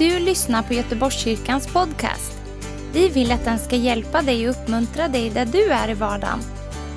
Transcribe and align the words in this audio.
du 0.00 0.18
lyssnar 0.18 0.62
på 0.62 0.74
Göteborgskyrkans 0.74 1.72
podcast. 1.72 2.32
Vi 2.92 3.08
vill 3.08 3.32
att 3.32 3.44
den 3.44 3.58
ska 3.58 3.76
hjälpa 3.76 4.22
dig 4.22 4.48
och 4.48 4.54
uppmuntra 4.54 5.08
dig 5.08 5.30
där 5.30 5.46
du 5.46 5.70
är 5.70 5.90
i 5.90 5.94
vardagen. 5.94 6.40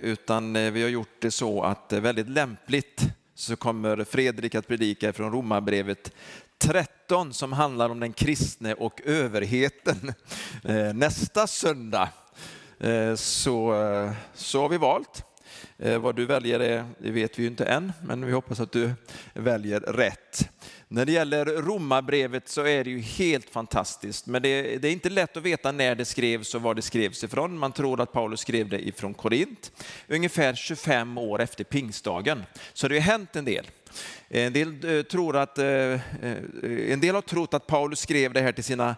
Utan 0.00 0.72
vi 0.72 0.82
har 0.82 0.88
gjort 0.88 1.16
det 1.20 1.30
så 1.30 1.62
att 1.62 1.92
väldigt 1.92 2.28
lämpligt 2.28 3.02
så 3.34 3.56
kommer 3.56 4.04
Fredrik 4.04 4.54
att 4.54 4.68
predika 4.68 5.12
från 5.12 5.32
Romarbrevet 5.32 6.12
13 6.58 7.32
som 7.32 7.52
handlar 7.52 7.88
om 7.88 8.00
den 8.00 8.12
kristne 8.12 8.74
och 8.74 9.00
överheten 9.04 10.12
nästa 10.94 11.46
söndag. 11.46 12.08
Så, 13.16 13.74
så 14.34 14.60
har 14.60 14.68
vi 14.68 14.78
valt. 14.78 15.24
Vad 15.76 16.16
du 16.16 16.26
väljer 16.26 16.60
är, 16.60 16.84
det 16.98 17.10
vet 17.10 17.38
vi 17.38 17.42
ju 17.42 17.48
inte 17.48 17.64
än, 17.64 17.92
men 18.02 18.26
vi 18.26 18.32
hoppas 18.32 18.60
att 18.60 18.72
du 18.72 18.92
väljer 19.34 19.80
rätt. 19.80 20.48
När 20.94 21.06
det 21.06 21.12
gäller 21.12 21.44
romabrevet 21.44 22.48
så 22.48 22.66
är 22.66 22.84
det 22.84 22.90
ju 22.90 23.00
helt 23.00 23.50
fantastiskt, 23.50 24.26
men 24.26 24.42
det, 24.42 24.78
det, 24.78 24.88
är 24.88 24.92
inte 24.92 25.10
lätt 25.10 25.36
att 25.36 25.42
veta 25.42 25.72
när 25.72 25.94
det 25.94 26.04
skrevs 26.04 26.54
och 26.54 26.62
var 26.62 26.74
det 26.74 26.82
skrevs 26.82 27.24
ifrån. 27.24 27.58
Man 27.58 27.72
tror 27.72 28.00
att 28.00 28.12
Paulus 28.12 28.40
skrev 28.40 28.68
det 28.68 28.88
ifrån 28.88 29.14
Korint, 29.14 29.72
ungefär 30.08 30.54
25 30.54 31.18
år 31.18 31.40
efter 31.40 31.64
pingstdagen. 31.64 32.42
Så 32.72 32.88
det 32.88 32.94
har 32.94 33.02
hänt 33.02 33.36
en 33.36 33.44
del. 33.44 33.66
En 34.28 34.52
del, 34.52 34.96
eh, 34.96 35.02
tror 35.02 35.36
att, 35.36 35.58
eh, 35.58 35.66
eh, 35.66 36.00
en 36.62 37.00
del 37.00 37.14
har 37.14 37.22
trott 37.22 37.54
att 37.54 37.66
Paulus 37.66 38.00
skrev 38.00 38.32
det 38.32 38.40
här 38.40 38.52
till 38.52 38.64
sina 38.64 38.96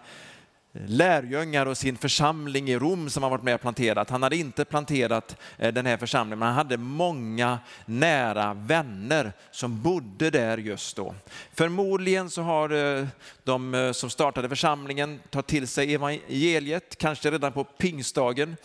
lärjungar 0.86 1.66
och 1.66 1.78
sin 1.78 1.96
församling 1.96 2.68
i 2.68 2.78
Rom 2.78 3.10
som 3.10 3.22
han 3.22 3.32
varit 3.32 3.42
med 3.42 3.54
och 3.54 3.60
planterat. 3.60 4.10
Han 4.10 4.22
hade 4.22 4.36
inte 4.36 4.64
planterat 4.64 5.36
eh, 5.58 5.72
den 5.72 5.86
här 5.86 5.96
församlingen, 5.96 6.38
men 6.38 6.48
han 6.48 6.56
hade 6.56 6.76
många 6.76 7.58
nära 7.86 8.54
vänner 8.54 9.32
som 9.50 9.82
bodde 9.82 10.30
där 10.30 10.58
just 10.58 10.96
då. 10.96 11.14
Förmodligen 11.54 12.30
så 12.30 12.42
har 12.42 12.98
eh, 12.98 13.06
de 13.44 13.74
eh, 13.74 13.92
som 13.92 14.10
startade 14.10 14.48
församlingen 14.48 15.20
tagit 15.30 15.46
till 15.46 15.68
sig 15.68 15.94
evangeliet, 15.94 16.98
kanske 16.98 17.30
redan 17.30 17.52
på 17.52 17.64
pingstdagen. 17.64 18.56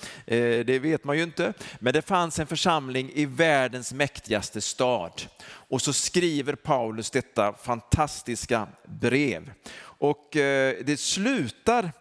Det 0.66 0.80
vet 0.80 1.04
man 1.04 1.18
ju 1.18 1.24
inte. 1.24 1.54
Men 1.80 1.94
det 1.94 2.02
fanns 2.02 2.40
en 2.40 2.48
församling 2.48 3.12
i 3.14 3.26
världens 3.26 3.94
mäktigaste 3.94 4.62
stad. 4.62 5.22
Och 5.50 5.82
så 5.82 5.94
skriver 5.94 6.56
Paulus 6.56 7.12
detta 7.12 7.54
fantastiska 7.54 8.68
brev. 8.86 9.52
Och 9.82 10.28
det 10.32 11.00
slutar 11.00 11.92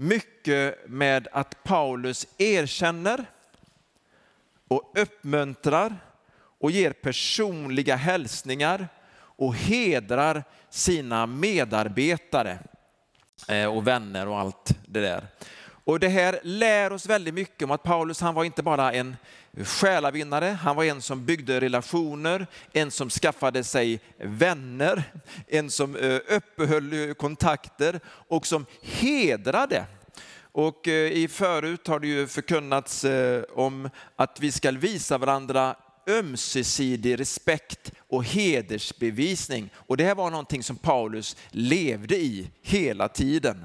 mycket 0.00 0.88
med 0.88 1.28
att 1.32 1.64
Paulus 1.64 2.26
erkänner 2.38 3.24
och 4.68 4.92
uppmuntrar 4.94 5.96
och 6.60 6.70
ger 6.70 6.92
personliga 6.92 7.96
hälsningar 7.96 8.88
och 9.18 9.54
hedrar 9.54 10.44
sina 10.70 11.26
medarbetare 11.26 12.58
eh, 13.48 13.76
och 13.76 13.86
vänner 13.86 14.28
och 14.28 14.38
allt 14.38 14.76
det 14.86 15.00
där. 15.00 15.26
Och 15.84 16.00
det 16.00 16.08
här 16.08 16.40
lär 16.42 16.92
oss 16.92 17.06
väldigt 17.06 17.34
mycket 17.34 17.62
om 17.62 17.70
att 17.70 17.82
Paulus 17.82 18.20
han 18.20 18.34
var 18.34 18.44
inte 18.44 18.62
bara 18.62 18.92
en 18.92 19.16
själavinnare, 19.64 20.58
han 20.62 20.76
var 20.76 20.84
en 20.84 21.02
som 21.02 21.24
byggde 21.24 21.60
relationer, 21.60 22.46
en 22.72 22.90
som 22.90 23.10
skaffade 23.10 23.64
sig 23.64 24.00
vänner, 24.18 25.02
en 25.46 25.70
som 25.70 25.96
eh, 25.96 26.18
uppehöll 26.28 27.08
eh, 27.08 27.14
kontakter 27.14 28.00
och 28.06 28.46
som 28.46 28.66
hedrade. 28.82 29.84
Och 30.40 30.88
eh, 30.88 31.12
i 31.12 31.28
förut 31.28 31.86
har 31.86 32.00
det 32.00 32.06
ju 32.06 32.26
förkunnats 32.26 33.04
om 33.54 33.90
att 34.16 34.40
vi 34.40 34.52
ska 34.52 34.70
visa 34.70 35.18
varandra 35.18 35.76
ömsesidig 36.08 37.20
respekt 37.20 37.92
och 38.08 38.24
hedersbevisning. 38.24 39.70
Och 39.74 39.96
det 39.96 40.04
här 40.04 40.14
var 40.14 40.30
någonting 40.30 40.62
som 40.62 40.76
Paulus 40.76 41.36
levde 41.50 42.16
i 42.16 42.50
hela 42.62 43.08
tiden. 43.08 43.64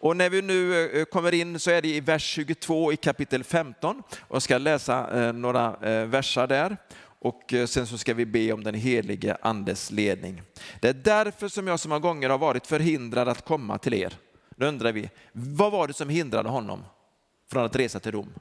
Och 0.00 0.16
när 0.16 0.30
vi 0.30 0.42
nu 0.42 0.84
eh, 0.84 1.00
eh, 1.00 1.04
kommer 1.04 1.34
in 1.34 1.60
så 1.60 1.70
är 1.70 1.82
det 1.82 1.88
i 1.88 2.00
vers 2.00 2.22
22 2.22 2.92
i 2.92 2.96
kapitel 2.96 3.44
15. 3.44 4.02
Och 4.20 4.34
jag 4.34 4.42
ska 4.42 4.58
läsa 4.58 5.22
eh, 5.22 5.32
några 5.32 5.76
versar 6.06 6.46
där. 6.46 6.76
Och 7.22 7.54
sen 7.66 7.86
så 7.86 7.98
ska 7.98 8.14
vi 8.14 8.26
be 8.26 8.52
om 8.52 8.64
den 8.64 8.74
helige 8.74 9.36
andes 9.42 9.90
ledning. 9.90 10.42
Det 10.80 10.88
är 10.88 10.92
därför 10.92 11.48
som 11.48 11.66
jag 11.66 11.80
så 11.80 11.88
många 11.88 11.98
gånger 11.98 12.30
har 12.30 12.38
varit 12.38 12.66
förhindrad 12.66 13.28
att 13.28 13.44
komma 13.44 13.78
till 13.78 13.94
er. 13.94 14.14
Nu 14.56 14.66
undrar 14.66 14.92
vi, 14.92 15.10
vad 15.32 15.72
var 15.72 15.86
det 15.86 15.92
som 15.92 16.08
hindrade 16.08 16.48
honom 16.48 16.84
från 17.50 17.64
att 17.64 17.76
resa 17.76 18.00
till 18.00 18.12
Rom? 18.12 18.32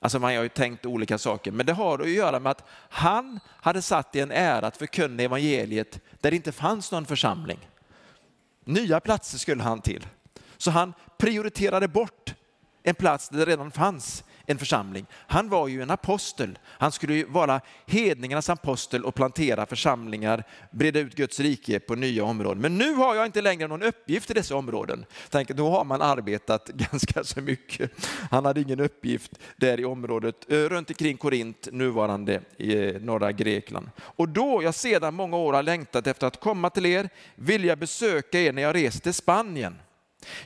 Alltså 0.00 0.18
man 0.18 0.36
har 0.36 0.42
ju 0.42 0.48
tänkt 0.48 0.86
olika 0.86 1.18
saker, 1.18 1.52
men 1.52 1.66
det 1.66 1.72
har 1.72 1.98
att 1.98 2.10
göra 2.10 2.40
med 2.40 2.50
att 2.50 2.64
han 2.88 3.40
hade 3.46 3.82
satt 3.82 4.16
i 4.16 4.20
en 4.20 4.30
ära 4.30 4.66
att 4.66 4.76
förkunna 4.76 5.22
evangeliet 5.22 6.00
där 6.20 6.30
det 6.30 6.36
inte 6.36 6.52
fanns 6.52 6.92
någon 6.92 7.06
församling. 7.06 7.58
Nya 8.64 9.00
platser 9.00 9.38
skulle 9.38 9.62
han 9.62 9.80
till. 9.80 10.06
Så 10.56 10.70
han 10.70 10.92
prioriterade 11.18 11.88
bort 11.88 12.34
en 12.82 12.94
plats 12.94 13.28
där 13.28 13.38
det 13.38 13.44
redan 13.44 13.70
fanns 13.70 14.24
en 14.46 14.58
församling. 14.58 15.06
Han 15.12 15.48
var 15.48 15.68
ju 15.68 15.82
en 15.82 15.90
apostel. 15.90 16.58
Han 16.64 16.92
skulle 16.92 17.14
ju 17.14 17.24
vara 17.24 17.60
hedningarnas 17.86 18.50
apostel 18.50 19.04
och 19.04 19.14
plantera 19.14 19.66
församlingar, 19.66 20.44
breda 20.70 21.00
ut 21.00 21.14
Guds 21.14 21.40
rike 21.40 21.80
på 21.80 21.94
nya 21.94 22.24
områden. 22.24 22.62
Men 22.62 22.78
nu 22.78 22.94
har 22.94 23.14
jag 23.14 23.26
inte 23.26 23.42
längre 23.42 23.68
någon 23.68 23.82
uppgift 23.82 24.30
i 24.30 24.34
dessa 24.34 24.56
områden. 24.56 25.04
Tänk, 25.30 25.48
då 25.48 25.70
har 25.70 25.84
man 25.84 26.02
arbetat 26.02 26.66
ganska 26.74 27.24
så 27.24 27.40
mycket. 27.40 27.90
Han 28.30 28.44
hade 28.44 28.60
ingen 28.60 28.80
uppgift 28.80 29.32
där 29.56 29.80
i 29.80 29.84
området 29.84 30.52
eh, 30.52 30.56
runt 30.56 30.90
omkring 30.90 31.16
Korint, 31.16 31.68
nuvarande 31.72 32.40
i 32.56 32.88
eh, 32.88 33.00
norra 33.00 33.32
Grekland. 33.32 33.90
Och 33.98 34.28
då 34.28 34.60
jag 34.62 34.74
sedan 34.74 35.14
många 35.14 35.36
år 35.36 35.52
har 35.52 35.62
längtat 35.62 36.06
efter 36.06 36.26
att 36.26 36.40
komma 36.40 36.70
till 36.70 36.86
er, 36.86 37.08
vill 37.34 37.64
jag 37.64 37.78
besöka 37.78 38.40
er 38.40 38.52
när 38.52 38.62
jag 38.62 38.74
reser 38.74 39.00
till 39.00 39.14
Spanien. 39.14 39.78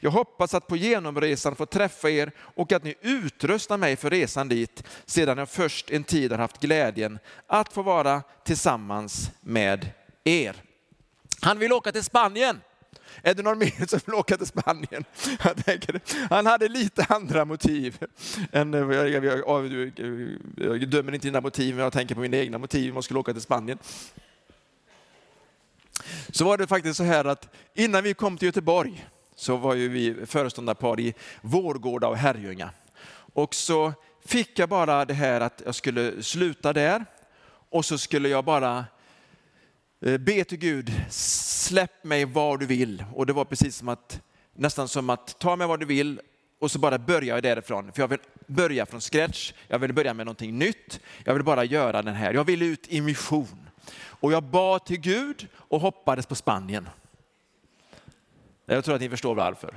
Jag 0.01 0.11
hoppas 0.11 0.55
att 0.55 0.67
på 0.67 0.77
genomresan 0.77 1.57
få 1.57 1.67
träffa 1.67 2.11
er 2.11 2.33
och 2.39 2.73
att 2.73 2.85
ni 2.85 2.95
utrustar 3.01 3.77
mig 3.77 3.97
för 3.97 4.11
resan 4.11 4.49
dit 4.49 4.85
sedan 5.07 5.39
jag 5.39 5.49
först 5.49 5.91
en 5.91 6.05
tid 6.05 6.31
har 6.31 6.39
haft 6.39 6.61
glädjen 6.61 7.19
att 7.47 7.73
få 7.73 7.83
vara 7.83 8.23
tillsammans 8.45 9.31
med 9.41 9.91
er. 10.25 10.57
Han 11.41 11.59
vill 11.59 11.73
åka 11.73 11.93
till 11.93 12.05
Spanien. 12.05 12.61
Är 13.23 13.35
det 13.35 13.43
någon 13.43 13.59
mer 13.59 13.87
som 13.87 14.01
vill 14.07 14.15
åka 14.15 14.37
till 14.37 14.47
Spanien? 14.47 15.05
Han 16.31 16.47
hade 16.47 16.69
lite 16.69 17.07
andra 17.09 17.45
motiv. 17.45 17.99
Än, 18.53 18.75
eh, 18.75 18.81
jag, 18.81 19.11
jag, 19.11 19.25
jag, 19.25 19.97
jag 20.57 20.89
dömer 20.89 21.15
inte 21.15 21.27
dina 21.27 21.41
motiv, 21.41 21.75
men 21.75 21.85
jag 21.85 21.93
tänker 21.93 22.15
på 22.15 22.21
mina 22.21 22.37
egna 22.37 22.59
motiv 22.59 22.91
om 22.91 22.97
jag 22.97 23.05
skulle 23.05 23.21
åka 23.21 23.33
till 23.33 23.43
Spanien. 23.43 23.79
Så 26.31 26.45
var 26.45 26.59
det 26.59 26.67
faktiskt 26.67 26.97
så 26.97 27.05
här 27.05 27.25
att 27.25 27.49
innan 27.75 28.05
vi 28.05 28.15
kom 28.15 28.39
till 28.39 28.47
Göteborg 28.47 29.07
så 29.39 29.57
var 29.57 29.75
ju 29.75 29.89
vi 29.89 30.27
föreståndarpar 30.27 31.01
i 31.01 31.15
Vårgårda 31.41 32.09
och 32.09 32.17
Herrljunga. 32.17 32.71
Och 33.35 33.55
så 33.55 33.93
fick 34.27 34.59
jag 34.59 34.69
bara 34.69 35.05
det 35.05 35.15
här 35.15 35.41
att 35.41 35.63
jag 35.65 35.75
skulle 35.75 36.23
sluta 36.23 36.73
där 36.73 37.05
och 37.71 37.85
så 37.85 37.99
skulle 37.99 38.29
jag 38.29 38.45
bara 38.45 38.85
eh, 40.05 40.19
be 40.19 40.45
till 40.45 40.59
Gud, 40.59 40.93
släpp 41.11 42.05
mig 42.05 42.25
var 42.25 42.59
du 42.59 42.67
vill. 42.67 43.05
Och 43.15 43.27
det 43.27 43.33
var 43.33 43.45
precis 43.45 43.77
som 43.77 43.89
att, 43.89 44.21
nästan 44.53 44.89
som 44.89 45.11
att 45.11 45.39
ta 45.39 45.57
mig 45.57 45.67
var 45.67 45.77
du 45.77 45.87
vill 45.87 46.21
och 46.61 46.71
så 46.71 46.79
bara 46.79 46.99
börjar 46.99 47.35
jag 47.35 47.43
därifrån. 47.43 47.93
För 47.93 48.03
jag 48.03 48.09
vill 48.09 48.21
börja 48.47 48.87
från 48.87 49.01
scratch, 49.01 49.53
jag 49.69 49.79
vill 49.79 49.93
börja 49.93 50.15
med 50.15 50.27
någonting 50.27 50.59
nytt. 50.59 51.01
Jag 51.25 51.35
vill 51.35 51.45
bara 51.45 51.65
göra 51.65 52.03
den 52.03 52.15
här, 52.15 52.33
jag 52.33 52.45
vill 52.45 52.63
ut 52.63 52.89
i 52.89 53.01
mission. 53.01 53.71
Och 54.01 54.33
jag 54.33 54.43
bad 54.43 54.85
till 54.85 55.01
Gud 55.01 55.49
och 55.55 55.81
hoppades 55.81 56.27
på 56.27 56.35
Spanien. 56.35 56.89
Jag 58.75 58.85
tror 58.85 58.95
att 58.95 59.01
ni 59.01 59.09
förstår 59.09 59.35
varför. 59.35 59.75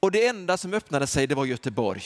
Och 0.00 0.10
det 0.10 0.26
enda 0.26 0.56
som 0.56 0.74
öppnade 0.74 1.06
sig 1.06 1.26
det 1.26 1.34
var 1.34 1.44
Göteborg. 1.44 2.02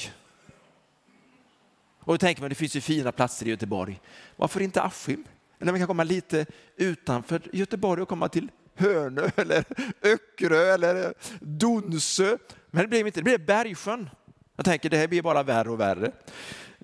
Och 1.98 2.14
då 2.14 2.18
tänker 2.18 2.42
man, 2.42 2.48
det 2.48 2.54
finns 2.54 2.76
ju 2.76 2.80
fina 2.80 3.12
platser 3.12 3.46
i 3.46 3.50
Göteborg. 3.50 4.00
Varför 4.36 4.60
inte 4.60 4.82
Askim? 4.82 5.24
Eller 5.58 5.72
man 5.72 5.80
kan 5.80 5.86
komma 5.86 6.04
lite 6.04 6.46
utanför 6.76 7.42
Göteborg 7.52 8.02
och 8.02 8.08
komma 8.08 8.28
till 8.28 8.48
Hönö 8.74 9.30
eller 9.36 9.64
Öckerö 10.02 10.74
eller 10.74 11.14
Donsö. 11.40 12.38
Men 12.70 12.82
det 12.82 12.88
blev 12.88 13.06
inte, 13.06 13.20
det 13.20 13.24
blev 13.24 13.46
Bergsjön. 13.46 14.10
Jag 14.56 14.64
tänker 14.64 14.90
det 14.90 14.96
här 14.96 15.08
blir 15.08 15.22
bara 15.22 15.42
värre 15.42 15.70
och 15.70 15.80
värre. 15.80 16.12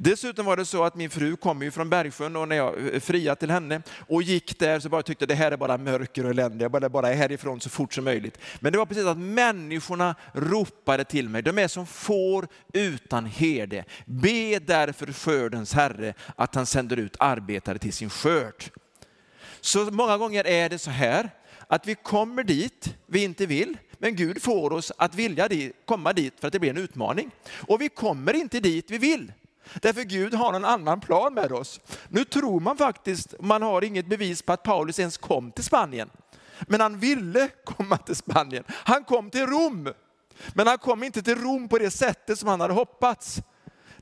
Dessutom 0.00 0.46
var 0.46 0.56
det 0.56 0.64
så 0.64 0.84
att 0.84 0.94
min 0.94 1.10
fru 1.10 1.36
kom 1.36 1.62
ju 1.62 1.70
från 1.70 1.90
Bergsjön 1.90 2.36
och 2.36 2.48
när 2.48 2.56
jag 2.56 2.94
eh, 2.94 3.00
friade 3.00 3.40
till 3.40 3.50
henne 3.50 3.82
och 4.08 4.22
gick 4.22 4.58
där 4.58 4.80
så 4.80 4.88
bara 4.88 5.02
tyckte 5.02 5.26
det 5.26 5.34
här 5.34 5.52
är 5.52 5.56
bara 5.56 5.78
mörker 5.78 6.24
och 6.24 6.30
elände, 6.30 6.64
jag 6.64 6.70
bara, 6.70 6.88
bara 6.88 7.06
härifrån 7.06 7.60
så 7.60 7.70
fort 7.70 7.94
som 7.94 8.04
möjligt. 8.04 8.38
Men 8.60 8.72
det 8.72 8.78
var 8.78 8.86
precis 8.86 9.04
att 9.04 9.18
människorna 9.18 10.14
ropade 10.32 11.04
till 11.04 11.28
mig, 11.28 11.42
de 11.42 11.58
är 11.58 11.68
som 11.68 11.86
får 11.86 12.48
utan 12.72 13.26
herde. 13.26 13.84
Be 14.04 14.58
därför 14.58 15.12
skördens 15.12 15.72
Herre 15.72 16.14
att 16.36 16.54
han 16.54 16.66
sänder 16.66 16.96
ut 16.96 17.16
arbetare 17.18 17.78
till 17.78 17.92
sin 17.92 18.10
skörd. 18.10 18.64
Så 19.60 19.90
många 19.90 20.18
gånger 20.18 20.46
är 20.46 20.68
det 20.68 20.78
så 20.78 20.90
här 20.90 21.30
att 21.66 21.86
vi 21.86 21.94
kommer 21.94 22.44
dit 22.44 22.94
vi 23.06 23.24
inte 23.24 23.46
vill, 23.46 23.76
men 23.98 24.16
Gud 24.16 24.42
får 24.42 24.72
oss 24.72 24.92
att 24.98 25.14
vilja 25.14 25.48
komma 25.84 26.12
dit 26.12 26.34
för 26.40 26.46
att 26.46 26.52
det 26.52 26.58
blir 26.58 26.70
en 26.70 26.78
utmaning. 26.78 27.30
Och 27.50 27.80
vi 27.80 27.88
kommer 27.88 28.34
inte 28.34 28.60
dit 28.60 28.90
vi 28.90 28.98
vill. 28.98 29.32
Därför 29.74 30.02
Gud 30.02 30.34
har 30.34 30.54
en 30.54 30.64
annan 30.64 31.00
plan 31.00 31.34
med 31.34 31.52
oss. 31.52 31.80
Nu 32.08 32.24
tror 32.24 32.60
man 32.60 32.76
faktiskt, 32.76 33.34
man 33.40 33.62
har 33.62 33.84
inget 33.84 34.06
bevis 34.06 34.42
på 34.42 34.52
att 34.52 34.62
Paulus 34.62 34.98
ens 34.98 35.16
kom 35.16 35.52
till 35.52 35.64
Spanien. 35.64 36.10
Men 36.60 36.80
han 36.80 36.98
ville 36.98 37.48
komma 37.64 37.96
till 37.96 38.16
Spanien. 38.16 38.64
Han 38.68 39.04
kom 39.04 39.30
till 39.30 39.46
Rom. 39.46 39.88
Men 40.54 40.66
han 40.66 40.78
kom 40.78 41.02
inte 41.02 41.22
till 41.22 41.42
Rom 41.42 41.68
på 41.68 41.78
det 41.78 41.90
sättet 41.90 42.38
som 42.38 42.48
han 42.48 42.60
hade 42.60 42.74
hoppats. 42.74 43.40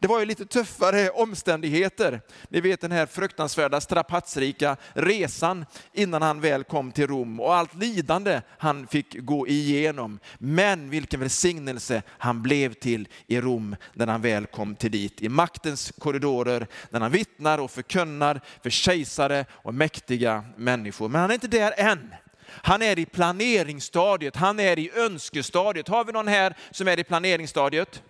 Det 0.01 0.09
var 0.09 0.21
ju 0.21 0.27
lite 0.27 0.47
tuffare 0.47 1.11
omständigheter. 1.11 2.21
Ni 2.49 2.61
vet 2.61 2.81
den 2.81 2.93
här 2.93 3.07
fruktansvärda 3.07 3.81
strapatsrika 3.81 4.77
resan 4.93 5.67
innan 5.93 6.23
han 6.23 6.41
väl 6.41 6.65
kom 6.65 6.93
till 6.93 7.07
Rom 7.07 7.41
och 7.41 7.55
allt 7.55 7.75
lidande 7.75 8.41
han 8.59 8.87
fick 8.87 9.17
gå 9.19 9.49
igenom. 9.49 10.19
Men 10.39 10.91
vilken 10.91 11.21
välsignelse 11.21 12.03
han 12.09 12.43
blev 12.43 12.73
till 12.73 13.09
i 13.27 13.41
Rom 13.41 13.77
när 13.93 14.07
han 14.07 14.23
väl 14.23 14.47
kom 14.47 14.77
till 14.77 14.91
dit. 14.91 15.23
I 15.23 15.29
maktens 15.29 15.93
korridorer, 15.99 16.67
när 16.91 17.01
han 17.01 17.13
vittnar 17.13 17.59
och 17.59 17.71
förkunnar 17.71 18.41
för 18.63 18.71
kejsare 18.71 19.45
och 19.51 19.75
mäktiga 19.75 20.45
människor. 20.57 21.09
Men 21.09 21.21
han 21.21 21.31
är 21.31 21.35
inte 21.35 21.49
där 21.49 21.75
än. 21.77 22.15
Han 22.49 22.83
är 22.83 22.99
i 22.99 23.07
planeringsstadiet, 23.07 24.37
han 24.37 24.61
är 24.61 24.79
i 24.79 24.91
önskestadiet. 24.95 25.89
Har 25.89 26.05
vi 26.05 26.13
någon 26.13 26.29
här 26.29 26.55
som 26.71 26.89
är 26.89 26.99
i 26.99 27.05
planeringsstadiet? 27.05 28.03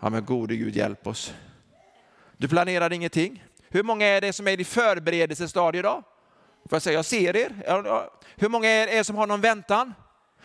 Ja 0.00 0.10
men 0.10 0.24
gode 0.24 0.56
Gud 0.56 0.76
hjälp 0.76 1.06
oss. 1.06 1.34
Du 2.36 2.48
planerar 2.48 2.92
ingenting. 2.92 3.44
Hur 3.68 3.82
många 3.82 4.06
är 4.06 4.20
det 4.20 4.32
som 4.32 4.48
är 4.48 4.60
i 4.60 4.64
förberedelsestadiet 4.64 5.80
idag? 5.80 6.02
Får 6.68 6.76
jag 6.76 6.82
säga, 6.82 6.94
jag 6.94 7.04
ser 7.04 7.36
er. 7.36 7.52
Hur 8.36 8.48
många 8.48 8.68
är 8.68 8.86
det 8.86 9.04
som 9.04 9.16
har 9.16 9.26
någon 9.26 9.40
väntan? 9.40 9.94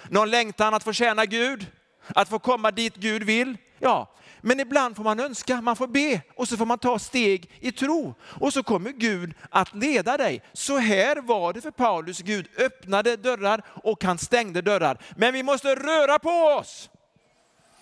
Någon 0.09 0.29
längtan 0.29 0.73
att 0.73 0.83
få 0.83 0.93
tjäna 0.93 1.25
Gud? 1.25 1.67
Att 2.07 2.29
få 2.29 2.39
komma 2.39 2.71
dit 2.71 2.95
Gud 2.95 3.23
vill? 3.23 3.57
Ja, 3.79 4.15
men 4.41 4.59
ibland 4.59 4.95
får 4.95 5.03
man 5.03 5.19
önska, 5.19 5.61
man 5.61 5.75
får 5.75 5.87
be 5.87 6.21
och 6.35 6.47
så 6.47 6.57
får 6.57 6.65
man 6.65 6.77
ta 6.77 6.99
steg 6.99 7.51
i 7.59 7.71
tro. 7.71 8.13
Och 8.21 8.53
så 8.53 8.63
kommer 8.63 8.91
Gud 8.91 9.33
att 9.49 9.75
leda 9.75 10.17
dig. 10.17 10.41
Så 10.53 10.77
här 10.77 11.15
var 11.15 11.53
det 11.53 11.61
för 11.61 11.71
Paulus. 11.71 12.19
Gud 12.19 12.47
öppnade 12.57 13.15
dörrar 13.15 13.61
och 13.83 14.03
han 14.03 14.17
stängde 14.17 14.61
dörrar. 14.61 14.97
Men 15.15 15.33
vi 15.33 15.43
måste 15.43 15.75
röra 15.75 16.19
på 16.19 16.29
oss. 16.29 16.89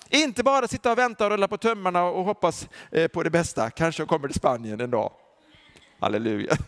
Inte 0.09 0.44
bara 0.44 0.68
sitta 0.68 0.92
och 0.92 0.98
vänta 0.98 1.25
och 1.25 1.31
rulla 1.31 1.48
på 1.48 1.57
tömmarna 1.57 2.04
och 2.04 2.24
hoppas 2.24 2.68
eh, 2.92 3.07
på 3.07 3.24
det 3.24 3.30
bästa. 3.30 3.69
Kanske 3.69 4.01
jag 4.01 4.09
kommer 4.09 4.27
till 4.27 4.39
Spanien 4.39 4.81
en 4.81 4.92
dag. 4.92 5.12
Halleluja. 6.00 6.57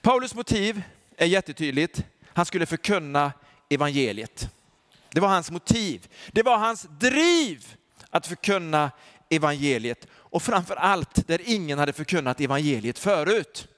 Paulus 0.00 0.34
motiv 0.34 0.82
är 1.16 1.26
jättetydligt. 1.26 2.04
Han 2.26 2.46
skulle 2.46 2.66
förkunna 2.66 3.32
evangeliet. 3.68 4.48
Det 5.10 5.20
var 5.20 5.28
hans 5.28 5.50
motiv. 5.50 6.08
Det 6.32 6.42
var 6.42 6.58
hans 6.58 6.82
driv 6.82 7.76
att 8.10 8.26
förkunna 8.26 8.90
evangeliet. 9.28 10.06
Och 10.14 10.42
framför 10.42 10.76
allt 10.76 11.26
där 11.26 11.40
ingen 11.44 11.78
hade 11.78 11.92
förkunnat 11.92 12.40
evangeliet 12.40 12.98
förut. 12.98 13.68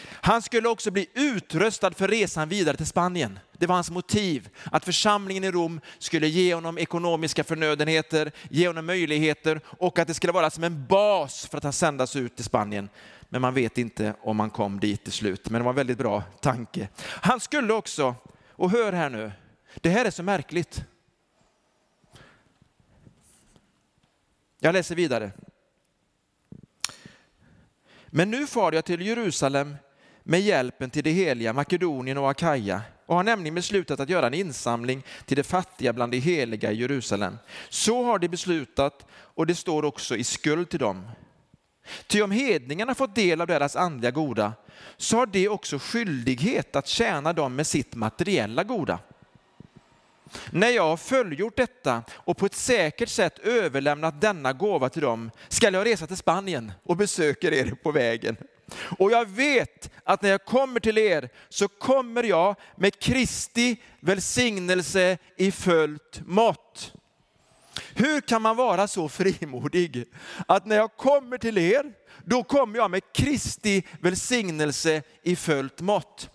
Han 0.00 0.42
skulle 0.42 0.68
också 0.68 0.90
bli 0.90 1.06
utröstad 1.14 1.90
för 1.90 2.08
resan 2.08 2.48
vidare 2.48 2.76
till 2.76 2.86
Spanien. 2.86 3.38
Det 3.58 3.66
var 3.66 3.74
hans 3.74 3.90
motiv, 3.90 4.48
att 4.64 4.84
församlingen 4.84 5.44
i 5.44 5.50
Rom 5.50 5.80
skulle 5.98 6.28
ge 6.28 6.54
honom 6.54 6.78
ekonomiska 6.78 7.44
förnödenheter, 7.44 8.32
ge 8.50 8.66
honom 8.66 8.86
möjligheter 8.86 9.60
och 9.66 9.98
att 9.98 10.08
det 10.08 10.14
skulle 10.14 10.32
vara 10.32 10.50
som 10.50 10.64
en 10.64 10.86
bas 10.86 11.46
för 11.46 11.58
att 11.58 11.64
han 11.64 11.72
sändas 11.72 12.16
ut 12.16 12.36
till 12.36 12.44
Spanien. 12.44 12.88
Men 13.28 13.40
man 13.40 13.54
vet 13.54 13.78
inte 13.78 14.14
om 14.22 14.40
han 14.40 14.50
kom 14.50 14.80
dit 14.80 15.04
till 15.04 15.12
slut, 15.12 15.50
men 15.50 15.60
det 15.60 15.64
var 15.64 15.72
en 15.72 15.76
väldigt 15.76 15.98
bra 15.98 16.22
tanke. 16.40 16.88
Han 17.02 17.40
skulle 17.40 17.72
också, 17.72 18.14
och 18.48 18.70
hör 18.70 18.92
här 18.92 19.10
nu, 19.10 19.32
det 19.80 19.90
här 19.90 20.04
är 20.04 20.10
så 20.10 20.22
märkligt. 20.22 20.84
Jag 24.60 24.72
läser 24.72 24.94
vidare. 24.94 25.30
Men 28.14 28.30
nu 28.30 28.46
far 28.46 28.72
jag 28.72 28.84
till 28.84 29.06
Jerusalem 29.06 29.76
med 30.22 30.40
hjälpen 30.40 30.90
till 30.90 31.04
det 31.04 31.10
heliga 31.10 31.52
Makedonien 31.52 32.18
och 32.18 32.30
Akaja 32.30 32.82
och 33.06 33.16
har 33.16 33.22
nämligen 33.22 33.54
beslutat 33.54 34.00
att 34.00 34.08
göra 34.08 34.26
en 34.26 34.34
insamling 34.34 35.02
till 35.26 35.36
de 35.36 35.42
fattiga 35.42 35.92
bland 35.92 36.12
de 36.12 36.18
heliga 36.18 36.72
i 36.72 36.80
Jerusalem. 36.80 37.38
Så 37.68 38.04
har 38.04 38.18
de 38.18 38.28
beslutat 38.28 39.06
och 39.12 39.46
det 39.46 39.54
står 39.54 39.84
också 39.84 40.16
i 40.16 40.24
skuld 40.24 40.70
till 40.70 40.78
dem. 40.78 41.10
Ty 42.06 42.22
om 42.22 42.30
hedningarna 42.30 42.94
fått 42.94 43.14
del 43.14 43.40
av 43.40 43.46
deras 43.46 43.76
andliga 43.76 44.10
goda 44.10 44.52
så 44.96 45.16
har 45.16 45.26
de 45.26 45.48
också 45.48 45.78
skyldighet 45.78 46.76
att 46.76 46.88
tjäna 46.88 47.32
dem 47.32 47.56
med 47.56 47.66
sitt 47.66 47.94
materiella 47.94 48.64
goda. 48.64 48.98
När 50.50 50.68
jag 50.68 50.82
har 50.82 50.96
fullgjort 50.96 51.56
detta 51.56 52.02
och 52.10 52.36
på 52.36 52.46
ett 52.46 52.54
säkert 52.54 53.08
sätt 53.08 53.38
överlämnat 53.38 54.20
denna 54.20 54.52
gåva 54.52 54.88
till 54.88 55.02
dem 55.02 55.30
skall 55.48 55.74
jag 55.74 55.86
resa 55.86 56.06
till 56.06 56.16
Spanien 56.16 56.72
och 56.84 56.96
besöker 56.96 57.52
er 57.52 57.74
på 57.82 57.92
vägen. 57.92 58.36
Och 58.98 59.12
jag 59.12 59.28
vet 59.28 59.90
att 60.04 60.22
när 60.22 60.30
jag 60.30 60.44
kommer 60.44 60.80
till 60.80 60.98
er 60.98 61.28
så 61.48 61.68
kommer 61.68 62.22
jag 62.22 62.56
med 62.76 62.98
Kristi 62.98 63.76
välsignelse 64.00 65.18
i 65.36 65.52
fullt 65.52 66.20
mått. 66.26 66.92
Hur 67.94 68.20
kan 68.20 68.42
man 68.42 68.56
vara 68.56 68.88
så 68.88 69.08
frimodig 69.08 70.04
att 70.48 70.66
när 70.66 70.76
jag 70.76 70.96
kommer 70.96 71.38
till 71.38 71.58
er, 71.58 71.92
då 72.24 72.42
kommer 72.42 72.78
jag 72.78 72.90
med 72.90 73.02
Kristi 73.12 73.82
välsignelse 74.00 75.02
i 75.22 75.36
fullt 75.36 75.80
mått. 75.80 76.30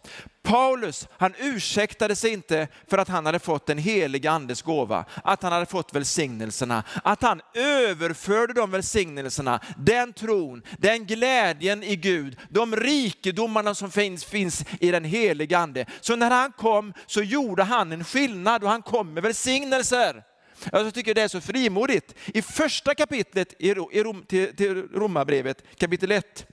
Paulus, 0.48 1.08
han 1.12 1.34
ursäktade 1.40 2.16
sig 2.16 2.34
inte 2.34 2.68
för 2.88 2.98
att 2.98 3.08
han 3.08 3.26
hade 3.26 3.40
fått 3.40 3.66
den 3.66 3.78
heliga 3.78 4.32
andes 4.32 4.62
gåva, 4.62 5.06
att 5.24 5.44
han 5.44 5.52
hade 5.52 5.66
fått 5.66 5.94
välsignelserna, 5.94 6.84
att 7.04 7.22
han 7.22 7.42
överförde 7.54 8.54
de 8.54 8.72
välsignelserna, 8.72 9.60
den 9.78 10.14
tron, 10.14 10.62
den 10.78 11.06
glädjen 11.06 11.84
i 11.84 11.96
Gud, 11.96 12.40
de 12.50 12.76
rikedomarna 12.76 13.76
som 13.76 13.92
finns, 13.92 14.26
finns 14.26 14.66
i 14.80 14.92
den 14.92 15.04
heliga 15.04 15.58
ande. 15.58 15.86
Så 16.02 16.16
när 16.16 16.32
han 16.32 16.52
kom 16.52 16.94
så 17.06 17.22
gjorde 17.22 17.64
han 17.64 17.92
en 17.92 18.04
skillnad 18.04 18.64
och 18.64 18.70
han 18.70 18.82
kom 18.82 19.14
med 19.14 19.24
välsignelser. 19.24 20.24
Jag 20.72 20.94
tycker 20.94 21.14
det 21.14 21.22
är 21.22 21.28
så 21.28 21.42
frimodigt. 21.42 22.16
I 22.26 22.42
första 22.42 22.96
kapitlet 22.96 23.54
i 23.60 23.74
Rom, 23.74 24.26
till, 24.28 24.56
till 24.56 24.88
Romarbrevet, 24.94 25.64
kapitel 25.78 26.12
1, 26.12 26.46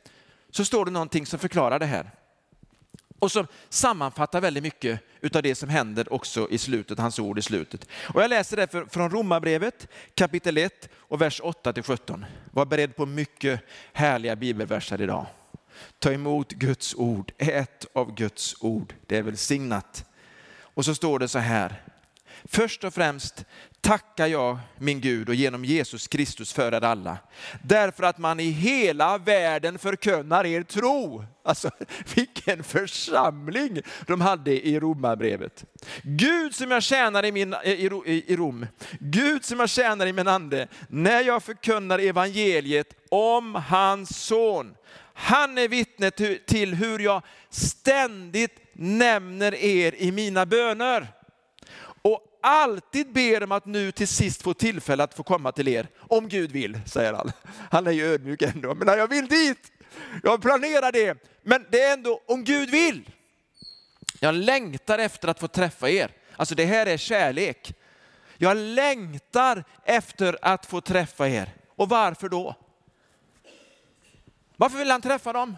så 0.51 0.65
står 0.65 0.85
det 0.85 0.91
någonting 0.91 1.27
som 1.27 1.39
förklarar 1.39 1.79
det 1.79 1.87
här 1.87 2.11
och 3.25 3.33
som 3.33 3.47
sammanfattar 3.69 4.41
väldigt 4.41 4.63
mycket 4.63 5.01
av 5.35 5.43
det 5.43 5.55
som 5.55 5.69
händer 5.69 6.13
också 6.13 6.49
i 6.51 6.59
slutet, 6.59 6.99
hans 6.99 7.19
ord 7.19 7.39
i 7.39 7.43
slutet. 7.43 7.89
Och 8.15 8.23
jag 8.23 8.31
läser 8.31 8.57
det 8.57 8.93
från 8.93 9.11
Romarbrevet 9.11 9.89
kapitel 10.15 10.59
1 10.59 10.89
och 10.97 11.21
vers 11.21 11.41
8 11.45 11.73
till 11.73 11.83
17. 11.83 12.25
Var 12.51 12.67
beredd 12.67 12.97
på 12.97 13.07
mycket 13.07 13.61
härliga 13.93 14.37
bibelverser 14.37 15.03
idag. 15.03 15.27
Ta 15.99 16.13
emot 16.13 16.53
Guds 16.53 16.95
ord, 16.95 17.33
ät 17.39 17.87
av 17.93 18.15
Guds 18.15 18.57
ord, 18.61 18.95
det 19.07 19.17
är 19.17 19.23
välsignat. 19.23 20.05
Och 20.57 20.85
så 20.85 20.95
står 20.95 21.19
det 21.19 21.29
så 21.29 21.39
här, 21.39 21.83
först 22.49 22.85
och 22.85 22.95
främst 22.95 23.45
tackar 23.81 24.27
jag 24.27 24.59
min 24.79 25.01
Gud 25.01 25.29
och 25.29 25.35
genom 25.35 25.65
Jesus 25.65 26.09
Kristus 26.09 26.53
för 26.53 26.75
er 26.75 26.85
alla. 26.85 27.19
Därför 27.63 28.03
att 28.03 28.19
man 28.19 28.41
i 28.41 28.51
hela 28.51 29.19
världen 29.19 29.79
förkunnar 29.79 30.47
er 30.47 30.63
tro. 30.63 31.25
Alltså 31.45 31.71
vilken 32.15 32.65
församling 32.65 33.81
de 34.07 34.21
hade 34.21 34.67
i 34.67 34.81
Romarbrevet. 34.81 35.65
Gud 36.03 36.55
som 36.55 36.71
jag 36.71 36.83
tjänar 36.83 37.25
i, 37.25 37.33
min, 37.33 37.55
i, 37.65 38.25
i 38.27 38.37
Rom, 38.37 38.67
Gud 39.01 39.45
som 39.45 39.61
jag 39.61 39.69
tjänar 39.69 40.07
i 40.07 40.13
min 40.13 40.29
ande, 40.29 40.69
när 40.89 41.21
jag 41.21 41.43
förkunnar 41.43 41.99
evangeliet 41.99 42.89
om 43.11 43.55
hans 43.55 44.19
son. 44.27 44.75
Han 45.15 45.59
är 45.59 45.69
vittne 45.69 46.11
till 46.47 46.75
hur 46.75 46.99
jag 46.99 47.23
ständigt 47.51 48.61
nämner 48.73 49.55
er 49.55 49.95
i 49.95 50.13
mina 50.13 50.47
böner 50.47 51.14
alltid 52.45 53.13
ber 53.13 53.43
om 53.43 53.53
att 53.53 53.67
nu 53.67 53.93
till 53.93 54.09
sist 54.09 54.43
få 54.43 54.55
tillfälle 54.55 55.03
att 55.03 55.15
få 55.15 55.23
komma 55.23 55.53
till 55.53 55.69
er, 55.69 55.89
om 55.99 56.29
Gud 56.29 56.53
vill, 56.53 56.81
säger 56.87 57.13
han. 57.13 57.33
Han 57.71 57.87
är 57.87 57.91
ju 57.91 58.05
ödmjuk 58.05 58.43
ändå, 58.43 58.75
men 58.75 58.99
jag 58.99 59.09
vill 59.09 59.27
dit. 59.27 59.73
Jag 60.23 60.43
planerar 60.43 60.93
det, 60.93 61.19
men 61.43 61.67
det 61.71 61.81
är 61.81 61.93
ändå 61.93 62.21
om 62.27 62.45
Gud 62.45 62.71
vill. 62.71 63.11
Jag 64.21 64.35
längtar 64.35 64.99
efter 64.99 65.29
att 65.29 65.41
få 65.41 65.49
träffa 65.49 65.91
er. 65.91 66.11
Alltså 66.37 66.55
det 66.55 66.65
här 66.65 66.87
är 66.87 66.97
kärlek. 66.97 67.75
Jag 68.37 68.57
längtar 68.57 69.65
efter 69.85 70.39
att 70.43 70.67
få 70.67 70.81
träffa 70.81 71.29
er. 71.29 71.55
Och 71.77 71.89
varför 71.89 72.29
då? 72.29 72.55
Varför 74.57 74.79
vill 74.79 74.91
han 74.91 75.03
träffa 75.03 75.33
dem? 75.33 75.57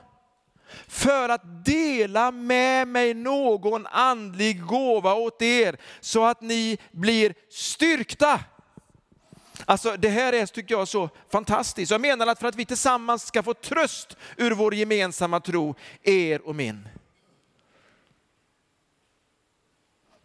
För 0.89 1.29
att 1.29 1.65
dela 1.65 2.31
med 2.31 2.89
mig 2.89 3.15
någon 3.15 3.87
andlig 3.87 4.63
gåva 4.63 5.15
åt 5.15 5.43
er 5.43 5.77
så 6.01 6.25
att 6.25 6.41
ni 6.41 6.79
blir 6.93 7.35
styrkta. 7.51 8.41
Alltså 9.65 9.97
det 9.97 10.09
här 10.09 10.33
är, 10.33 10.47
tycker 10.47 10.75
jag, 10.75 10.89
så 10.89 11.09
fantastiskt. 11.31 11.91
Jag 11.91 12.01
menar 12.01 12.27
att 12.27 12.39
för 12.39 12.49
att 12.49 12.57
vi 12.57 12.65
tillsammans 12.65 13.27
ska 13.27 13.43
få 13.43 13.55
tröst 13.55 14.17
ur 14.37 14.51
vår 14.51 14.75
gemensamma 14.75 15.41
tro, 15.41 15.75
er 16.03 16.49
och 16.49 16.55
min. 16.55 16.89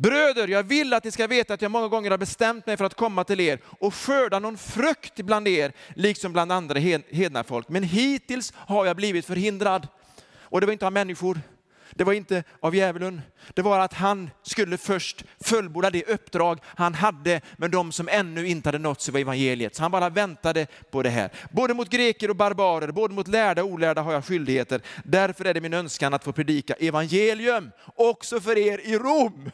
Bröder, 0.02 0.48
jag 0.48 0.64
vill 0.64 0.94
att 0.94 1.04
ni 1.04 1.12
ska 1.12 1.28
veta 1.28 1.54
att 1.54 1.62
jag 1.62 1.72
många 1.72 1.88
gånger 1.88 2.12
har 2.12 2.18
bestämt 2.18 2.66
mig 2.66 2.78
för 2.78 2.86
att 2.86 2.94
komma 2.94 3.24
till 3.24 3.40
er 3.40 3.60
och 3.66 3.96
skörda 3.96 4.40
någon 4.40 4.58
frukt 4.58 5.16
bland 5.16 5.48
er, 5.48 5.74
liksom 5.96 6.34
bland 6.34 6.52
andra 6.52 6.80
hedna 7.12 7.44
folk. 7.44 7.70
Men 7.70 7.84
hittills 7.84 8.54
har 8.56 8.86
jag 8.86 8.96
blivit 8.96 9.26
förhindrad. 9.26 9.88
Och 10.52 10.62
det 10.62 10.66
var 10.66 10.74
inte 10.74 10.86
av 10.86 10.94
människor, 10.94 11.42
det 11.96 12.04
var 12.04 12.14
inte 12.14 12.44
av 12.60 12.76
djävulen. 12.76 13.22
Det 13.54 13.62
var 13.62 13.80
att 13.80 13.94
han 13.94 14.30
skulle 14.44 14.78
först 14.78 15.26
fullborda 15.40 15.90
det 15.90 16.10
uppdrag 16.10 16.60
han 16.64 16.94
hade 16.94 17.42
med 17.58 17.72
de 17.72 17.92
som 17.92 18.10
ännu 18.12 18.48
inte 18.48 18.68
hade 18.68 18.78
nåtts 18.78 19.10
av 19.10 19.16
evangeliet. 19.16 19.76
Så 19.76 19.82
han 19.82 19.92
bara 19.92 20.10
väntade 20.10 20.68
på 20.92 21.04
det 21.04 21.10
här. 21.10 21.32
Både 21.52 21.74
mot 21.74 21.90
greker 21.90 22.30
och 22.30 22.36
barbarer, 22.36 22.92
både 22.92 23.14
mot 23.14 23.28
lärda 23.28 23.64
och 23.64 23.70
olärda 23.70 24.02
har 24.02 24.14
jag 24.14 24.26
skyldigheter. 24.26 24.82
Därför 25.04 25.46
är 25.46 25.54
det 25.54 25.62
min 25.62 25.74
önskan 25.74 26.14
att 26.14 26.24
få 26.24 26.32
predika 26.32 26.74
evangelium 26.74 27.72
också 27.96 28.42
för 28.42 28.58
er 28.58 28.78
i 28.78 28.98
Rom. 28.98 29.52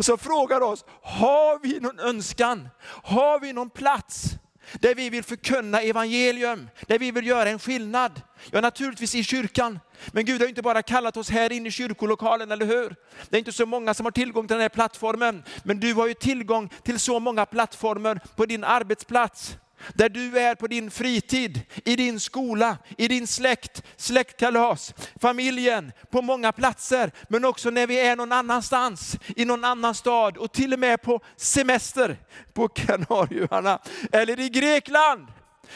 Så 0.00 0.16
frågar 0.16 0.60
oss, 0.60 0.84
har 1.02 1.62
vi 1.62 1.80
någon 1.80 2.00
önskan? 2.00 2.68
Har 2.86 3.40
vi 3.40 3.52
någon 3.52 3.70
plats? 3.70 4.36
Där 4.80 4.94
vi 4.94 5.10
vill 5.10 5.24
förkunna 5.24 5.80
evangelium, 5.80 6.68
där 6.86 6.98
vi 6.98 7.10
vill 7.10 7.26
göra 7.26 7.48
en 7.48 7.58
skillnad. 7.58 8.22
Ja, 8.50 8.60
naturligtvis 8.60 9.14
i 9.14 9.24
kyrkan. 9.24 9.78
Men 10.12 10.24
Gud 10.24 10.40
har 10.40 10.48
inte 10.48 10.62
bara 10.62 10.82
kallat 10.82 11.16
oss 11.16 11.30
här 11.30 11.52
inne 11.52 11.68
i 11.68 11.72
kyrkolokalen, 11.72 12.52
eller 12.52 12.66
hur? 12.66 12.96
Det 13.28 13.36
är 13.36 13.38
inte 13.38 13.52
så 13.52 13.66
många 13.66 13.94
som 13.94 14.06
har 14.06 14.10
tillgång 14.10 14.46
till 14.46 14.54
den 14.54 14.62
här 14.62 14.68
plattformen, 14.68 15.42
men 15.64 15.80
du 15.80 15.94
har 15.94 16.06
ju 16.06 16.14
tillgång 16.14 16.70
till 16.82 16.98
så 16.98 17.20
många 17.20 17.46
plattformar 17.46 18.20
på 18.36 18.46
din 18.46 18.64
arbetsplats. 18.64 19.56
Där 19.94 20.08
du 20.08 20.38
är 20.38 20.54
på 20.54 20.66
din 20.66 20.90
fritid, 20.90 21.60
i 21.84 21.96
din 21.96 22.20
skola, 22.20 22.78
i 22.98 23.08
din 23.08 23.26
släkt, 23.26 23.82
släktkalas, 23.96 24.94
familjen, 25.20 25.92
på 26.10 26.22
många 26.22 26.52
platser. 26.52 27.10
Men 27.28 27.44
också 27.44 27.70
när 27.70 27.86
vi 27.86 28.00
är 28.00 28.16
någon 28.16 28.32
annanstans, 28.32 29.16
i 29.36 29.44
någon 29.44 29.64
annan 29.64 29.94
stad 29.94 30.36
och 30.36 30.52
till 30.52 30.72
och 30.72 30.78
med 30.78 31.02
på 31.02 31.20
semester 31.36 32.16
på 32.52 32.68
Kanarieöarna 32.68 33.78
eller 34.12 34.40
i 34.40 34.48
Grekland. 34.48 35.26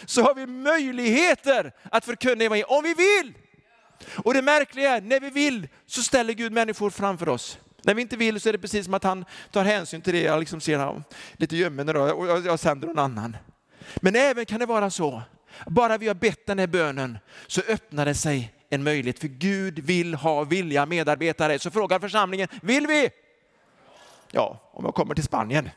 Så 0.07 0.23
har 0.23 0.35
vi 0.35 0.47
möjligheter 0.47 1.73
att 1.91 2.05
förkunna 2.05 2.45
evangeliet 2.45 2.71
om 2.71 2.83
vi 2.83 2.95
vill. 2.95 3.35
Och 4.17 4.35
det 4.35 4.43
märkliga 4.43 4.97
är, 4.97 5.01
när 5.01 5.21
vi 5.21 5.31
vill 5.31 5.69
så 5.87 6.03
ställer 6.03 6.33
Gud 6.33 6.53
människor 6.53 6.91
framför 6.91 7.29
oss. 7.29 7.59
När 7.83 7.95
vi 7.95 8.03
inte 8.03 8.17
vill 8.17 8.41
så 8.41 8.49
är 8.49 8.53
det 8.53 8.59
precis 8.59 8.85
som 8.85 8.95
att 8.95 9.05
han 9.05 9.25
tar 9.51 9.65
hänsyn 9.65 10.03
till 10.03 10.13
det. 10.13 10.23
Jag 10.23 10.41
liksom 10.41 10.61
ser 10.61 11.03
lite 11.33 11.57
gömmen 11.57 11.89
och 11.89 12.29
jag 12.45 12.59
sänder 12.59 12.89
någon 12.89 12.99
annan. 12.99 13.37
Men 13.97 14.17
även 14.17 14.47
kan 14.47 14.61
det 14.61 14.67
vara 14.67 14.91
så, 14.91 15.23
bara 15.67 15.99
vi 15.99 16.09
har 16.09 16.15
bett 16.15 16.47
den 16.47 16.59
här 16.59 16.67
bönen 16.67 17.19
så 17.47 17.61
öppnar 17.69 18.05
det 18.07 18.15
sig 18.15 18.55
en 18.71 18.83
möjlighet. 18.83 19.19
För 19.19 19.29
Gud 19.29 19.79
vill 19.79 20.15
ha 20.15 20.45
villiga 20.45 20.87
medarbetare. 20.87 21.59
Så 21.59 21.71
frågar 21.71 21.99
församlingen, 21.99 22.49
vill 22.63 22.87
vi? 22.87 23.11
Ja, 24.31 24.71
om 24.73 24.85
jag 24.85 24.95
kommer 24.95 25.15
till 25.15 25.25
Spanien. 25.25 25.71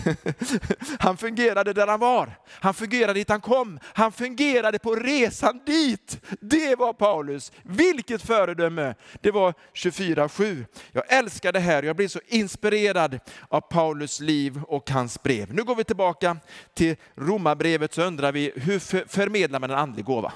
Han 0.98 1.16
fungerade 1.16 1.72
där 1.72 1.86
han 1.86 2.00
var. 2.00 2.38
Han 2.48 2.74
fungerade 2.74 3.14
dit 3.14 3.28
han 3.28 3.40
kom. 3.40 3.78
Han 3.84 4.12
fungerade 4.12 4.78
på 4.78 4.94
resan 4.94 5.60
dit. 5.66 6.20
Det 6.40 6.78
var 6.78 6.92
Paulus. 6.92 7.52
Vilket 7.62 8.22
föredöme! 8.22 8.94
Det 9.20 9.30
var 9.30 9.54
24-7. 9.74 10.64
Jag 10.92 11.12
älskar 11.12 11.52
det 11.52 11.60
här. 11.60 11.82
Jag 11.82 11.96
blir 11.96 12.08
så 12.08 12.20
inspirerad 12.26 13.20
av 13.48 13.60
Paulus 13.60 14.20
liv 14.20 14.60
och 14.68 14.90
hans 14.90 15.22
brev. 15.22 15.54
Nu 15.54 15.64
går 15.64 15.74
vi 15.74 15.84
tillbaka 15.84 16.36
till 16.74 16.96
romabrevet 17.14 17.94
så 17.94 18.02
undrar 18.02 18.32
vi 18.32 18.52
hur 18.56 18.78
förmedlar 19.08 19.60
man 19.60 19.70
en 19.70 19.78
andlig 19.78 20.04
gåva? 20.04 20.32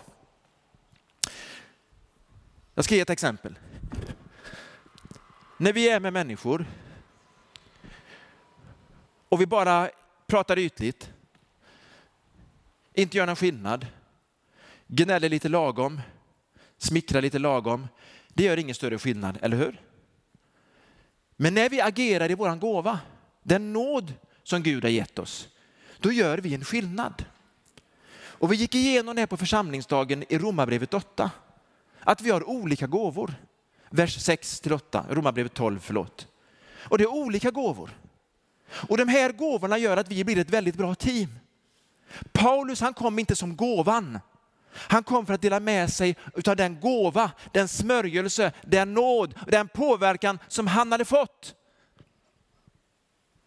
Jag 2.75 2.85
ska 2.85 2.95
ge 2.95 3.00
ett 3.00 3.11
exempel. 3.11 3.59
När 5.56 5.73
vi 5.73 5.88
är 5.88 6.00
med 6.00 6.12
människor 6.12 6.66
och 9.37 9.40
vi 9.40 9.47
bara 9.47 9.90
pratar 10.26 10.59
ytligt, 10.59 11.11
inte 12.95 13.16
gör 13.16 13.26
någon 13.26 13.37
skillnad, 13.37 13.87
gnäller 14.87 15.28
lite 15.28 15.49
lagom, 15.49 16.00
smickrar 16.78 17.23
lite 17.23 17.38
lagom, 17.38 17.88
det 18.28 18.45
gör 18.45 18.57
ingen 18.57 18.75
större 18.75 18.99
skillnad, 18.99 19.38
eller 19.43 19.57
hur? 19.57 19.81
Men 21.37 21.55
när 21.55 21.69
vi 21.69 21.81
agerar 21.81 22.31
i 22.31 22.35
vår 22.35 22.57
gåva, 22.57 22.99
den 23.43 23.73
nåd 23.73 24.14
som 24.43 24.62
Gud 24.62 24.85
har 24.85 24.90
gett 24.90 25.19
oss, 25.19 25.49
då 25.99 26.12
gör 26.12 26.38
vi 26.38 26.55
en 26.55 26.64
skillnad. 26.64 27.25
Och 28.19 28.52
vi 28.52 28.57
gick 28.57 28.75
igenom 28.75 29.14
det 29.14 29.23
här 29.23 29.26
på 29.26 29.37
församlingsdagen 29.37 30.25
i 30.28 30.38
Romarbrevet 30.38 30.95
8. 30.95 31.31
Att 32.00 32.21
vi 32.21 32.31
har 32.31 32.49
olika 32.49 32.87
gåvor. 32.87 33.35
Vers 33.90 34.23
6 34.23 34.61
till 34.61 34.73
8, 34.73 35.07
Romarbrevet 35.11 35.55
12, 35.55 35.78
förlåt. 35.81 36.28
Och 36.88 36.99
det 36.99 37.05
är 37.05 37.14
olika 37.14 37.50
gåvor. 37.50 37.90
Och 38.71 38.97
de 38.97 39.09
här 39.09 39.33
gåvorna 39.33 39.79
gör 39.79 39.97
att 39.97 40.09
vi 40.09 40.25
blir 40.25 40.39
ett 40.39 40.51
väldigt 40.51 40.77
bra 40.77 40.95
team. 40.95 41.39
Paulus 42.33 42.81
han 42.81 42.95
kom 42.95 43.19
inte 43.19 43.37
som 43.37 43.57
gåvan. 43.57 44.19
Han 44.73 45.03
kom 45.03 45.27
för 45.27 45.35
att 45.35 45.43
dela 45.43 45.61
med 45.61 45.93
sig 45.93 46.17
av 46.47 46.57
den 46.57 46.81
gåva, 46.81 47.31
den 47.53 47.69
smörjelse, 47.69 48.53
den 48.63 48.95
nåd, 48.95 49.35
den 49.47 49.69
påverkan 49.69 50.39
som 50.49 50.67
han 50.67 50.93
hade 50.93 51.05
fått. 51.05 51.55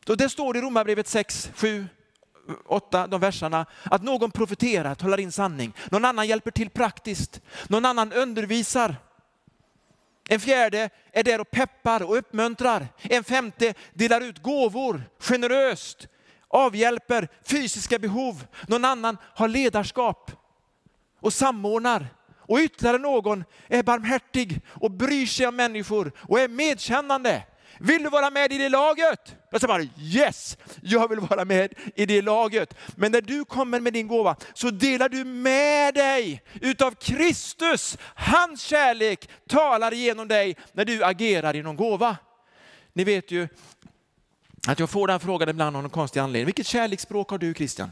Och 0.08 0.18
det 0.18 0.30
står 0.30 0.58
i 0.58 0.62
Romarbrevet 0.62 1.08
6, 1.08 1.52
7, 1.56 1.88
8, 2.66 3.08
de 3.08 3.22
verserna, 3.22 3.66
att 3.84 4.04
någon 4.04 4.32
profeterar, 4.32 4.96
talar 4.96 5.20
in 5.20 5.32
sanning. 5.32 5.74
Någon 5.90 6.06
annan 6.06 6.28
hjälper 6.28 6.52
till 6.52 6.70
praktiskt. 6.70 7.42
Någon 7.68 7.86
annan 7.86 8.14
undervisar. 8.14 8.96
En 10.32 10.40
fjärde 10.40 10.90
är 11.12 11.24
där 11.24 11.42
och 11.42 11.52
peppar 11.52 12.04
och 12.04 12.18
uppmuntrar. 12.18 12.88
En 13.02 13.24
femte 13.24 13.74
delar 13.94 14.22
ut 14.22 14.44
gåvor 14.44 15.04
generöst, 15.20 16.08
avhjälper 16.48 17.28
fysiska 17.44 18.00
behov. 18.00 18.48
Någon 18.68 18.86
annan 18.86 19.18
har 19.24 19.48
ledarskap 19.48 20.32
och 21.20 21.34
samordnar. 21.34 22.08
Och 22.38 22.58
ytterligare 22.58 22.98
någon 22.98 23.44
är 23.68 23.84
barmhärtig 23.84 24.62
och 24.68 24.92
bryr 24.92 25.26
sig 25.26 25.48
om 25.48 25.56
människor 25.56 26.12
och 26.18 26.40
är 26.40 26.48
medkännande. 26.48 27.44
Vill 27.80 28.04
du 28.04 28.10
vara 28.10 28.30
med 28.30 28.54
i 28.54 28.58
det 28.58 28.70
laget? 28.70 29.36
Jag 29.52 29.62
säger 29.62 29.74
bara 29.74 29.88
yes, 30.00 30.58
jag 30.82 31.10
vill 31.10 31.20
vara 31.20 31.46
med 31.46 31.74
i 31.96 32.06
det 32.06 32.22
laget. 32.22 32.76
Men 32.96 33.12
när 33.12 33.22
du 33.22 33.46
kommer 33.46 33.80
med 33.80 33.94
din 33.94 34.08
gåva 34.08 34.36
så 34.54 34.70
delar 34.70 35.10
du 35.10 35.24
med 35.24 35.94
dig 35.94 36.42
utav 36.62 36.92
Kristus. 36.92 37.98
Hans 38.16 38.62
kärlek 38.62 39.30
talar 39.48 39.94
igenom 39.94 40.28
dig 40.28 40.56
när 40.74 40.86
du 40.86 41.04
agerar 41.04 41.56
i 41.56 41.62
någon 41.62 41.76
gåva. 41.76 42.18
Ni 42.94 43.04
vet 43.04 43.32
ju 43.32 43.48
att 44.68 44.80
jag 44.80 44.90
får 44.90 45.08
den 45.08 45.20
frågan 45.20 45.50
ibland 45.50 45.76
av 45.76 45.84
någon 45.84 45.92
konstig 45.92 46.20
anledning. 46.20 46.46
Vilket 46.46 46.68
kärleksspråk 46.68 47.30
har 47.30 47.38
du 47.38 47.54
Christian? 47.54 47.92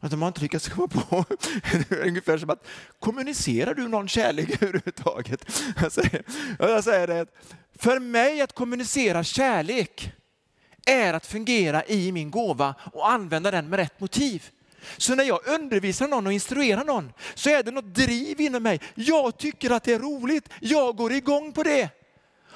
Att 0.00 0.10
de 0.10 0.22
har 0.22 0.28
inte 0.28 0.40
lyckats 0.40 0.68
komma 0.68 0.88
på. 0.88 1.24
Ungefär 2.04 2.38
som 2.38 2.50
att, 2.50 2.66
kommunicerar 2.98 3.74
du 3.74 3.88
någon 3.88 4.08
kärlek 4.08 4.50
överhuvudtaget? 4.62 5.62
Jag 5.80 5.92
säger, 5.92 6.22
jag 6.58 6.84
säger 6.84 7.06
det, 7.06 7.26
för 7.78 7.98
mig 7.98 8.40
att 8.40 8.52
kommunicera 8.52 9.24
kärlek 9.24 10.12
är 10.86 11.14
att 11.14 11.26
fungera 11.26 11.84
i 11.84 12.12
min 12.12 12.30
gåva 12.30 12.74
och 12.92 13.10
använda 13.10 13.50
den 13.50 13.68
med 13.68 13.78
rätt 13.78 14.00
motiv. 14.00 14.50
Så 14.96 15.14
när 15.14 15.24
jag 15.24 15.40
undervisar 15.46 16.08
någon 16.08 16.26
och 16.26 16.32
instruerar 16.32 16.84
någon 16.84 17.12
så 17.34 17.50
är 17.50 17.62
det 17.62 17.70
något 17.70 17.94
driv 17.94 18.40
inom 18.40 18.62
mig. 18.62 18.80
Jag 18.94 19.38
tycker 19.38 19.70
att 19.70 19.84
det 19.84 19.92
är 19.92 19.98
roligt, 19.98 20.48
jag 20.60 20.96
går 20.96 21.12
igång 21.12 21.52
på 21.52 21.62
det. 21.62 21.88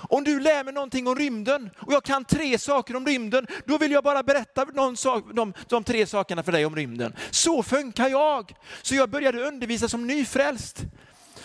Om 0.09 0.25
du 0.25 0.41
lär 0.41 0.65
mig 0.65 0.75
någonting 0.75 1.07
om 1.07 1.17
rymden 1.17 1.71
och 1.79 1.93
jag 1.93 2.05
kan 2.05 2.25
tre 2.25 2.59
saker 2.59 2.97
om 2.97 3.07
rymden, 3.07 3.47
då 3.65 3.79
vill 3.79 3.93
jag 3.93 4.05
bara 4.05 4.23
berätta 4.23 4.65
någon 4.65 4.97
sak, 4.97 5.25
de, 5.33 5.53
de 5.69 5.85
tre 5.85 6.07
sakerna 6.07 6.43
för 6.43 6.53
dig 6.53 6.67
om 6.67 6.77
rymden. 6.77 7.17
Så 7.31 7.63
funkar 7.63 8.09
jag. 8.09 8.55
Så 8.83 8.95
jag 8.95 9.11
började 9.11 9.43
undervisa 9.49 9.89
som 9.89 10.07
nyfrälst. 10.07 10.83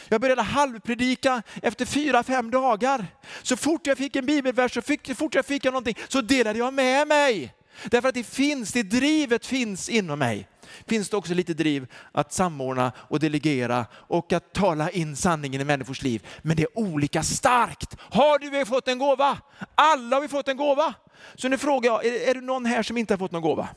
Jag 0.07 0.21
började 0.21 0.41
halvpredika 0.41 1.41
efter 1.61 1.85
fyra, 1.85 2.23
fem 2.23 2.51
dagar. 2.51 3.07
Så 3.49 3.57
fort 3.57 3.87
jag 3.87 3.97
fick 3.97 4.15
en 4.15 4.25
bibelvers, 4.25 4.73
så 4.73 4.81
fick, 4.81 5.07
så 5.07 5.15
fort 5.15 5.35
jag 5.35 5.45
fick 5.45 5.63
någonting, 5.63 5.95
så 6.07 6.21
delade 6.21 6.59
jag 6.59 6.73
med 6.73 7.07
mig. 7.07 7.53
Därför 7.85 8.09
att 8.09 8.15
det 8.15 8.23
finns, 8.23 8.71
det 8.71 8.83
drivet 8.83 9.45
finns 9.45 9.89
inom 9.89 10.19
mig. 10.19 10.47
Finns 10.87 11.09
det 11.09 11.17
också 11.17 11.33
lite 11.33 11.53
driv 11.53 11.87
att 12.11 12.33
samordna 12.33 12.91
och 12.97 13.19
delegera 13.19 13.85
och 13.93 14.33
att 14.33 14.53
tala 14.53 14.89
in 14.89 15.15
sanningen 15.15 15.61
i 15.61 15.63
människors 15.63 16.01
liv. 16.01 16.27
Men 16.41 16.57
det 16.57 16.63
är 16.63 16.79
olika 16.79 17.23
starkt. 17.23 17.97
Har 17.99 18.39
du 18.39 18.65
fått 18.65 18.87
en 18.87 18.99
gåva? 18.99 19.37
Alla 19.75 20.15
har 20.15 20.21
vi 20.21 20.27
fått 20.27 20.47
en 20.47 20.57
gåva. 20.57 20.93
Så 21.35 21.47
nu 21.47 21.57
frågar 21.57 21.91
jag, 21.91 22.05
är, 22.05 22.29
är 22.29 22.33
det 22.33 22.41
någon 22.41 22.65
här 22.65 22.83
som 22.83 22.97
inte 22.97 23.13
har 23.13 23.19
fått 23.19 23.31
någon 23.31 23.41
gåva? 23.41 23.69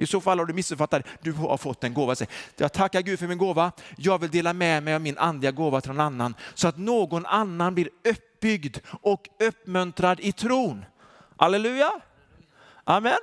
I 0.00 0.06
så 0.06 0.20
fall 0.20 0.38
har 0.38 0.46
du 0.46 0.52
missuppfattat. 0.52 1.06
Du 1.20 1.32
har 1.32 1.56
fått 1.56 1.84
en 1.84 1.94
gåva. 1.94 2.14
Jag 2.56 2.72
tackar 2.72 3.02
Gud 3.02 3.18
för 3.18 3.26
min 3.26 3.38
gåva. 3.38 3.72
Jag 3.96 4.18
vill 4.18 4.30
dela 4.30 4.52
med 4.52 4.82
mig 4.82 4.94
av 4.94 5.00
min 5.00 5.18
andliga 5.18 5.50
gåva 5.50 5.80
till 5.80 5.90
någon 5.90 6.00
annan 6.00 6.34
så 6.54 6.68
att 6.68 6.78
någon 6.78 7.26
annan 7.26 7.74
blir 7.74 7.90
uppbyggd 8.04 8.76
och 9.00 9.28
uppmuntrad 9.38 10.20
i 10.20 10.32
tron. 10.32 10.84
Halleluja! 11.36 11.90
Amen. 12.84 13.18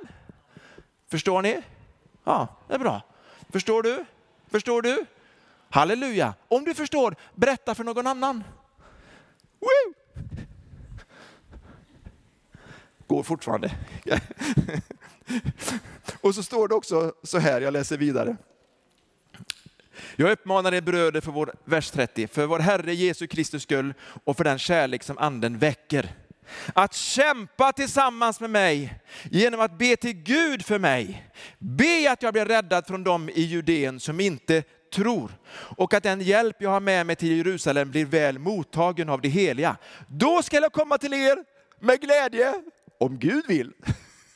Förstår 1.10 1.42
ni? 1.42 1.62
Ja, 2.24 2.48
det 2.68 2.74
är 2.74 2.78
bra. 2.78 3.02
Förstår 3.50 3.82
du? 3.82 4.04
Förstår 4.50 4.82
du? 4.82 5.04
Halleluja! 5.70 6.34
Om 6.48 6.64
du 6.64 6.74
förstår, 6.74 7.16
berätta 7.34 7.74
för 7.74 7.84
någon 7.84 8.06
annan. 8.06 8.44
Woo! 9.60 9.94
Går 13.06 13.22
fortfarande. 13.22 13.70
Och 16.20 16.34
så 16.34 16.42
står 16.42 16.68
det 16.68 16.74
också 16.74 17.12
så 17.22 17.38
här, 17.38 17.60
jag 17.60 17.72
läser 17.72 17.96
vidare. 17.96 18.36
Jag 20.16 20.30
uppmanar 20.30 20.74
er 20.74 20.80
bröder 20.80 21.20
för 21.20 21.32
vår, 21.32 21.54
vers 21.64 21.90
30, 21.90 22.26
för 22.26 22.46
vår 22.46 22.58
Herre 22.58 22.94
Jesu 22.94 23.26
Kristus 23.26 23.62
skull 23.62 23.94
och 24.24 24.36
för 24.36 24.44
den 24.44 24.58
kärlek 24.58 25.02
som 25.02 25.18
anden 25.18 25.58
väcker. 25.58 26.14
Att 26.72 26.94
kämpa 26.94 27.72
tillsammans 27.72 28.40
med 28.40 28.50
mig 28.50 29.00
genom 29.30 29.60
att 29.60 29.78
be 29.78 29.96
till 29.96 30.12
Gud 30.12 30.64
för 30.64 30.78
mig. 30.78 31.30
Be 31.58 32.12
att 32.12 32.22
jag 32.22 32.32
blir 32.32 32.44
räddad 32.44 32.86
från 32.86 33.04
dem 33.04 33.28
i 33.28 33.42
Judeen 33.42 34.00
som 34.00 34.20
inte 34.20 34.62
tror 34.94 35.30
och 35.52 35.94
att 35.94 36.02
den 36.02 36.20
hjälp 36.20 36.56
jag 36.58 36.70
har 36.70 36.80
med 36.80 37.06
mig 37.06 37.16
till 37.16 37.36
Jerusalem 37.36 37.90
blir 37.90 38.04
väl 38.04 38.38
mottagen 38.38 39.08
av 39.08 39.20
det 39.20 39.28
heliga. 39.28 39.76
Då 40.06 40.42
ska 40.42 40.60
jag 40.60 40.72
komma 40.72 40.98
till 40.98 41.14
er 41.14 41.44
med 41.80 42.00
glädje, 42.00 42.54
om 42.98 43.18
Gud 43.18 43.44
vill. 43.48 43.72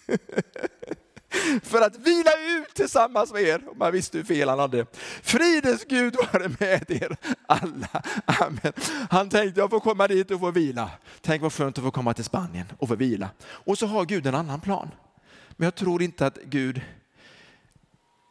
för 1.62 1.80
att 1.80 1.96
vila 1.96 2.30
ut 2.48 2.74
tillsammans 2.74 3.32
med 3.32 3.42
er. 3.42 3.62
Man 3.76 3.92
visste 3.92 4.18
hur 4.18 4.24
fel 4.24 4.48
han 4.48 4.58
hade. 4.58 4.86
Fridens 5.22 5.84
Gud 5.84 6.16
vare 6.16 6.48
med 6.58 6.90
er 6.90 7.16
alla. 7.46 8.02
Amen. 8.24 8.72
Han 9.10 9.28
tänkte 9.28 9.60
jag 9.60 9.70
får 9.70 9.80
komma 9.80 10.08
dit 10.08 10.30
och 10.30 10.40
få 10.40 10.50
vila. 10.50 10.90
Tänk 11.20 11.42
vad 11.42 11.52
skönt 11.52 11.78
att 11.78 11.84
få 11.84 11.90
komma 11.90 12.14
till 12.14 12.24
Spanien 12.24 12.66
och 12.78 12.88
få 12.88 12.94
vila. 12.94 13.30
Och 13.42 13.78
så 13.78 13.86
har 13.86 14.04
Gud 14.04 14.26
en 14.26 14.34
annan 14.34 14.60
plan. 14.60 14.90
Men 15.56 15.64
jag 15.64 15.74
tror 15.74 16.02
inte 16.02 16.26
att 16.26 16.38
Gud 16.44 16.80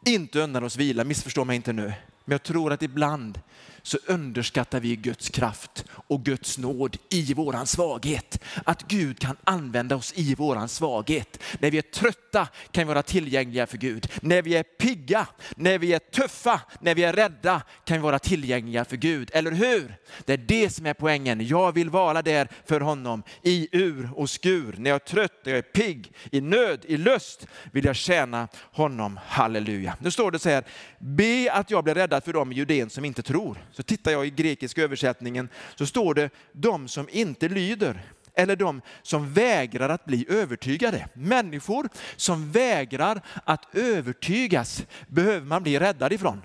inte 0.06 0.40
unnar 0.40 0.63
oss 0.63 0.78
vila, 0.78 1.04
missförstå 1.04 1.46
mig 1.46 1.56
inte 1.56 1.74
nu. 1.74 1.94
Men 2.32 2.36
jag 2.36 2.44
tror 2.44 2.74
att 2.74 2.84
ibland 2.84 3.40
så 3.82 3.98
underskattar 4.06 4.80
vi 4.80 4.96
Guds 4.96 5.30
kraft 5.30 5.86
och 5.92 6.24
Guds 6.24 6.58
nåd 6.58 6.98
i 7.10 7.34
våran 7.34 7.68
svaghet. 7.68 8.40
Att 8.66 8.88
Gud 8.88 9.20
kan 9.20 9.38
använda 9.44 9.96
oss 9.96 10.14
i 10.16 10.36
våran 10.36 10.70
svaghet. 10.70 11.40
När 11.60 11.72
vi 11.72 11.78
är 11.78 11.82
trötta 11.82 12.48
kan 12.72 12.88
vi 12.88 12.94
vara 12.94 13.04
tillgängliga 13.04 13.68
för 13.68 13.78
Gud. 13.78 14.08
När 14.22 14.42
vi 14.42 14.56
är 14.56 14.64
pigga, 14.64 15.28
när 15.56 15.78
vi 15.78 15.94
är 15.94 16.00
tuffa, 16.00 16.62
när 16.80 16.96
vi 16.96 17.04
är 17.04 17.14
rädda 17.14 17.62
kan 17.84 17.98
vi 17.98 18.04
vara 18.04 18.20
tillgängliga 18.20 18.86
för 18.86 18.98
Gud. 18.98 19.32
Eller 19.34 19.52
hur? 19.52 19.96
Det 20.26 20.34
är 20.34 20.38
det 20.38 20.70
som 20.70 20.86
är 20.86 20.94
poängen. 20.94 21.48
Jag 21.48 21.72
vill 21.72 21.90
vara 21.90 22.22
där 22.22 22.48
för 22.66 22.82
honom 22.82 23.24
i 23.42 23.68
ur 23.72 24.10
och 24.16 24.30
skur. 24.30 24.76
När 24.78 24.90
jag 24.90 24.96
är 24.96 25.06
trött, 25.06 25.34
när 25.44 25.52
jag 25.52 25.58
är 25.58 25.62
pigg, 25.62 26.14
i 26.32 26.42
nöd, 26.42 26.86
i 26.88 26.98
lust 26.98 27.48
vill 27.72 27.86
jag 27.86 27.96
tjäna 27.96 28.48
honom. 28.72 29.20
Halleluja. 29.26 29.96
Nu 30.00 30.12
står 30.12 30.32
det 30.32 30.40
så 30.40 30.50
här, 30.50 30.64
be 31.00 31.52
att 31.54 31.72
jag 31.72 31.84
blir 31.84 31.96
räddad 31.96 32.21
för 32.22 32.34
dem 32.34 32.51
i 32.51 32.56
Judeen 32.56 32.90
som 32.90 33.06
inte 33.06 33.24
tror 33.24 33.66
så 33.72 33.84
tittar 33.84 34.12
jag 34.12 34.28
i 34.28 34.30
grekiska 34.30 34.84
översättningen 34.84 35.50
så 35.75 35.86
står 35.86 36.13
det 36.13 36.30
de 36.51 36.88
som 36.88 37.10
inte 37.12 37.50
lyder 37.50 38.01
eller 38.34 38.56
de 38.56 38.82
som 39.01 39.34
vägrar 39.34 39.90
att 39.90 40.06
bli 40.06 40.25
övertygade. 40.30 41.08
Människor 41.13 41.90
som 42.16 42.51
vägrar 42.51 43.22
att 43.44 43.75
övertygas 43.75 44.84
behöver 45.08 45.46
man 45.46 45.63
bli 45.63 45.80
räddad 45.80 46.13
ifrån. 46.13 46.42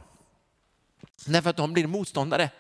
Därför 1.27 1.51
att 1.51 1.57
de 1.57 1.73
blir 1.73 1.87
motståndare. 1.87 2.51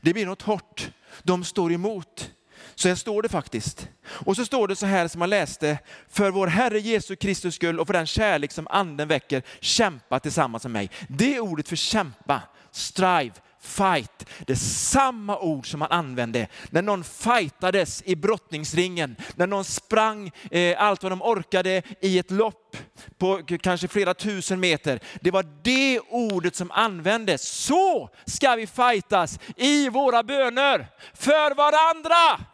Det 0.00 0.12
blir 0.12 0.26
något 0.26 0.42
hårt. 0.42 0.90
De 1.22 1.44
står 1.44 1.72
emot. 1.72 2.30
Så 2.74 2.88
här 2.88 2.94
står 2.94 3.22
det 3.22 3.28
faktiskt. 3.28 3.88
Och 4.06 4.36
så 4.36 4.44
står 4.44 4.68
det 4.68 4.76
så 4.76 4.86
här 4.86 5.08
som 5.08 5.18
man 5.18 5.30
läste, 5.30 5.78
för 6.08 6.30
vår 6.30 6.46
Herre 6.46 6.80
Jesu 6.80 7.16
Kristus 7.16 7.54
skull 7.54 7.80
och 7.80 7.86
för 7.86 7.94
den 7.94 8.06
kärlek 8.06 8.52
som 8.52 8.66
anden 8.70 9.08
väcker, 9.08 9.42
kämpa 9.60 10.20
tillsammans 10.20 10.62
med 10.62 10.72
mig. 10.72 10.90
Det 11.08 11.40
ordet 11.40 11.68
för 11.68 11.76
kämpa, 11.76 12.42
strive, 12.70 13.34
fight. 13.64 14.26
Det 14.46 14.52
är 14.52 14.56
samma 14.56 15.38
ord 15.38 15.70
som 15.70 15.80
man 15.80 15.90
använde 15.90 16.46
när 16.70 16.82
någon 16.82 17.04
fightades 17.04 18.02
i 18.06 18.16
brottningsringen, 18.16 19.16
när 19.34 19.46
någon 19.46 19.64
sprang 19.64 20.32
eh, 20.50 20.82
allt 20.82 21.02
vad 21.02 21.12
de 21.12 21.22
orkade 21.22 21.82
i 22.00 22.18
ett 22.18 22.30
lopp 22.30 22.76
på 23.18 23.42
kanske 23.62 23.88
flera 23.88 24.14
tusen 24.14 24.60
meter. 24.60 25.00
Det 25.20 25.30
var 25.30 25.46
det 25.62 26.00
ordet 26.00 26.56
som 26.56 26.70
användes. 26.70 27.42
Så 27.42 28.10
ska 28.26 28.54
vi 28.54 28.66
fightas 28.66 29.38
i 29.56 29.88
våra 29.88 30.22
böner 30.22 30.86
för 31.14 31.54
varandra. 31.54 32.46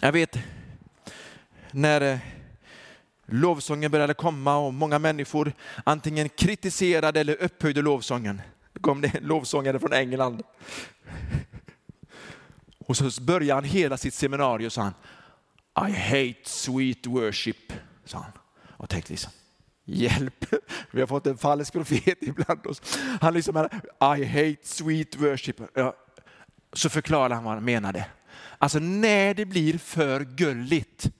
Jag 0.00 0.12
vet 0.12 0.38
när 1.70 2.00
eh, 2.00 2.18
lovsången 3.26 3.90
började 3.90 4.14
komma 4.14 4.56
och 4.56 4.74
många 4.74 4.98
människor 4.98 5.52
antingen 5.84 6.28
kritiserade 6.28 7.20
eller 7.20 7.42
upphöjde 7.42 7.82
lovsången 7.82 8.42
kom 8.80 9.00
det 9.00 9.16
en 9.16 9.24
lovsångare 9.24 9.78
från 9.78 9.92
England. 9.92 10.42
Och 12.78 12.96
så 12.96 13.22
började 13.22 13.54
han 13.54 13.64
hela 13.64 13.96
sitt 13.96 14.14
seminarium 14.14 14.66
och 14.66 14.72
sa 14.72 14.82
han, 14.82 15.88
I 15.88 15.92
hate 15.92 16.48
sweet 16.50 17.06
worship, 17.06 17.72
sa 18.04 18.18
han. 18.18 18.32
Och 18.66 18.88
tänkte 18.88 19.12
liksom, 19.12 19.32
hjälp, 19.84 20.46
vi 20.90 21.00
har 21.00 21.06
fått 21.06 21.26
en 21.26 21.38
falsk 21.38 21.72
profet 21.72 22.18
ibland 22.20 22.66
oss. 22.66 22.82
Han 23.20 23.34
liksom, 23.34 23.68
I 24.00 24.24
hate 24.24 24.56
sweet 24.62 25.16
worship. 25.16 25.56
Så 26.72 26.88
förklarade 26.88 27.34
han 27.34 27.44
vad 27.44 27.54
han 27.54 27.64
menade. 27.64 28.06
Alltså 28.58 28.78
när 28.78 29.34
det 29.34 29.44
blir 29.44 29.78
för 29.78 30.20
gulligt, 30.20 31.10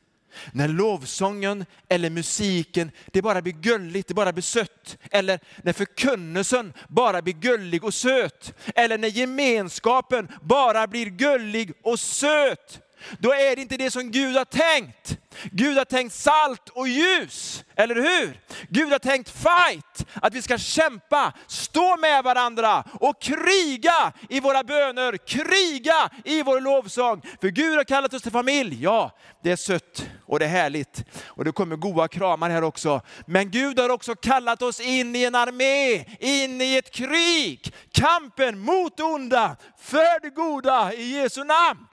när 0.53 0.69
lovsången 0.69 1.65
eller 1.89 2.11
musiken, 2.11 2.91
det 3.07 3.23
bara 3.23 3.43
blir 3.43 3.53
gulligt, 3.53 4.09
det 4.09 4.15
bara 4.15 4.33
blir 4.33 4.43
sött. 4.43 4.99
Eller 5.11 5.41
när 5.63 5.73
förkunnelsen 5.73 6.73
bara 6.89 7.23
blir 7.23 7.35
gullig 7.35 7.85
och 7.85 7.95
söt. 7.95 8.55
Eller 8.75 8.99
när 8.99 9.09
gemenskapen 9.09 10.29
bara 10.43 10.87
blir 10.87 11.07
gullig 11.07 11.73
och 11.83 12.01
söt. 12.01 12.81
Då 13.19 13.35
är 13.35 13.57
det 13.57 13.63
inte 13.63 13.77
det 13.77 13.91
som 13.91 14.11
Gud 14.11 14.37
har 14.37 14.45
tänkt. 14.45 15.19
Gud 15.53 15.79
har 15.79 15.85
tänkt 15.85 16.15
salt 16.15 16.69
och 16.69 16.89
ljus, 16.89 17.65
eller 17.77 17.95
hur? 17.95 18.41
Gud 18.69 18.93
har 18.93 18.99
tänkt 18.99 19.31
fight, 19.31 20.07
att 20.15 20.35
vi 20.35 20.43
ska 20.43 20.59
kämpa, 20.59 21.33
stå 21.47 21.97
med 21.97 22.25
varandra 22.25 22.85
och 23.01 23.23
kriga 23.23 24.13
i 24.29 24.41
våra 24.41 24.65
böner, 24.65 25.17
kriga 25.17 26.11
i 26.25 26.43
vår 26.43 26.61
lovsång. 26.61 27.23
För 27.41 27.49
Gud 27.49 27.77
har 27.77 27.85
kallat 27.85 28.15
oss 28.15 28.23
till 28.23 28.33
familj, 28.33 28.83
ja, 28.83 29.17
det 29.43 29.51
är 29.51 29.57
sött 29.57 30.07
och 30.27 30.39
det 30.39 30.45
är 30.45 30.49
härligt. 30.49 31.05
Och 31.27 31.45
det 31.45 31.53
kommer 31.53 31.77
goda 31.77 32.09
kramar 32.09 32.51
här 32.51 32.65
också. 32.65 33.01
Men 33.27 33.51
Gud 33.51 33.79
har 33.79 33.89
också 33.89 34.15
kallat 34.15 34.63
oss 34.63 34.81
in 34.81 35.17
i 35.17 35.25
en 35.25 35.35
armé, 35.35 36.05
in 36.21 36.61
i 36.61 36.77
ett 36.77 36.91
krig. 36.91 37.75
Kampen 37.93 38.59
mot 38.59 38.97
det 38.97 39.03
onda, 39.03 39.57
för 39.79 40.21
det 40.23 40.31
goda 40.31 40.93
i 40.93 41.21
Jesu 41.21 41.45
namn. 41.45 41.88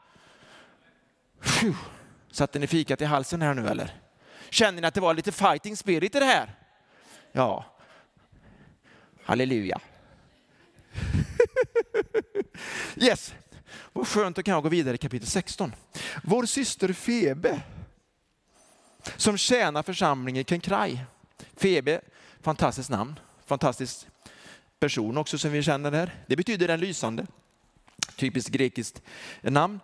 Phew. 1.45 1.75
Satte 2.31 2.59
ni 2.59 2.67
fikat 2.67 3.01
i 3.01 3.05
halsen 3.05 3.41
här 3.41 3.53
nu 3.53 3.67
eller? 3.67 4.01
Känner 4.49 4.81
ni 4.81 4.87
att 4.87 4.93
det 4.93 5.01
var 5.01 5.13
lite 5.13 5.31
fighting 5.31 5.77
spirit 5.77 6.15
i 6.15 6.19
det 6.19 6.25
här? 6.25 6.55
Ja. 7.31 7.65
Halleluja. 9.23 9.79
yes. 12.95 13.33
Vad 13.93 14.07
skönt, 14.07 14.35
då 14.35 14.43
kan 14.43 14.53
jag 14.53 14.63
gå 14.63 14.69
vidare 14.69 14.95
i 14.95 14.97
kapitel 14.97 15.27
16. 15.27 15.73
Vår 16.23 16.45
syster 16.45 16.93
Febe, 16.93 17.61
som 19.17 19.37
tjänar 19.37 19.83
församlingen 19.83 20.41
i 20.41 20.43
Kenkraj. 20.43 21.05
Febe, 21.57 22.01
fantastiskt 22.41 22.89
namn, 22.89 23.19
fantastisk 23.45 24.07
person 24.79 25.17
också 25.17 25.37
som 25.37 25.51
vi 25.51 25.63
känner 25.63 25.91
här. 25.91 26.15
Det 26.27 26.35
betyder 26.35 26.67
den 26.67 26.79
lysande. 26.79 27.25
Typiskt 28.15 28.49
grekiskt 28.51 29.01
namn. 29.41 29.79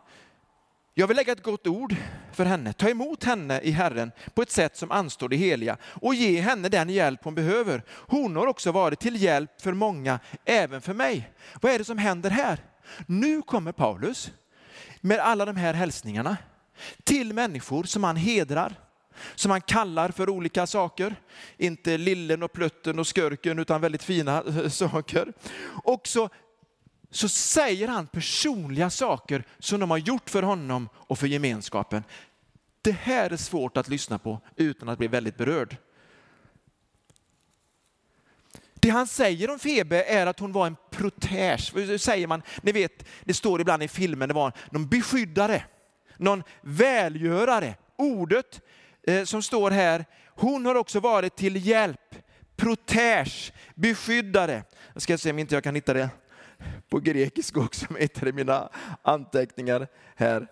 Jag 0.94 1.08
vill 1.08 1.18
lägga 1.18 1.34
ett 1.34 1.44
gott 1.44 1.68
ord 1.68 1.96
för 2.34 2.46
henne, 2.46 2.74
ta 2.74 2.90
emot 2.90 3.24
henne 3.24 3.60
i 3.62 3.72
Herren 3.72 4.12
på 4.34 4.42
ett 4.42 4.52
sätt 4.52 4.78
som 4.78 4.92
anstår 4.92 5.30
det 5.30 5.36
heliga 5.36 5.78
och 5.84 6.16
ge 6.16 6.42
henne 6.42 6.70
den 6.70 6.90
hjälp 6.90 7.20
hon 7.24 7.36
behöver. 7.36 7.84
Hon 7.90 8.36
har 8.36 8.48
också 8.48 8.72
varit 8.72 9.00
till 9.00 9.22
hjälp 9.22 9.62
för 9.62 9.74
många, 9.74 10.20
även 10.46 10.82
för 10.82 10.94
mig. 10.94 11.32
Vad 11.62 11.72
är 11.72 11.78
det 11.78 11.86
som 11.86 11.98
händer 11.98 12.30
här? 12.30 12.60
Nu 13.06 13.42
kommer 13.42 13.72
Paulus 13.72 14.32
med 15.02 15.20
alla 15.20 15.46
de 15.46 15.56
här 15.56 15.74
hälsningarna 15.74 16.38
till 17.04 17.34
människor 17.34 17.84
som 17.84 18.04
han 18.04 18.16
hedrar, 18.16 18.76
som 19.36 19.52
han 19.52 19.62
kallar 19.62 20.10
för 20.10 20.30
olika 20.30 20.68
saker. 20.68 21.16
Inte 21.58 21.98
lillen 21.98 22.44
och 22.44 22.54
plutten 22.54 23.00
och 23.00 23.08
skurken, 23.08 23.60
utan 23.60 23.82
väldigt 23.82 24.04
fina 24.04 24.44
saker. 24.70 25.34
Och 25.84 26.08
så 26.08 26.30
så 27.12 27.30
säger 27.30 27.88
han 27.88 28.08
personliga 28.08 28.90
saker 28.90 29.44
som 29.60 29.80
de 29.80 29.92
har 29.92 29.98
gjort 29.98 30.30
för 30.30 30.44
honom 30.44 30.90
och 30.94 31.20
för 31.20 31.28
gemenskapen. 31.28 32.04
Det 32.82 32.92
här 32.92 33.30
är 33.30 33.38
svårt 33.38 33.78
att 33.78 33.90
lyssna 33.90 34.20
på 34.20 34.42
utan 34.56 34.90
att 34.90 34.98
bli 34.98 35.08
väldigt 35.08 35.38
berörd. 35.38 35.78
Det 38.74 38.90
han 38.90 39.08
säger 39.08 39.50
om 39.50 39.60
Febe 39.60 40.04
är 40.04 40.28
att 40.28 40.40
hon 40.40 40.52
var 40.52 40.68
en 40.68 40.76
protege. 40.92 41.98
säger 42.00 42.28
man? 42.28 42.44
Ni 42.62 42.72
vet, 42.72 43.06
det 43.24 43.34
står 43.34 43.62
ibland 43.62 43.84
i 43.84 43.88
filmen, 43.88 44.28
det 44.28 44.36
var 44.36 44.54
någon 44.72 44.88
beskyddare, 44.88 45.64
någon 46.18 46.44
välgörare. 46.62 47.76
Ordet 47.96 48.62
eh, 49.04 49.24
som 49.24 49.44
står 49.44 49.72
här, 49.72 50.06
hon 50.28 50.66
har 50.66 50.76
också 50.76 51.00
varit 51.00 51.36
till 51.36 51.68
hjälp, 51.68 52.16
protege, 52.56 53.52
beskyddare. 53.76 54.64
Jag 54.94 55.02
ska 55.02 55.18
se 55.18 55.32
om 55.32 55.40
inte 55.40 55.56
jag 55.56 55.64
kan 55.64 55.76
hitta 55.76 55.94
det 55.94 56.10
på 56.92 57.00
grekiska 57.00 57.60
också, 57.60 57.86
om 57.90 57.96
jag 57.96 58.02
hittar 58.02 58.28
i 58.28 58.32
mina 58.32 58.70
anteckningar 59.02 59.88
här. 60.16 60.48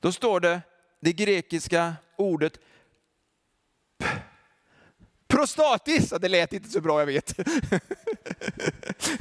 Då 0.00 0.12
står 0.12 0.40
det 0.40 0.60
det 1.00 1.12
grekiska 1.12 1.94
ordet 2.16 2.58
prostatis. 5.28 6.10
Det 6.20 6.28
lät 6.28 6.52
inte 6.52 6.68
så 6.68 6.80
bra, 6.80 7.00
jag 7.00 7.06
vet. 7.06 7.34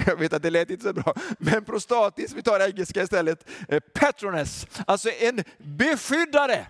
Jag 0.05 0.15
vet 0.15 0.33
att 0.33 0.41
det 0.41 0.49
lät 0.49 0.69
inte 0.69 0.83
så 0.83 0.93
bra. 0.93 1.13
Men 1.37 1.65
prostatis, 1.65 2.33
vi 2.33 2.41
tar 2.41 2.59
engelska 2.59 3.03
istället. 3.03 3.49
Eh, 3.67 3.79
patroness. 3.79 4.67
Alltså 4.85 5.09
en 5.09 5.43
beskyddare. 5.57 6.67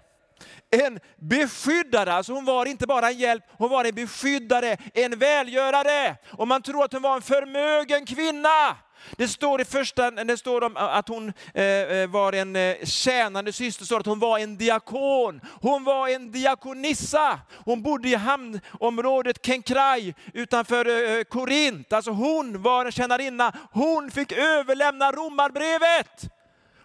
En 0.70 1.00
beskyddare, 1.18 2.14
alltså 2.14 2.34
hon 2.34 2.46
var 2.46 2.66
inte 2.66 2.88
bara 2.88 3.10
en 3.10 3.18
hjälp, 3.18 3.44
hon 3.58 3.70
var 3.70 3.86
en 3.86 3.96
beskyddare, 3.96 4.78
en 4.94 5.20
välgörare. 5.20 6.16
Och 6.32 6.48
man 6.48 6.62
tror 6.62 6.84
att 6.84 6.94
hon 6.94 7.02
var 7.02 7.16
en 7.16 7.22
förmögen 7.22 8.06
kvinna. 8.06 8.78
Det 9.18 9.28
står 9.28 9.62
i 9.62 9.66
första, 9.66 10.12
det 10.12 10.38
står 10.38 10.64
om 10.64 10.78
att 10.78 11.08
hon 11.08 11.34
eh, 11.54 11.64
eh, 11.64 12.10
var 12.10 12.34
en 12.34 12.56
eh, 12.56 12.76
tjänande 12.84 13.54
syster, 13.54 13.82
det 13.82 13.86
står 13.86 14.00
att 14.00 14.06
hon 14.06 14.20
var 14.20 14.40
en 14.40 14.58
diakon. 14.58 15.42
Hon 15.62 15.84
var 15.84 16.08
en 16.08 16.32
diakonissa. 16.32 17.40
Hon 17.66 17.82
bodde 17.82 18.10
i 18.10 18.16
hamnområdet 18.16 19.46
Kenkrai 19.46 20.14
utanför 20.34 21.24
Korint. 21.24 21.94
Alltså 21.94 22.12
hon 22.12 22.62
var 22.62 22.86
en 22.86 22.92
tjänarinna. 22.92 23.54
Hon 23.72 24.12
fick 24.12 24.32
överlämna 24.32 25.12
romarbrevet. 25.12 26.24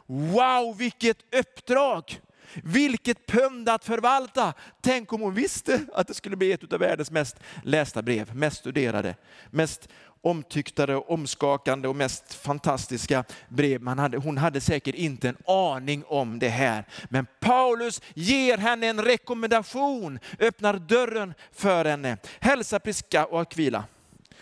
Wow, 0.07 0.77
vilket 0.79 1.19
uppdrag! 1.35 2.21
Vilket 2.63 3.27
pund 3.27 3.69
att 3.69 3.85
förvalta! 3.85 4.55
Tänk 4.81 5.13
om 5.13 5.21
hon 5.21 5.35
visste 5.35 5.81
att 5.95 6.09
det 6.09 6.15
skulle 6.15 6.37
bli 6.37 6.53
ett 6.53 6.73
av 6.73 6.81
världens 6.81 7.11
mest 7.11 7.37
lästa 7.63 8.03
brev, 8.03 8.37
mest 8.37 8.57
studerade, 8.57 9.17
mest 9.51 9.89
omtycktade, 10.25 10.97
omskakande 10.97 11.89
och 11.89 11.97
mest 11.97 12.35
fantastiska 12.35 13.25
brev. 13.49 13.83
Man 13.83 13.99
hade, 13.99 14.19
hon 14.19 14.39
hade 14.39 14.61
säkert 14.61 14.95
inte 14.95 15.29
en 15.29 15.37
aning 15.47 16.05
om 16.07 16.39
det 16.39 16.49
här. 16.49 16.85
Men 17.11 17.27
Paulus 17.41 18.03
ger 18.15 18.59
henne 18.59 18.87
en 18.87 19.03
rekommendation, 19.05 20.19
öppnar 20.39 20.79
dörren 20.79 21.35
för 21.53 21.85
henne. 21.85 22.17
Hälsa 22.41 22.81
Priska 22.81 23.27
och 23.27 23.41
Akvila. 23.41 23.85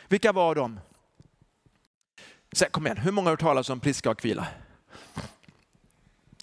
Vilka 0.08 0.32
var 0.32 0.54
de? 0.54 0.80
Så, 2.52 2.64
kom 2.64 2.86
igen, 2.86 2.96
hur 2.96 3.12
många 3.12 3.26
har 3.26 3.32
hört 3.32 3.40
talas 3.40 3.70
om 3.70 3.80
Priska 3.80 4.10
och 4.10 4.18
Akvila? 4.18 4.46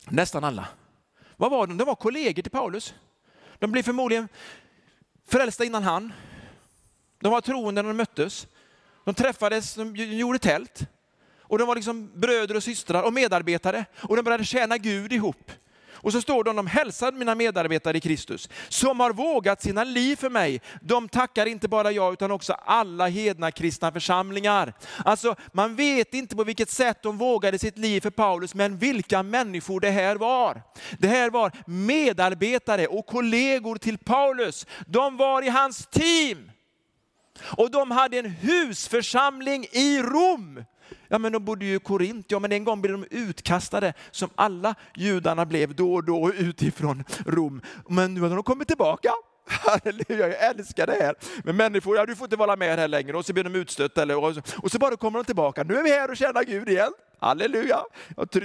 Nästan 0.06 0.44
alla. 0.44 0.68
Vad 1.40 1.52
var 1.52 1.68
de? 1.68 1.78
De 1.78 1.84
var 1.84 1.96
kollegor 1.96 2.42
till 2.42 2.52
Paulus. 2.52 2.94
De 3.60 3.72
blev 3.72 3.84
förmodligen 3.84 4.28
frälsta 5.28 5.66
innan 5.66 5.84
han. 5.84 6.14
De 7.20 7.32
var 7.32 7.42
troende 7.42 7.82
när 7.82 7.90
de 7.90 7.98
möttes. 7.98 8.48
De 9.04 9.14
träffades, 9.14 9.76
de 9.76 9.96
gjorde 9.96 10.40
tält. 10.40 10.82
Och 11.40 11.58
de 11.58 11.68
var 11.68 11.76
liksom 11.76 12.20
bröder 12.20 12.56
och 12.56 12.64
systrar 12.64 13.04
och 13.04 13.14
medarbetare. 13.14 13.86
Och 14.02 14.16
de 14.16 14.22
började 14.22 14.46
tjäna 14.46 14.78
Gud 14.78 15.14
ihop. 15.14 15.52
Och 16.02 16.12
så 16.12 16.22
står 16.22 16.44
det, 16.44 16.50
om 16.50 16.56
de 16.56 16.68
hälsar 16.68 17.12
mina 17.12 17.36
medarbetare 17.36 17.98
i 17.98 18.02
Kristus, 18.02 18.50
som 18.70 19.00
har 19.00 19.14
vågat 19.14 19.62
sina 19.62 19.84
liv 19.84 20.16
för 20.16 20.30
mig. 20.30 20.62
De 20.82 21.10
tackar 21.10 21.46
inte 21.46 21.68
bara 21.68 21.92
jag, 21.92 22.14
utan 22.14 22.32
också 22.32 22.54
alla 22.54 23.08
hedna 23.08 23.52
kristna 23.52 23.92
församlingar. 23.92 24.74
Alltså, 25.06 25.36
man 25.54 25.76
vet 25.76 26.14
inte 26.14 26.36
på 26.36 26.44
vilket 26.44 26.70
sätt 26.70 27.04
de 27.04 27.18
vågade 27.18 27.60
sitt 27.60 27.78
liv 27.78 28.02
för 28.02 28.10
Paulus, 28.10 28.56
men 28.56 28.78
vilka 28.78 29.24
människor 29.24 29.80
det 29.80 29.90
här 29.90 30.16
var. 30.16 30.62
Det 31.00 31.08
här 31.08 31.30
var 31.30 31.52
medarbetare 31.66 32.88
och 32.88 33.06
kollegor 33.06 33.76
till 33.76 33.98
Paulus. 33.98 34.66
De 34.88 35.18
var 35.18 35.42
i 35.42 35.50
hans 35.50 35.88
team. 35.88 36.52
Och 37.42 37.72
de 37.72 37.92
hade 37.92 38.20
en 38.20 38.30
husförsamling 38.30 39.66
i 39.72 40.02
Rom. 40.02 40.64
Ja 41.08 41.18
men 41.18 41.32
de 41.32 41.46
bodde 41.46 41.66
ju 41.66 41.76
i 41.76 41.80
Korint, 41.80 42.26
ja 42.30 42.40
men 42.40 42.52
en 42.52 42.64
gång 42.64 42.82
blev 42.82 42.94
de 42.94 43.08
utkastade 43.12 43.94
som 44.12 44.30
alla 44.36 44.76
judarna 44.96 45.46
blev 45.46 45.76
då 45.76 45.94
och 45.94 46.04
då 46.04 46.34
utifrån 46.34 47.04
Rom. 47.26 47.62
Men 47.90 48.14
nu 48.14 48.22
har 48.22 48.30
de 48.30 48.44
kommit 48.44 48.68
tillbaka. 48.68 49.12
Halleluja, 49.50 50.28
jag 50.28 50.50
älskar 50.50 50.88
det 50.88 50.98
här. 51.02 51.16
Men 51.44 51.56
människor, 51.56 51.98
ja 51.98 52.06
du 52.06 52.16
får 52.16 52.26
inte 52.26 52.36
vara 52.36 52.56
med 52.56 52.80
här 52.80 52.88
längre 52.88 53.18
och 53.18 53.26
så 53.26 53.34
blir 53.34 53.44
de 53.44 53.56
utstötta. 53.56 54.02
Eller, 54.02 54.24
och, 54.24 54.36
så, 54.36 54.42
och 54.58 54.72
så 54.72 54.80
bara 54.80 54.96
kommer 54.96 55.20
de 55.20 55.26
tillbaka, 55.26 55.64
nu 55.64 55.78
är 55.78 55.84
vi 55.84 55.92
här 55.92 56.10
och 56.12 56.18
tjänar 56.18 56.44
Gud 56.44 56.70
igen. 56.70 56.92
Halleluja! 57.22 57.80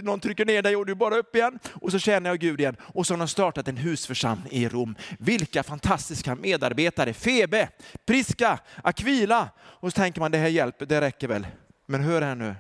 Någon 0.03 0.21
trycker 0.21 0.45
ner 0.45 0.63
dig 0.63 0.77
och 0.77 0.87
du 0.87 0.95
bara 0.95 1.17
upp 1.17 1.37
igen 1.37 1.59
och 1.73 1.91
så 1.91 1.99
tjänar 1.99 2.31
jag 2.31 2.39
Gud 2.39 2.61
igen. 2.61 2.77
Och 2.81 3.07
så 3.07 3.15
har 3.15 3.19
de 3.19 3.29
startat 3.29 3.69
en 3.69 3.77
husförsamling 3.77 4.53
i 4.53 4.69
Rom. 4.69 4.97
Vilka 5.19 5.63
fantastiska 5.63 6.35
medarbetare! 6.35 7.13
Febe, 7.13 7.69
Priska, 8.07 8.59
Aquila. 8.83 9.49
Och 9.61 9.93
så 9.93 9.97
tänker 9.97 10.21
man 10.21 10.31
det 10.31 10.39
här 10.39 10.49
hjälper, 10.49 10.87
det 10.87 11.01
räcker 11.01 11.29
väl. 11.29 11.47
Men 11.87 12.01
hör 12.01 12.23
här 12.23 12.35
nu. 12.35 12.55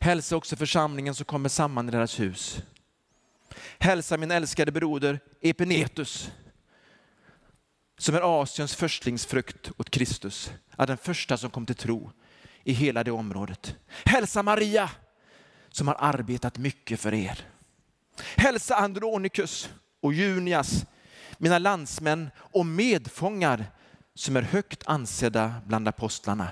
Hälsa 0.00 0.36
också 0.36 0.56
församlingen 0.56 1.14
som 1.14 1.24
kommer 1.24 1.48
samman 1.48 1.88
i 1.88 1.92
deras 1.92 2.20
hus. 2.20 2.62
Hälsa 3.78 4.16
min 4.16 4.30
älskade 4.30 4.72
broder 4.72 5.20
Epinetus 5.40 6.30
som 7.98 8.14
är 8.14 8.42
Asiens 8.42 8.74
förstlingsfrukt 8.74 9.70
åt 9.76 9.90
Kristus, 9.90 10.52
är 10.76 10.86
den 10.86 10.96
första 10.96 11.36
som 11.36 11.50
kom 11.50 11.66
till 11.66 11.74
tro 11.74 12.10
i 12.64 12.72
hela 12.72 13.04
det 13.04 13.10
området. 13.10 13.76
Hälsa 14.04 14.42
Maria 14.42 14.90
som 15.68 15.88
har 15.88 15.96
arbetat 15.98 16.58
mycket 16.58 17.00
för 17.00 17.14
er. 17.14 17.46
Hälsa 18.36 18.76
Andronikus 18.76 19.70
och 20.00 20.12
Junias, 20.12 20.86
mina 21.38 21.58
landsmän 21.58 22.30
och 22.36 22.66
medfångar 22.66 23.64
som 24.14 24.36
är 24.36 24.42
högt 24.42 24.82
ansedda 24.86 25.54
bland 25.66 25.88
apostlarna 25.88 26.48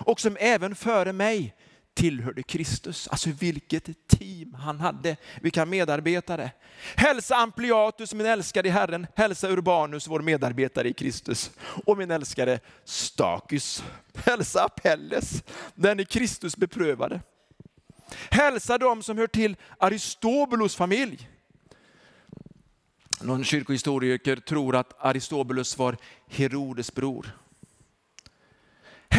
och 0.00 0.20
som 0.20 0.36
även 0.40 0.74
före 0.74 1.12
mig 1.12 1.54
tillhörde 1.94 2.42
Kristus. 2.42 3.08
Alltså 3.08 3.30
vilket 3.30 4.08
team 4.08 4.54
han 4.54 4.80
hade, 4.80 5.16
vilka 5.40 5.66
medarbetare. 5.66 6.50
Hälsa 6.96 7.36
Ampliatus, 7.36 8.14
min 8.14 8.26
älskade 8.26 8.68
i 8.68 8.72
Herren. 8.72 9.06
Hälsa 9.16 9.48
Urbanus, 9.48 10.08
vår 10.08 10.20
medarbetare 10.20 10.88
i 10.88 10.92
Kristus. 10.92 11.50
Och 11.86 11.98
min 11.98 12.10
älskade 12.10 12.60
Stakus. 12.84 13.84
Hälsa 14.14 14.64
Apelles, 14.64 15.42
den 15.74 16.00
i 16.00 16.04
Kristus 16.04 16.56
beprövade. 16.56 17.20
Hälsa 18.30 18.78
dem 18.78 19.02
som 19.02 19.18
hör 19.18 19.26
till 19.26 19.56
Aristobulos 19.78 20.76
familj. 20.76 21.28
Någon 23.20 23.44
kyrkohistoriker 23.44 24.36
tror 24.36 24.76
att 24.76 25.04
Aristobulus 25.04 25.78
var 25.78 25.96
Herodes 26.28 26.94
bror. 26.94 27.36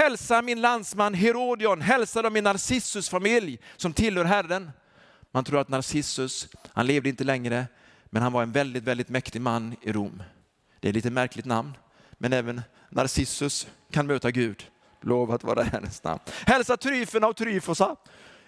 Hälsa 0.01 0.41
min 0.41 0.61
landsman 0.61 1.13
Herodion, 1.13 1.81
hälsa 1.81 2.21
dem 2.21 2.37
i 2.37 2.41
Narcissus 2.41 3.09
familj 3.09 3.59
som 3.77 3.93
tillhör 3.93 4.25
Herren. 4.25 4.71
Man 5.31 5.43
tror 5.43 5.59
att 5.59 5.69
Narcissus, 5.69 6.47
han 6.73 6.87
levde 6.87 7.09
inte 7.09 7.23
längre, 7.23 7.65
men 8.05 8.21
han 8.21 8.33
var 8.33 8.43
en 8.43 8.51
väldigt, 8.51 8.83
väldigt 8.83 9.09
mäktig 9.09 9.41
man 9.41 9.75
i 9.81 9.91
Rom. 9.91 10.23
Det 10.79 10.87
är 10.87 10.89
ett 10.89 10.95
lite 10.95 11.09
märkligt 11.09 11.45
namn, 11.45 11.77
men 12.11 12.33
även 12.33 12.61
Narcissus 12.89 13.67
kan 13.91 14.07
möta 14.07 14.31
Gud. 14.31 14.63
Lovat 15.01 15.43
vara 15.43 15.63
Herrens 15.63 16.03
namn. 16.03 16.19
Hälsa 16.45 16.77
Tryfena 16.77 17.27
och 17.27 17.35
Tryfosa. 17.35 17.95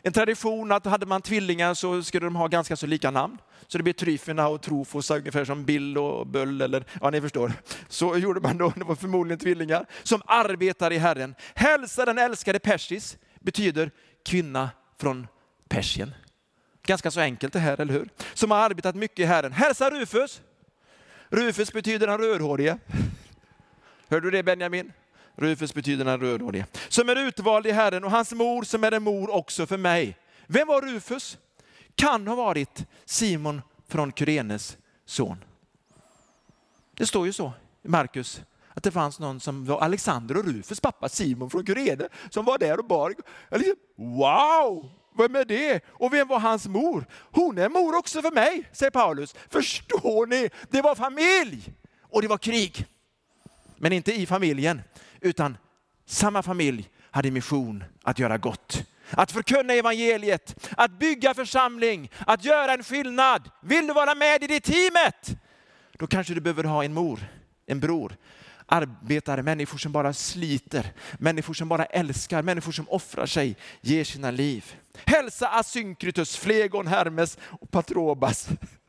En 0.05 0.13
tradition 0.13 0.71
att 0.71 0.85
hade 0.85 1.05
man 1.05 1.21
tvillingar 1.21 1.73
så 1.73 2.03
skulle 2.03 2.25
de 2.25 2.35
ha 2.35 2.47
ganska 2.47 2.75
så 2.75 2.87
lika 2.87 3.11
namn. 3.11 3.37
Så 3.67 3.77
det 3.77 3.83
blir 3.83 3.93
Tryfina 3.93 4.47
och 4.47 4.61
Trofos, 4.61 5.11
ungefär 5.11 5.45
som 5.45 5.65
Bill 5.65 5.97
och 5.97 6.27
Böll, 6.27 6.61
eller 6.61 6.85
ja 7.01 7.09
ni 7.09 7.21
förstår. 7.21 7.53
Så 7.87 8.17
gjorde 8.17 8.39
man 8.39 8.57
då, 8.57 8.73
det 8.75 8.83
var 8.83 8.95
förmodligen 8.95 9.39
tvillingar, 9.39 9.85
som 10.03 10.21
arbetar 10.25 10.93
i 10.93 10.97
Herren. 10.97 11.35
Hälsa 11.53 12.05
den 12.05 12.17
älskade 12.17 12.59
Persis, 12.59 13.17
betyder 13.39 13.91
kvinna 14.25 14.69
från 14.99 15.27
Persien. 15.69 16.13
Ganska 16.85 17.11
så 17.11 17.19
enkelt 17.19 17.53
det 17.53 17.59
här, 17.59 17.81
eller 17.81 17.93
hur? 17.93 18.09
Som 18.33 18.51
har 18.51 18.57
arbetat 18.57 18.95
mycket 18.95 19.19
i 19.19 19.25
Herren. 19.25 19.51
Hälsa 19.51 19.89
Rufus. 19.89 20.41
Rufus 21.29 21.73
betyder 21.73 22.07
den 22.07 22.17
rödhårige. 22.17 22.77
Hör 24.09 24.21
du 24.21 24.31
det 24.31 24.43
Benjamin? 24.43 24.91
Rufus 25.35 25.73
betyder 25.73 26.05
den 26.05 26.19
rödhårige. 26.19 26.65
Som 26.89 27.09
är 27.09 27.15
utvald 27.15 27.67
i 27.67 27.71
Herren 27.71 28.03
och 28.03 28.11
hans 28.11 28.31
mor 28.31 28.63
som 28.63 28.83
är 28.83 28.91
en 28.91 29.03
mor 29.03 29.29
också 29.29 29.65
för 29.65 29.77
mig. 29.77 30.17
Vem 30.47 30.67
var 30.67 30.81
Rufus? 30.81 31.37
Kan 31.95 32.27
ha 32.27 32.35
varit 32.35 32.85
Simon 33.05 33.61
från 33.87 34.11
Kyrenes 34.11 34.77
son. 35.05 35.37
Det 36.97 37.05
står 37.05 37.25
ju 37.25 37.33
så 37.33 37.53
i 37.83 37.87
Markus 37.87 38.41
att 38.73 38.83
det 38.83 38.91
fanns 38.91 39.19
någon 39.19 39.39
som 39.39 39.65
var 39.65 39.79
Alexander 39.81 40.37
och 40.37 40.45
Rufus 40.45 40.79
pappa, 40.79 41.09
Simon 41.09 41.49
från 41.49 41.65
Kyrene, 41.65 42.07
som 42.29 42.45
var 42.45 42.57
där 42.57 42.79
och 42.79 42.85
bar. 42.85 43.15
Liksom, 43.51 43.75
wow! 43.95 44.89
Vem 45.17 45.35
är 45.35 45.45
det? 45.45 45.83
Och 45.87 46.13
vem 46.13 46.27
var 46.27 46.39
hans 46.39 46.67
mor? 46.67 47.05
Hon 47.31 47.57
är 47.57 47.69
mor 47.69 47.97
också 47.97 48.21
för 48.21 48.31
mig, 48.31 48.69
säger 48.71 48.91
Paulus. 48.91 49.35
Förstår 49.49 50.27
ni? 50.27 50.49
Det 50.69 50.81
var 50.81 50.95
familj! 50.95 51.73
och 52.13 52.21
det 52.21 52.27
var 52.27 52.37
krig. 52.37 52.85
Men 53.77 53.93
inte 53.93 54.13
i 54.13 54.25
familjen, 54.25 54.81
utan 55.23 55.57
samma 56.05 56.43
familj 56.43 56.89
hade 57.11 57.31
mission 57.31 57.83
att 58.03 58.19
göra 58.19 58.37
gott. 58.37 58.83
Att 59.09 59.31
förkunna 59.31 59.73
evangeliet, 59.73 60.69
att 60.77 60.91
bygga 60.91 61.33
församling, 61.33 62.11
att 62.27 62.45
göra 62.45 62.73
en 62.73 62.83
skillnad. 62.83 63.49
Vill 63.61 63.87
du 63.87 63.93
vara 63.93 64.15
med 64.15 64.43
i 64.43 64.47
det 64.47 64.59
teamet? 64.59 65.37
Då 65.97 66.07
kanske 66.07 66.33
du 66.33 66.41
behöver 66.41 66.63
ha 66.63 66.83
en 66.83 66.93
mor, 66.93 67.19
en 67.65 67.79
bror, 67.79 68.17
arbetare, 68.65 69.43
människor 69.43 69.77
som 69.77 69.91
bara 69.91 70.13
sliter, 70.13 70.93
människor 71.19 71.53
som 71.53 71.69
bara 71.69 71.85
älskar, 71.85 72.41
människor 72.41 72.71
som 72.71 72.89
offrar 72.89 73.25
sig, 73.25 73.57
ger 73.81 74.03
sina 74.03 74.31
liv. 74.31 74.75
Hälsa 75.05 75.47
Asynkritus, 75.47 76.37
Flegon, 76.37 76.87
Hermes 76.87 77.37
och 77.41 77.71
Patrobas. 77.71 78.47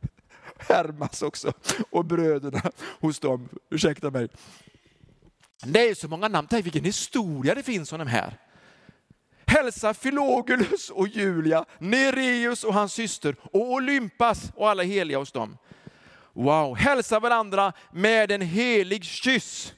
Hermas 0.68 1.22
också, 1.22 1.52
och 1.90 2.04
bröderna 2.04 2.62
hos 3.00 3.20
dem. 3.20 3.48
Ursäkta 3.70 4.10
mig. 4.10 4.28
Det 5.66 5.88
är 5.88 5.94
så 5.94 6.08
många 6.08 6.28
namn, 6.28 6.48
tänk 6.50 6.66
vilken 6.66 6.84
historia 6.84 7.54
det 7.54 7.62
finns 7.62 7.92
om 7.92 7.98
de 7.98 8.08
här. 8.08 8.38
Hälsa 9.46 9.94
Filogulus 9.94 10.90
och 10.90 11.08
Julia, 11.08 11.64
Nereus 11.78 12.64
och 12.64 12.74
hans 12.74 12.92
syster 12.92 13.36
och 13.40 13.72
Olympas 13.72 14.52
och 14.54 14.70
alla 14.70 14.82
heliga 14.82 15.18
hos 15.18 15.32
dem. 15.32 15.58
Wow, 16.32 16.76
hälsa 16.76 17.20
varandra 17.20 17.72
med 17.92 18.30
en 18.30 18.40
helig 18.40 19.04
kyss. 19.04 19.74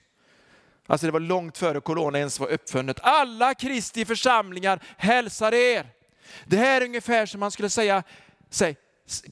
Alltså 0.86 1.06
det 1.06 1.12
var 1.12 1.20
långt 1.20 1.58
före 1.58 1.80
corona 1.80 2.18
ens 2.18 2.40
var 2.40 2.48
uppfunnet. 2.48 3.00
Alla 3.02 3.54
Kristi 3.54 4.04
församlingar 4.04 4.82
hälsar 4.96 5.54
er. 5.54 5.86
Det 6.44 6.56
här 6.56 6.80
är 6.80 6.84
ungefär 6.84 7.26
som 7.26 7.40
man 7.40 7.50
skulle 7.50 7.70
säga, 7.70 8.02
säg, 8.50 8.76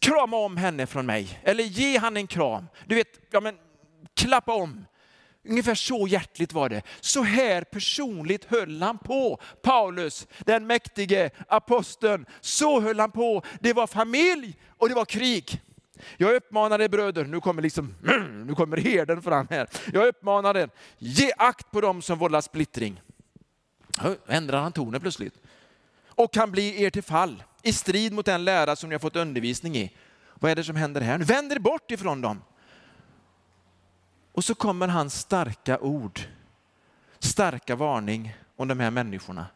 krama 0.00 0.36
om 0.36 0.56
henne 0.56 0.86
från 0.86 1.06
mig. 1.06 1.40
Eller 1.42 1.64
ge 1.64 1.98
han 1.98 2.16
en 2.16 2.26
kram. 2.26 2.66
Du 2.86 2.94
vet, 2.94 3.20
ja 3.30 3.40
men 3.40 3.58
klappa 4.14 4.54
om. 4.54 4.84
Ungefär 5.44 5.74
så 5.74 6.06
hjärtligt 6.06 6.52
var 6.52 6.68
det. 6.68 6.82
Så 7.00 7.22
här 7.22 7.64
personligt 7.64 8.44
höll 8.44 8.82
han 8.82 8.98
på. 8.98 9.40
Paulus, 9.62 10.26
den 10.38 10.66
mäktige 10.66 11.30
aposteln, 11.48 12.26
så 12.40 12.80
höll 12.80 13.00
han 13.00 13.10
på. 13.10 13.42
Det 13.60 13.72
var 13.72 13.86
familj 13.86 14.56
och 14.78 14.88
det 14.88 14.94
var 14.94 15.04
krig. 15.04 15.60
Jag 16.16 16.34
uppmanar 16.34 16.80
er 16.80 16.88
bröder, 16.88 17.24
nu 17.24 17.40
kommer, 17.40 17.62
liksom, 17.62 17.94
nu 18.46 18.54
kommer 18.54 18.76
herden 18.76 19.22
fram 19.22 19.46
här. 19.50 19.68
Jag 19.92 20.06
uppmanar 20.06 20.56
er, 20.56 20.70
ge 20.98 21.32
akt 21.36 21.70
på 21.70 21.80
dem 21.80 22.02
som 22.02 22.18
vållar 22.18 22.40
splittring. 22.40 23.00
Ändrar 24.26 24.60
han 24.60 24.72
tonen 24.72 25.00
plötsligt? 25.00 25.34
Och 26.08 26.32
kan 26.32 26.50
bli 26.50 26.82
er 26.82 26.90
till 26.90 27.02
fall 27.02 27.42
i 27.62 27.72
strid 27.72 28.12
mot 28.12 28.26
den 28.26 28.44
lära 28.44 28.76
som 28.76 28.88
ni 28.88 28.94
har 28.94 29.00
fått 29.00 29.16
undervisning 29.16 29.76
i. 29.76 29.92
Vad 30.34 30.50
är 30.50 30.56
det 30.56 30.64
som 30.64 30.76
händer 30.76 31.00
här? 31.00 31.18
Vänd 31.18 31.52
er 31.52 31.58
bort 31.58 31.90
ifrån 31.90 32.20
dem. 32.20 32.42
Och 34.34 34.44
så 34.44 34.54
kommer 34.54 34.88
hans 34.88 35.14
starka 35.20 35.78
ord, 35.78 36.20
starka 37.18 37.76
varning 37.76 38.34
om 38.56 38.68
de 38.68 38.80
här 38.80 38.90
människorna. 38.90 39.46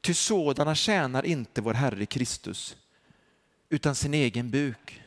Ty 0.00 0.14
sådana 0.14 0.74
tjänar 0.74 1.26
inte 1.26 1.60
vår 1.60 1.74
Herre 1.74 2.06
Kristus, 2.06 2.76
utan 3.68 3.94
sin 3.94 4.14
egen 4.14 4.50
buk. 4.50 5.02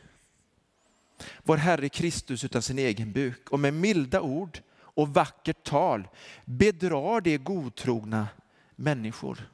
Vår 1.44 1.58
Herre 1.58 1.90
Kristus 1.90 2.44
utan 2.44 2.62
sin 2.62 2.80
egen 2.80 3.12
buk. 3.12 3.50
Och 3.50 3.60
med 3.60 3.74
milda 3.74 4.22
ord 4.22 4.60
och 4.76 5.14
vackert 5.14 5.64
tal 5.64 6.08
bedrar 6.46 7.22
de 7.22 7.38
godtrogna 7.38 8.28
människor. 8.76 9.50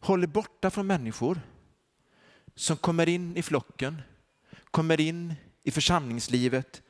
Håller 0.00 0.26
borta 0.26 0.70
från 0.70 0.86
människor 0.86 1.40
som 2.54 2.76
kommer 2.76 3.08
in 3.08 3.36
i 3.36 3.42
flocken, 3.42 4.02
kommer 4.70 5.00
in 5.00 5.34
i 5.62 5.70
församlingslivet, 5.70 6.82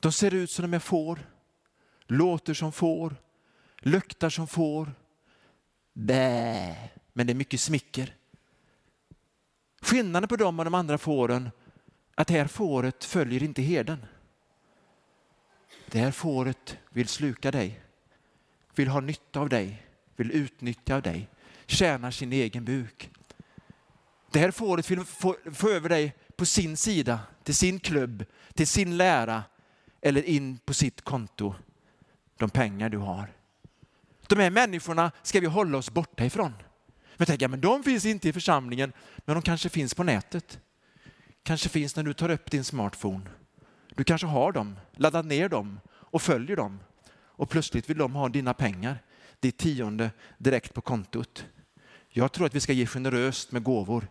de 0.00 0.12
ser 0.12 0.34
ut 0.34 0.50
som 0.50 0.62
de 0.62 0.74
är 0.74 0.78
får, 0.78 1.30
låter 2.06 2.54
som 2.54 2.72
får, 2.72 3.16
luktar 3.78 4.30
som 4.30 4.46
får. 4.46 4.94
Bä, 5.92 6.76
men 7.12 7.26
det 7.26 7.32
är 7.32 7.34
mycket 7.34 7.60
smicker. 7.60 8.16
Skillnaden 9.80 10.28
på 10.28 10.36
dem 10.36 10.58
och 10.58 10.64
de 10.64 10.74
andra 10.74 10.98
fåren 10.98 11.50
att 12.14 12.28
det 12.28 12.34
här 12.34 12.46
fåret 12.46 13.04
följer 13.04 13.42
inte 13.42 13.62
herden. 13.62 14.06
Det 15.86 15.98
här 15.98 16.10
fåret 16.10 16.78
vill 16.90 17.08
sluka 17.08 17.50
dig, 17.50 17.80
vill 18.74 18.88
ha 18.88 19.00
nytta 19.00 19.40
av 19.40 19.48
dig, 19.48 19.86
vill 20.16 20.30
utnyttja 20.30 21.00
dig, 21.00 21.28
tjänar 21.66 22.10
sin 22.10 22.32
egen 22.32 22.64
buk. 22.64 23.10
Det 24.30 24.38
här 24.38 24.50
fåret 24.50 24.90
vill 24.90 25.04
få, 25.04 25.36
få 25.52 25.68
över 25.68 25.88
dig 25.88 26.16
på 26.36 26.46
sin 26.46 26.76
sida, 26.76 27.20
till 27.42 27.54
sin 27.54 27.80
klubb, 27.80 28.24
till 28.54 28.66
sin 28.66 28.96
lära, 28.96 29.42
eller 30.02 30.22
in 30.22 30.58
på 30.58 30.74
sitt 30.74 31.02
konto 31.02 31.54
de 32.36 32.50
pengar 32.50 32.88
du 32.88 32.98
har. 32.98 33.32
De 34.26 34.38
här 34.38 34.50
människorna 34.50 35.12
ska 35.22 35.40
vi 35.40 35.46
hålla 35.46 35.78
oss 35.78 35.90
borta 35.90 36.24
ifrån. 36.24 36.52
Men 37.16 37.26
tänker 37.26 37.48
men 37.48 37.60
de 37.60 37.82
finns 37.82 38.06
inte 38.06 38.28
i 38.28 38.32
församlingen, 38.32 38.92
men 39.16 39.34
de 39.34 39.42
kanske 39.42 39.68
finns 39.68 39.94
på 39.94 40.02
nätet. 40.02 40.58
Kanske 41.42 41.68
finns 41.68 41.96
när 41.96 42.02
du 42.02 42.12
tar 42.12 42.28
upp 42.28 42.50
din 42.50 42.64
smartphone. 42.64 43.30
Du 43.94 44.04
kanske 44.04 44.26
har 44.26 44.52
dem, 44.52 44.76
laddat 44.92 45.26
ner 45.26 45.48
dem 45.48 45.80
och 45.88 46.22
följer 46.22 46.56
dem. 46.56 46.80
Och 47.12 47.50
plötsligt 47.50 47.90
vill 47.90 47.98
de 47.98 48.14
ha 48.14 48.28
dina 48.28 48.54
pengar, 48.54 48.98
ditt 49.40 49.58
tionde 49.58 50.10
direkt 50.38 50.74
på 50.74 50.80
kontot. 50.80 51.46
Jag 52.08 52.32
tror 52.32 52.46
att 52.46 52.54
vi 52.54 52.60
ska 52.60 52.72
ge 52.72 52.86
generöst 52.86 53.52
med 53.52 53.62
gåvor. 53.62 54.08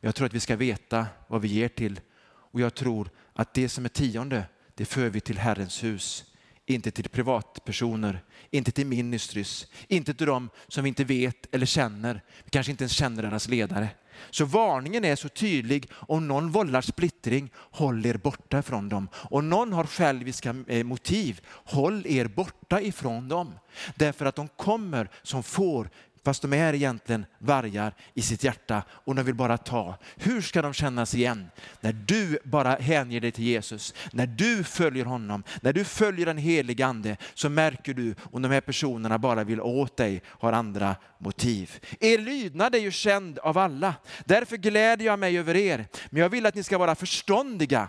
Jag 0.00 0.14
tror 0.14 0.26
att 0.26 0.34
vi 0.34 0.40
ska 0.40 0.56
veta 0.56 1.06
vad 1.28 1.40
vi 1.40 1.48
ger 1.48 1.68
till. 1.68 2.00
Och 2.22 2.60
jag 2.60 2.74
tror 2.74 3.10
att 3.32 3.54
det 3.54 3.68
som 3.68 3.84
är 3.84 3.88
tionde 3.88 4.44
det 4.80 4.86
för 4.86 5.08
vi 5.08 5.20
till 5.20 5.38
Herrens 5.38 5.84
hus. 5.84 6.24
Inte 6.66 6.90
till 6.90 7.08
privatpersoner, 7.08 8.24
inte 8.50 8.72
till 8.72 8.86
ministries, 8.86 9.66
inte 9.88 10.14
till 10.14 10.26
dem 10.26 10.50
som 10.68 10.84
vi 10.84 10.88
inte 10.88 11.04
vet 11.04 11.54
eller 11.54 11.66
känner. 11.66 12.22
Vi 12.44 12.50
kanske 12.50 12.70
inte 12.70 12.84
ens 12.84 12.92
känner 12.92 13.22
deras 13.22 13.48
ledare. 13.48 13.88
Så 14.30 14.44
varningen 14.44 15.04
är 15.04 15.16
så 15.16 15.28
tydlig. 15.28 15.90
Om 15.92 16.28
någon 16.28 16.50
vållar 16.50 16.80
splittring, 16.80 17.50
håll 17.54 18.06
er 18.06 18.14
borta 18.14 18.62
från 18.62 18.88
dem. 18.88 19.08
Om 19.14 19.48
någon 19.50 19.72
har 19.72 19.84
själviska 19.84 20.64
eh, 20.66 20.84
motiv, 20.84 21.40
håll 21.46 22.06
er 22.06 22.26
borta 22.26 22.80
ifrån 22.80 23.28
dem. 23.28 23.54
Därför 23.94 24.26
att 24.26 24.36
de 24.36 24.48
kommer 24.48 25.10
som 25.22 25.42
får 25.42 25.90
fast 26.24 26.42
de 26.42 26.52
är 26.52 26.74
egentligen 26.74 27.26
vargar 27.38 27.94
i 28.14 28.22
sitt 28.22 28.44
hjärta 28.44 28.82
och 28.90 29.14
de 29.14 29.22
vill 29.22 29.34
bara 29.34 29.58
ta. 29.58 29.96
Hur 30.16 30.40
ska 30.40 30.62
de 30.62 30.72
kännas 30.72 31.14
igen? 31.14 31.50
När 31.80 31.92
du 31.92 32.38
bara 32.44 32.74
hänger 32.74 33.20
dig 33.20 33.32
till 33.32 33.44
Jesus, 33.44 33.94
när 34.12 34.26
du 34.26 34.64
följer 34.64 35.04
honom, 35.04 35.42
när 35.60 35.72
du 35.72 35.84
följer 35.84 36.26
den 36.26 36.38
helige 36.38 36.86
ande 36.86 37.16
så 37.34 37.48
märker 37.48 37.94
du 37.94 38.14
om 38.32 38.42
de 38.42 38.48
här 38.48 38.60
personerna 38.60 39.18
bara 39.18 39.44
vill 39.44 39.60
åt 39.60 39.96
dig, 39.96 40.22
har 40.26 40.52
andra 40.52 40.96
motiv. 41.18 41.78
Er 42.00 42.18
lydnad 42.18 42.74
är 42.74 42.78
ju 42.78 42.90
känd 42.90 43.38
av 43.38 43.58
alla. 43.58 43.94
Därför 44.24 44.56
gläder 44.56 45.04
jag 45.04 45.18
mig 45.18 45.38
över 45.38 45.56
er. 45.56 45.86
Men 46.10 46.22
jag 46.22 46.28
vill 46.28 46.46
att 46.46 46.54
ni 46.54 46.62
ska 46.62 46.78
vara 46.78 46.94
förståndiga, 46.94 47.88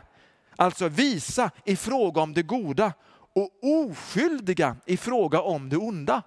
alltså 0.55 0.87
visa 0.87 1.51
i 1.65 1.75
fråga 1.75 2.21
om 2.21 2.33
det 2.33 2.43
goda 2.43 2.93
och 3.35 3.49
oskyldiga 3.61 4.75
i 4.85 4.97
fråga 4.97 5.41
om 5.41 5.69
det 5.69 5.77
onda. 5.77 6.21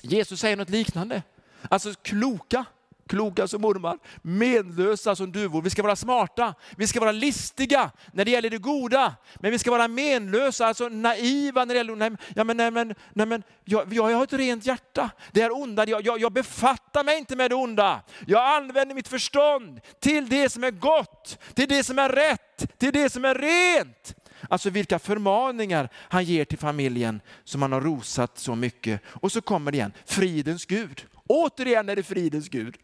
Jesus 0.00 0.40
säger 0.40 0.56
något 0.56 0.70
liknande. 0.70 1.22
Alltså 1.68 1.94
kloka, 2.02 2.64
kloka 3.06 3.48
som 3.48 3.64
ormar, 3.64 3.98
menlösa 4.22 5.16
som 5.16 5.32
duvor. 5.32 5.62
Vi 5.62 5.70
ska 5.70 5.82
vara 5.82 5.96
smarta, 5.96 6.54
vi 6.76 6.86
ska 6.86 7.00
vara 7.00 7.12
listiga 7.12 7.90
när 8.12 8.24
det 8.24 8.30
gäller 8.30 8.50
det 8.50 8.58
goda. 8.58 9.14
Men 9.34 9.50
vi 9.50 9.58
ska 9.58 9.70
vara 9.70 9.88
menlösa, 9.88 10.66
alltså 10.66 10.88
naiva 10.88 11.64
när 11.64 11.74
det 11.74 11.78
gäller, 11.78 11.96
nej, 11.96 12.10
ja, 12.34 12.44
men, 12.44 12.56
nej, 12.56 12.70
men, 12.70 12.94
nej, 13.12 13.26
men, 13.26 13.42
jag, 13.64 13.92
jag 13.92 14.14
har 14.16 14.24
ett 14.24 14.32
rent 14.32 14.66
hjärta. 14.66 15.10
Det 15.32 15.42
är 15.42 15.56
onda, 15.56 15.86
jag, 15.86 16.06
jag, 16.06 16.20
jag 16.20 16.32
befattar 16.32 17.04
mig 17.04 17.18
inte 17.18 17.36
med 17.36 17.50
det 17.50 17.54
onda. 17.54 18.02
Jag 18.26 18.56
använder 18.56 18.94
mitt 18.94 19.08
förstånd 19.08 19.80
till 20.00 20.28
det 20.28 20.48
som 20.48 20.64
är 20.64 20.70
gott, 20.70 21.38
till 21.54 21.68
det 21.68 21.84
som 21.84 21.98
är 21.98 22.08
rätt, 22.08 22.78
till 22.78 22.92
det 22.92 23.10
som 23.10 23.24
är 23.24 23.34
rent. 23.34 24.14
Alltså 24.50 24.70
vilka 24.70 24.98
förmaningar 24.98 25.88
han 25.96 26.24
ger 26.24 26.44
till 26.44 26.58
familjen 26.58 27.20
som 27.44 27.62
han 27.62 27.72
har 27.72 27.80
rosat 27.80 28.38
så 28.38 28.54
mycket. 28.54 29.00
Och 29.06 29.32
så 29.32 29.40
kommer 29.40 29.72
det 29.72 29.76
igen, 29.76 29.92
fridens 30.04 30.66
Gud. 30.66 31.06
Återigen 31.26 31.88
är 31.88 31.96
det 31.96 32.02
fridens 32.02 32.48
Gud. 32.48 32.76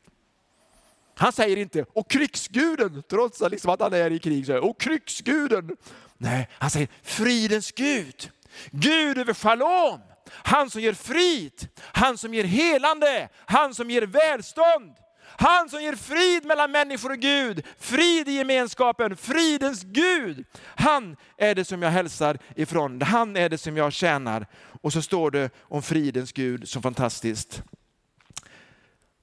Han 1.15 1.33
säger 1.33 1.57
inte, 1.57 1.85
och 1.93 2.11
krigsguden, 2.11 3.03
trots 3.11 3.43
att, 3.43 3.51
liksom 3.51 3.71
att 3.71 3.81
han 3.81 3.93
är 3.93 4.13
i 4.13 4.19
krig. 4.19 4.47
Så 4.47 4.59
och 4.59 4.81
krigsguden. 4.81 5.77
Nej, 6.19 6.49
han 6.53 6.71
säger 6.71 6.89
fridens 7.03 7.73
Gud. 7.73 8.31
Gud 8.71 9.19
över 9.19 9.35
shalom. 9.35 10.01
Han 10.33 10.71
som 10.71 10.81
ger 10.81 10.93
frid, 10.93 11.69
han 11.81 12.19
som 12.19 12.35
ger 12.35 12.45
helande, 12.45 13.29
han 13.47 13.75
som 13.75 13.91
ger 13.91 14.03
välstånd. 14.03 14.95
Han 15.41 15.69
som 15.69 15.83
ger 15.83 15.95
frid 15.95 16.45
mellan 16.45 16.71
människor 16.71 17.13
och 17.13 17.19
Gud, 17.19 17.67
frid 17.79 18.29
i 18.29 18.33
gemenskapen, 18.33 19.17
fridens 19.17 19.83
Gud. 19.83 20.45
Han 20.65 21.17
är 21.37 21.55
det 21.55 21.65
som 21.65 21.83
jag 21.83 21.91
hälsar 21.91 22.39
ifrån, 22.57 23.03
han 23.03 23.37
är 23.37 23.49
det 23.49 23.59
som 23.59 23.77
jag 23.77 23.93
tjänar. 23.93 24.47
Och 24.83 24.93
så 24.93 25.03
står 25.03 25.31
det 25.31 25.51
om 25.61 25.83
fridens 25.83 26.33
Gud, 26.33 26.69
så 26.69 26.81
fantastiskt. 26.81 27.63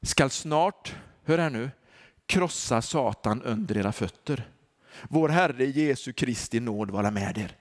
Skall 0.01 0.30
snart, 0.30 0.95
hör 1.25 1.38
här 1.38 1.49
nu, 1.49 1.71
krossa 2.25 2.82
Satan 2.82 3.41
under 3.41 3.77
era 3.77 3.91
fötter. 3.91 4.47
Vår 5.10 5.30
Herre 5.30 5.65
Jesu 5.65 6.13
Kristi 6.13 6.60
nåd 6.60 6.91
vara 6.91 7.12
med 7.12 7.38
er. 7.38 7.58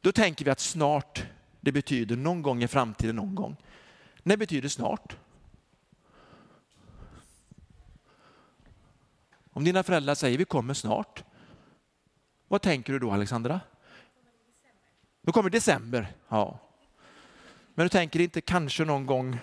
Då 0.00 0.12
tänker 0.12 0.44
vi 0.44 0.50
att 0.50 0.60
snart, 0.60 1.24
det 1.60 1.72
betyder 1.72 2.16
någon 2.16 2.42
gång 2.42 2.62
i 2.62 2.68
framtiden, 2.68 3.16
någon 3.16 3.34
gång. 3.34 3.56
När 4.22 4.36
betyder 4.36 4.68
snart? 4.68 5.16
Om 9.56 9.64
dina 9.64 9.82
föräldrar 9.82 10.14
säger 10.14 10.38
vi 10.38 10.44
kommer 10.44 10.74
snart, 10.74 11.24
vad 12.48 12.62
tänker 12.62 12.92
du 12.92 12.98
då 12.98 13.10
Alexandra? 13.10 13.60
Då 15.22 15.32
kommer 15.32 15.50
december. 15.50 16.08
Ja. 16.28 16.58
Men 17.74 17.84
du 17.84 17.88
tänker 17.88 18.20
inte 18.20 18.40
kanske 18.40 18.84
någon 18.84 19.06
gång 19.06 19.38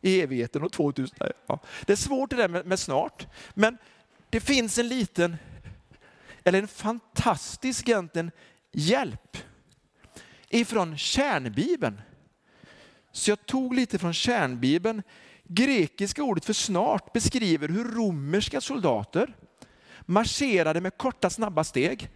i 0.00 0.20
evigheten 0.20 0.62
och 0.62 0.72
2000. 0.72 1.18
Ja. 1.46 1.60
Det 1.86 1.92
är 1.92 1.96
svårt 1.96 2.30
det 2.30 2.36
där 2.36 2.48
med, 2.48 2.66
med 2.66 2.78
snart. 2.78 3.26
Men 3.54 3.78
det 4.30 4.40
finns 4.40 4.78
en 4.78 4.88
liten, 4.88 5.36
eller 6.44 6.58
en 6.58 6.68
fantastisk 6.68 7.88
egentligen, 7.88 8.30
hjälp 8.72 9.36
ifrån 10.48 10.98
kärnbibeln. 10.98 12.00
Så 13.12 13.30
jag 13.30 13.46
tog 13.46 13.74
lite 13.74 13.98
från 13.98 14.14
kärnbibeln. 14.14 15.02
Grekiska 15.44 16.22
ordet 16.22 16.44
för 16.44 16.52
snart 16.52 17.12
beskriver 17.12 17.68
hur 17.68 17.84
romerska 17.84 18.60
soldater 18.60 19.34
marscherade 20.06 20.80
med 20.80 20.96
korta 20.96 21.30
snabba 21.30 21.64
steg. 21.64 22.10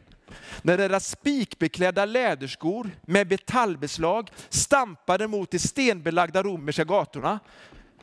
När 0.62 0.78
deras 0.78 1.10
spikbeklädda 1.10 2.04
läderskor 2.04 2.90
med 3.02 3.30
metallbeslag 3.30 4.30
stampade 4.48 5.28
mot 5.28 5.50
de 5.50 5.58
stenbelagda 5.58 6.42
romerska 6.42 6.84
gatorna 6.84 7.40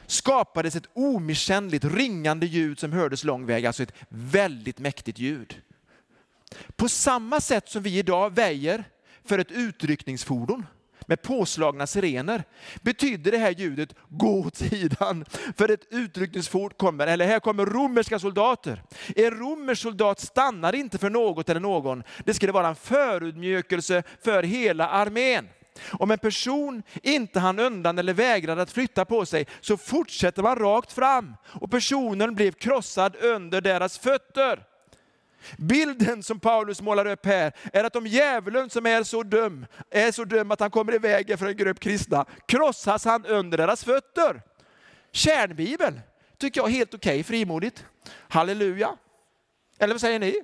skapades 0.08 0.76
ett 0.76 0.90
omisskännligt 0.94 1.86
ringande 1.86 2.46
ljud 2.46 2.80
som 2.80 2.92
hördes 2.92 3.24
lång 3.24 3.46
väg, 3.46 3.66
alltså 3.66 3.84
ett 3.84 3.94
väldigt 4.10 4.80
mäktigt 4.80 5.20
ljud. 5.20 5.62
På 6.76 6.90
samma 6.90 7.40
sätt 7.40 7.70
som 7.70 7.84
vi 7.84 7.98
idag 7.98 8.36
väjer 8.36 8.84
för 9.26 9.40
ett 9.40 9.52
utryckningsfordon 9.52 10.66
med 11.08 11.22
påslagna 11.22 11.88
sirener 11.88 12.44
betyder 12.82 13.32
det 13.32 13.38
här 13.38 13.52
ljudet 13.52 13.96
gå 14.10 14.40
åt 14.40 14.56
sidan. 14.56 15.26
För 15.58 15.72
ett 15.72 15.88
utryckningsfort 15.90 16.78
kommer, 16.78 17.08
eller 17.08 17.28
här 17.28 17.40
kommer 17.40 17.66
romerska 17.66 18.20
soldater. 18.20 18.84
En 19.16 19.32
romersk 19.32 19.82
soldat 19.82 20.20
stannar 20.20 20.76
inte 20.76 20.98
för 20.98 21.10
något 21.10 21.50
eller 21.50 21.60
någon. 21.60 22.04
Det 22.26 22.34
skulle 22.34 22.52
vara 22.52 22.68
en 22.68 22.76
förutmjukelse 22.76 24.04
för 24.24 24.44
hela 24.44 24.90
armén. 24.90 25.48
Om 25.92 26.12
en 26.12 26.18
person 26.18 26.84
inte 27.04 27.40
hann 27.40 27.60
undan 27.60 27.98
eller 27.98 28.14
vägrade 28.14 28.62
att 28.62 28.72
flytta 28.72 29.06
på 29.06 29.26
sig 29.26 29.48
så 29.62 29.78
fortsätter 29.78 30.44
man 30.44 30.56
rakt 30.56 30.94
fram 30.94 31.36
och 31.46 31.72
personen 31.72 32.36
blev 32.36 32.52
krossad 32.52 33.16
under 33.16 33.62
deras 33.62 33.98
fötter. 33.98 34.64
Bilden 35.58 36.24
som 36.24 36.40
Paulus 36.40 36.82
målar 36.82 37.06
upp 37.06 37.26
här 37.26 37.54
är 37.74 37.84
att 37.84 37.96
om 37.96 38.08
djävulen 38.08 38.70
som 38.70 38.86
är 38.86 39.04
så 39.04 39.24
dum, 39.24 39.66
är 39.90 40.12
så 40.12 40.26
dum 40.26 40.52
att 40.52 40.60
han 40.60 40.72
kommer 40.72 40.96
i 40.96 40.98
vägen 40.98 41.38
för 41.38 41.46
en 41.46 41.58
grupp 41.58 41.80
kristna, 41.80 42.26
krossas 42.46 43.06
han 43.06 43.26
under 43.26 43.58
deras 43.58 43.84
fötter. 43.84 44.42
Kärnbibeln 45.12 46.00
tycker 46.38 46.62
jag 46.62 46.70
är 46.70 46.74
helt 46.74 46.94
okej, 46.94 47.12
okay, 47.12 47.24
frimodigt. 47.24 47.86
Halleluja. 48.28 48.98
Eller 49.80 49.94
vad 49.94 50.02
säger 50.02 50.20
ni? 50.20 50.42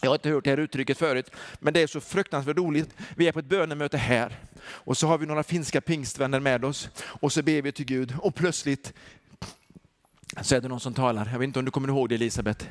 Jag 0.00 0.10
har 0.10 0.14
inte 0.14 0.28
hört 0.28 0.44
det 0.44 0.50
här 0.50 0.56
uttrycket 0.56 0.98
förut, 0.98 1.30
men 1.58 1.74
det 1.74 1.82
är 1.82 1.86
så 1.86 2.00
fruktansvärt 2.00 2.56
roligt. 2.56 2.94
Vi 3.16 3.28
är 3.28 3.32
på 3.32 3.38
ett 3.38 3.44
bönemöte 3.44 3.96
här 3.96 4.36
och 4.64 4.96
så 4.96 5.06
har 5.06 5.18
vi 5.18 5.26
några 5.26 5.42
finska 5.42 5.80
pingstvänner 5.80 6.40
med 6.40 6.64
oss 6.64 6.88
och 6.98 7.32
så 7.32 7.42
ber 7.42 7.62
vi 7.62 7.72
till 7.72 7.84
Gud 7.84 8.14
och 8.18 8.34
plötsligt 8.34 8.92
så 10.40 10.54
är 10.54 10.60
det 10.60 10.68
någon 10.68 10.80
som 10.80 10.94
talar. 10.94 11.28
Jag 11.32 11.38
vet 11.38 11.46
inte 11.46 11.58
om 11.58 11.64
du 11.64 11.70
kommer 11.70 11.88
ihåg 11.88 12.08
det 12.08 12.14
Elisabet? 12.14 12.68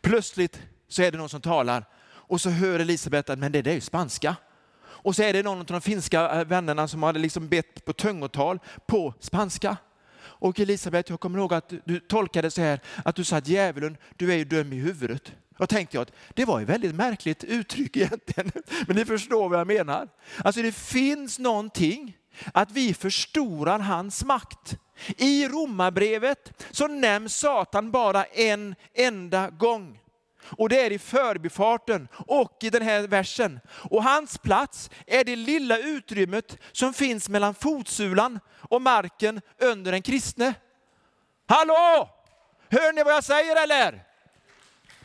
Plötsligt 0.00 0.60
så 0.88 1.02
är 1.02 1.12
det 1.12 1.18
någon 1.18 1.28
som 1.28 1.40
talar 1.40 1.84
och 2.28 2.40
så 2.40 2.50
hör 2.50 2.80
Elisabet 2.80 3.30
att 3.30 3.38
men 3.38 3.52
det 3.52 3.62
där 3.62 3.70
är 3.70 3.74
ju 3.74 3.80
spanska. 3.80 4.36
Och 4.80 5.16
så 5.16 5.22
är 5.22 5.32
det 5.32 5.42
någon 5.42 5.58
av 5.58 5.64
de 5.64 5.80
finska 5.80 6.40
eh, 6.40 6.44
vännerna 6.44 6.88
som 6.88 7.02
hade 7.02 7.18
liksom 7.18 7.48
bett 7.48 7.84
på 7.84 7.92
tungotal 7.92 8.58
på 8.86 9.14
spanska. 9.20 9.76
Och 10.20 10.60
Elisabet, 10.60 11.10
jag 11.10 11.20
kommer 11.20 11.38
ihåg 11.38 11.54
att 11.54 11.72
du 11.84 12.00
tolkade 12.00 12.50
så 12.50 12.60
här 12.60 12.80
att 13.04 13.16
du 13.16 13.24
sa 13.24 13.36
att 13.36 13.48
djävulen, 13.48 13.96
du 14.16 14.32
är 14.32 14.36
ju 14.36 14.44
dum 14.44 14.72
i 14.72 14.76
huvudet. 14.76 15.32
Då 15.58 15.66
tänkte 15.66 15.96
jag 15.96 16.02
att 16.02 16.12
det 16.34 16.44
var 16.44 16.60
ett 16.60 16.68
väldigt 16.68 16.94
märkligt 16.94 17.44
uttryck 17.44 17.96
egentligen. 17.96 18.52
Men 18.86 18.96
ni 18.96 19.04
förstår 19.04 19.48
vad 19.48 19.60
jag 19.60 19.66
menar. 19.66 20.08
Alltså 20.44 20.62
det 20.62 20.72
finns 20.72 21.38
någonting 21.38 22.16
att 22.54 22.70
vi 22.70 22.94
förstorar 22.94 23.78
hans 23.78 24.24
makt. 24.24 24.78
I 25.06 25.48
romabrevet 25.48 26.66
så 26.70 26.86
nämns 26.86 27.36
Satan 27.36 27.90
bara 27.90 28.24
en 28.24 28.74
enda 28.94 29.50
gång. 29.50 30.00
Och 30.42 30.68
det 30.68 30.80
är 30.80 30.92
i 30.92 30.98
förbifarten 30.98 32.08
och 32.26 32.56
i 32.60 32.70
den 32.70 32.82
här 32.82 33.02
versen. 33.02 33.60
Och 33.68 34.02
hans 34.02 34.38
plats 34.38 34.90
är 35.06 35.24
det 35.24 35.36
lilla 35.36 35.78
utrymmet 35.78 36.58
som 36.72 36.94
finns 36.94 37.28
mellan 37.28 37.54
fotsulan 37.54 38.40
och 38.58 38.82
marken 38.82 39.40
under 39.58 39.92
den 39.92 40.02
kristne. 40.02 40.54
Hallå! 41.46 42.08
Hör 42.70 42.92
ni 42.92 43.02
vad 43.02 43.14
jag 43.14 43.24
säger 43.24 43.62
eller? 43.62 44.04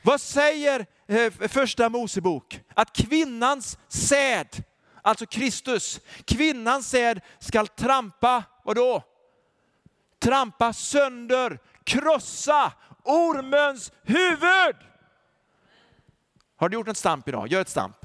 Vad 0.02 0.22
säger 0.22 0.86
eh, 1.08 1.32
första 1.48 1.90
Mosebok? 1.90 2.60
Att 2.74 2.94
kvinnans 2.94 3.78
säd, 3.88 4.64
alltså 5.02 5.26
Kristus, 5.26 6.00
kvinnans 6.26 6.90
säd 6.90 7.22
skall 7.40 7.68
trampa, 7.68 8.44
vadå? 8.64 9.04
Trampa 10.24 10.74
sönder, 10.74 11.60
krossa 11.84 12.72
ormens 13.04 13.92
huvud. 14.04 14.76
Har 16.56 16.70
du 16.70 16.74
gjort 16.74 16.88
ett 16.88 16.98
stamp 16.98 17.28
idag? 17.28 17.48
Gör 17.48 17.62
ett 17.62 17.70
stamp. 17.70 17.96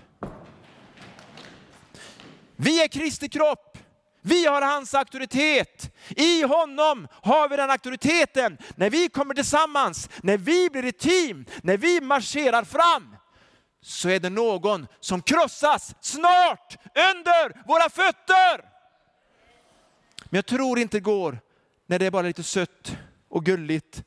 Vi 2.57 2.83
är 2.83 2.89
Kristi 2.89 3.29
kropp. 3.29 3.79
Vi 4.21 4.47
har 4.47 4.63
hans 4.63 4.95
auktoritet. 4.95 5.95
I 6.09 6.43
honom 6.43 7.09
har 7.13 7.49
vi 7.49 7.57
den 7.57 7.71
auktoriteten. 7.71 8.59
När 8.77 8.91
vi 8.91 9.09
kommer 9.09 9.35
tillsammans, 9.35 10.11
när 10.23 10.37
vi 10.37 10.71
blir 10.71 10.85
ett 10.85 10.99
team, 10.99 11.45
när 11.63 11.77
vi 11.77 12.01
marscherar 12.01 12.65
fram, 12.65 13.17
så 13.83 14.09
är 14.09 14.21
det 14.21 14.31
någon 14.31 14.87
som 15.01 15.23
krossas 15.23 15.95
snart 16.01 16.77
under 16.95 17.67
våra 17.69 17.91
fötter. 17.91 18.65
Men 20.25 20.39
jag 20.39 20.47
tror 20.47 20.79
inte 20.79 20.97
det 20.97 21.01
går 21.01 21.39
när 21.89 21.99
det 21.99 22.07
är 22.07 22.11
bara 22.11 22.23
lite 22.23 22.43
sött 22.43 22.97
och 23.29 23.45
gulligt. 23.45 24.05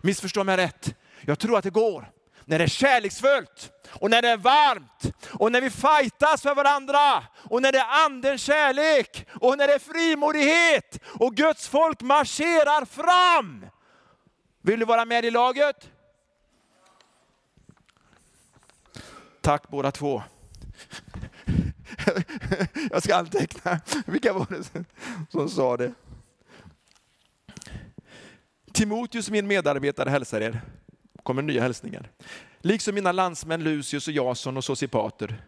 Missförstå 0.00 0.44
mig 0.44 0.56
rätt. 0.56 0.94
Jag 1.20 1.38
tror 1.38 1.58
att 1.58 1.64
det 1.64 1.70
går 1.70 2.12
när 2.44 2.58
det 2.58 2.64
är 2.64 2.68
kärleksfullt 2.68 3.70
och 3.90 4.10
när 4.10 4.22
det 4.22 4.28
är 4.28 4.36
varmt 4.36 5.12
och 5.30 5.52
när 5.52 5.60
vi 5.60 5.70
fightas 5.70 6.42
för 6.42 6.54
varandra 6.54 7.24
och 7.34 7.62
när 7.62 7.72
det 7.72 7.78
är 7.78 8.04
andens 8.04 8.42
kärlek 8.42 9.26
och 9.40 9.58
när 9.58 9.66
det 9.66 9.74
är 9.74 9.78
frimodighet 9.78 11.00
och 11.04 11.34
Guds 11.34 11.68
folk 11.68 12.00
marscherar 12.00 12.84
fram. 12.84 13.66
Vill 14.62 14.80
du 14.80 14.86
vara 14.86 15.04
med 15.04 15.24
i 15.24 15.30
laget? 15.30 15.90
Tack 19.40 19.68
båda 19.68 19.92
två. 19.92 20.22
Jag 22.90 23.02
ska 23.02 23.16
anteckna. 23.16 23.80
Vilka 24.06 24.32
var 24.32 24.46
det 24.50 24.84
som 25.30 25.48
sa 25.48 25.76
det? 25.76 25.92
Timoteus, 28.80 29.30
min 29.30 29.46
medarbetare, 29.46 30.10
hälsar 30.10 30.40
er 30.40 30.60
kommer 31.22 31.42
nya 31.42 31.62
hälsningar. 31.62 32.10
Liksom 32.60 32.94
mina 32.94 33.12
landsmän 33.12 33.64
Lucius 33.64 34.08
och 34.08 34.14
Jason 34.14 34.56
och 34.56 34.64
Sosipater. 34.64 35.42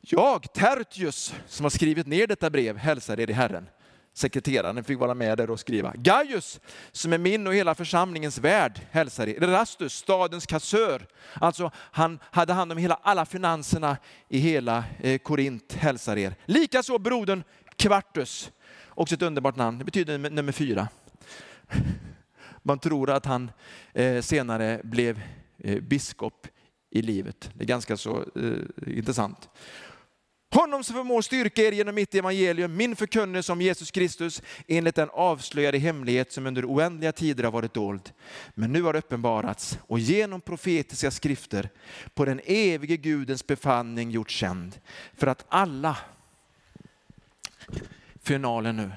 Jag, 0.00 0.52
Tertius, 0.52 1.34
som 1.46 1.64
har 1.64 1.70
skrivit 1.70 2.06
ner 2.06 2.26
detta 2.26 2.50
brev, 2.50 2.76
hälsar 2.76 3.20
er 3.20 3.30
i 3.30 3.32
Herren. 3.32 3.68
Sekreteraren 4.14 4.84
fick 4.84 4.98
vara 4.98 5.14
med 5.14 5.38
där 5.38 5.50
och 5.50 5.60
skriva. 5.60 5.92
Gaius, 5.96 6.60
som 6.92 7.12
är 7.12 7.18
min 7.18 7.46
och 7.46 7.54
hela 7.54 7.74
församlingens 7.74 8.38
värd, 8.38 8.80
hälsar 8.90 9.26
er. 9.26 9.42
Erastus, 9.42 9.94
stadens 9.94 10.46
kassör, 10.46 11.06
alltså 11.34 11.70
han 11.74 12.18
hade 12.22 12.52
hand 12.52 12.72
om 12.72 12.78
hela, 12.78 13.00
alla 13.02 13.26
finanserna 13.26 13.96
i 14.28 14.38
hela 14.38 14.84
eh, 15.00 15.18
Korint, 15.18 15.72
hälsar 15.72 16.16
er. 16.18 16.34
Likaså 16.44 16.98
brodern 16.98 17.42
Kvartus, 17.76 18.50
också 18.88 19.14
ett 19.14 19.22
underbart 19.22 19.56
namn, 19.56 19.78
det 19.78 19.84
betyder 19.84 20.18
nummer 20.18 20.52
fyra. 20.52 20.88
Man 22.66 22.78
tror 22.78 23.10
att 23.10 23.26
han 23.26 23.50
eh, 23.94 24.22
senare 24.22 24.80
blev 24.84 25.20
eh, 25.58 25.80
biskop 25.80 26.46
i 26.90 27.02
livet. 27.02 27.50
Det 27.54 27.64
är 27.64 27.68
ganska 27.68 27.96
så 27.96 28.24
eh, 28.36 28.96
intressant. 28.98 29.48
Honom 30.54 30.84
som 30.84 30.96
förmår 30.96 31.22
styrka 31.22 31.62
er 31.62 31.72
genom 31.72 31.94
mitt 31.94 32.14
evangelium, 32.14 32.76
min 32.76 32.96
förkunnelse 32.96 33.52
om 33.52 33.60
Jesus 33.60 33.90
Kristus, 33.90 34.42
enligt 34.66 34.94
den 34.94 35.08
avslöjade 35.12 35.78
hemlighet 35.78 36.32
som 36.32 36.46
under 36.46 36.64
oändliga 36.64 37.12
tider 37.12 37.44
har 37.44 37.50
varit 37.50 37.74
dold, 37.74 38.12
men 38.54 38.72
nu 38.72 38.82
har 38.82 38.96
uppenbarats 38.96 39.78
och 39.82 39.98
genom 39.98 40.40
profetiska 40.40 41.10
skrifter 41.10 41.68
på 42.14 42.24
den 42.24 42.40
evige 42.44 42.96
Gudens 42.96 43.46
befallning 43.46 44.10
gjort 44.10 44.30
känd, 44.30 44.78
för 45.14 45.26
att 45.26 45.44
alla, 45.48 45.96
finalen 48.22 48.76
nu, 48.76 48.90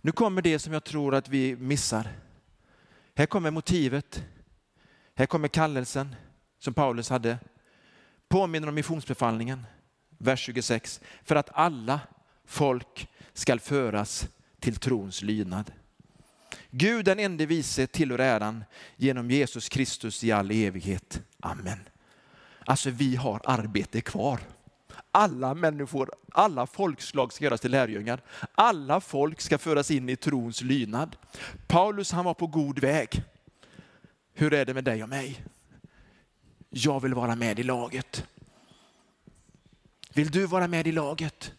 nu 0.00 0.12
kommer 0.12 0.42
det 0.42 0.58
som 0.58 0.72
jag 0.72 0.84
tror 0.84 1.14
att 1.14 1.28
vi 1.28 1.56
missar. 1.56 2.08
Här 3.14 3.26
kommer 3.26 3.50
motivet. 3.50 4.24
Här 5.14 5.26
kommer 5.26 5.48
kallelsen 5.48 6.14
som 6.58 6.74
Paulus 6.74 7.10
hade. 7.10 7.38
Påminner 8.28 8.68
om 8.68 8.74
missionsbefallningen, 8.74 9.66
vers 10.18 10.40
26. 10.40 11.00
För 11.24 11.36
att 11.36 11.50
alla 11.52 12.00
folk 12.44 13.08
skall 13.32 13.60
föras 13.60 14.28
till 14.60 14.76
trons 14.76 15.22
lydnad. 15.22 15.72
Gud 16.70 17.04
den 17.04 17.18
ende 17.18 17.46
vise 17.46 17.86
tillhör 17.86 18.18
äran 18.18 18.64
genom 18.96 19.30
Jesus 19.30 19.68
Kristus 19.68 20.24
i 20.24 20.32
all 20.32 20.50
evighet. 20.50 21.22
Amen. 21.40 21.78
Alltså 22.64 22.90
vi 22.90 23.16
har 23.16 23.40
arbete 23.44 24.00
kvar. 24.00 24.40
Alla 25.12 25.54
människor, 25.54 26.10
alla 26.32 26.66
folkslag 26.66 27.32
ska 27.32 27.44
göras 27.44 27.60
till 27.60 27.70
lärjungar. 27.70 28.20
Alla 28.54 29.00
folk 29.00 29.40
ska 29.40 29.58
föras 29.58 29.90
in 29.90 30.08
i 30.08 30.16
trons 30.16 30.62
lydnad. 30.62 31.16
Paulus 31.66 32.12
han 32.12 32.24
var 32.24 32.34
på 32.34 32.46
god 32.46 32.78
väg. 32.78 33.22
Hur 34.32 34.54
är 34.54 34.64
det 34.64 34.74
med 34.74 34.84
dig 34.84 35.02
och 35.02 35.08
mig? 35.08 35.44
Jag 36.70 37.00
vill 37.00 37.14
vara 37.14 37.36
med 37.36 37.58
i 37.58 37.62
laget. 37.62 38.26
Vill 40.14 40.30
du 40.30 40.46
vara 40.46 40.68
med 40.68 40.86
i 40.86 40.92
laget? 40.92 41.52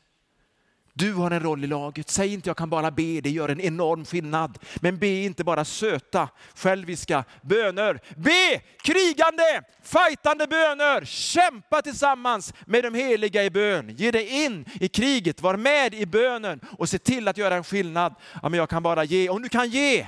Du 0.93 1.13
har 1.13 1.31
en 1.31 1.39
roll 1.39 1.63
i 1.63 1.67
laget. 1.67 2.09
Säg 2.09 2.33
inte 2.33 2.49
jag 2.49 2.57
kan 2.57 2.69
bara 2.69 2.91
be, 2.91 3.21
det 3.21 3.29
gör 3.29 3.49
en 3.49 3.61
enorm 3.61 4.05
skillnad. 4.05 4.57
Men 4.75 4.97
be 4.97 5.07
inte 5.07 5.43
bara 5.43 5.65
söta, 5.65 6.29
själviska 6.55 7.23
böner. 7.41 7.99
Be 8.15 8.61
krigande, 8.83 9.61
fightande 9.83 10.47
böner. 10.47 11.05
Kämpa 11.05 11.81
tillsammans 11.81 12.53
med 12.65 12.83
de 12.83 12.95
heliga 12.95 13.43
i 13.43 13.49
bön. 13.49 13.89
Ge 13.89 14.11
dig 14.11 14.45
in 14.45 14.65
i 14.79 14.87
kriget, 14.87 15.41
var 15.41 15.57
med 15.57 15.93
i 15.93 16.05
bönen 16.05 16.59
och 16.77 16.89
se 16.89 16.97
till 16.97 17.27
att 17.27 17.37
göra 17.37 17.55
en 17.55 17.63
skillnad. 17.63 18.15
Ja, 18.41 18.49
men 18.49 18.57
jag 18.57 18.69
kan 18.69 18.83
bara 18.83 19.03
ge, 19.03 19.29
om 19.29 19.41
du 19.41 19.49
kan 19.49 19.69
ge. 19.69 20.07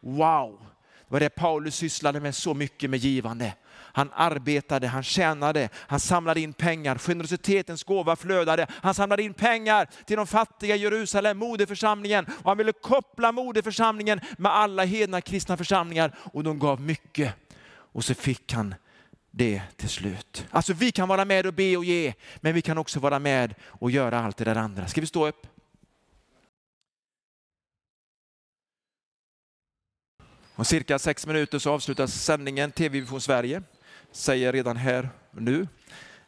Wow, 0.00 0.60
det 0.98 1.12
var 1.12 1.20
det 1.20 1.30
Paulus 1.30 1.74
sysslade 1.74 2.20
med 2.20 2.34
så 2.34 2.54
mycket 2.54 2.90
med 2.90 2.98
givande. 2.98 3.52
Han 3.98 4.10
arbetade, 4.14 4.86
han 4.86 5.02
tjänade, 5.02 5.68
han 5.74 6.00
samlade 6.00 6.40
in 6.40 6.52
pengar. 6.52 6.98
Generositetens 6.98 7.84
gåva 7.84 8.16
flödade. 8.16 8.66
Han 8.70 8.94
samlade 8.94 9.22
in 9.22 9.34
pengar 9.34 9.88
till 10.06 10.16
de 10.16 10.26
fattiga 10.26 10.76
i 10.76 10.78
Jerusalem, 10.78 11.38
moderförsamlingen. 11.38 12.26
Och 12.28 12.50
han 12.50 12.58
ville 12.58 12.72
koppla 12.72 13.32
moderförsamlingen 13.32 14.20
med 14.38 14.52
alla 14.52 14.84
hedna 14.84 15.20
kristna 15.20 15.56
församlingar. 15.56 16.14
Och 16.32 16.44
de 16.44 16.58
gav 16.58 16.80
mycket. 16.80 17.34
Och 17.92 18.04
så 18.04 18.14
fick 18.14 18.52
han 18.52 18.74
det 19.30 19.62
till 19.76 19.88
slut. 19.88 20.46
Alltså 20.50 20.72
vi 20.72 20.92
kan 20.92 21.08
vara 21.08 21.24
med 21.24 21.46
och 21.46 21.54
be 21.54 21.76
och 21.76 21.84
ge, 21.84 22.14
men 22.36 22.54
vi 22.54 22.62
kan 22.62 22.78
också 22.78 23.00
vara 23.00 23.18
med 23.18 23.54
och 23.62 23.90
göra 23.90 24.20
allt 24.20 24.36
det 24.36 24.44
där 24.44 24.56
andra. 24.56 24.86
Ska 24.86 25.00
vi 25.00 25.06
stå 25.06 25.26
upp? 25.26 25.46
Om 30.54 30.64
cirka 30.64 30.98
sex 30.98 31.26
minuter 31.26 31.58
så 31.58 31.72
avslutas 31.72 32.14
sändningen 32.14 32.72
TV 32.72 33.00
Vision 33.00 33.20
Sverige 33.20 33.62
säger 34.12 34.52
redan 34.52 34.76
här 34.76 35.10
och 35.30 35.42
nu 35.42 35.68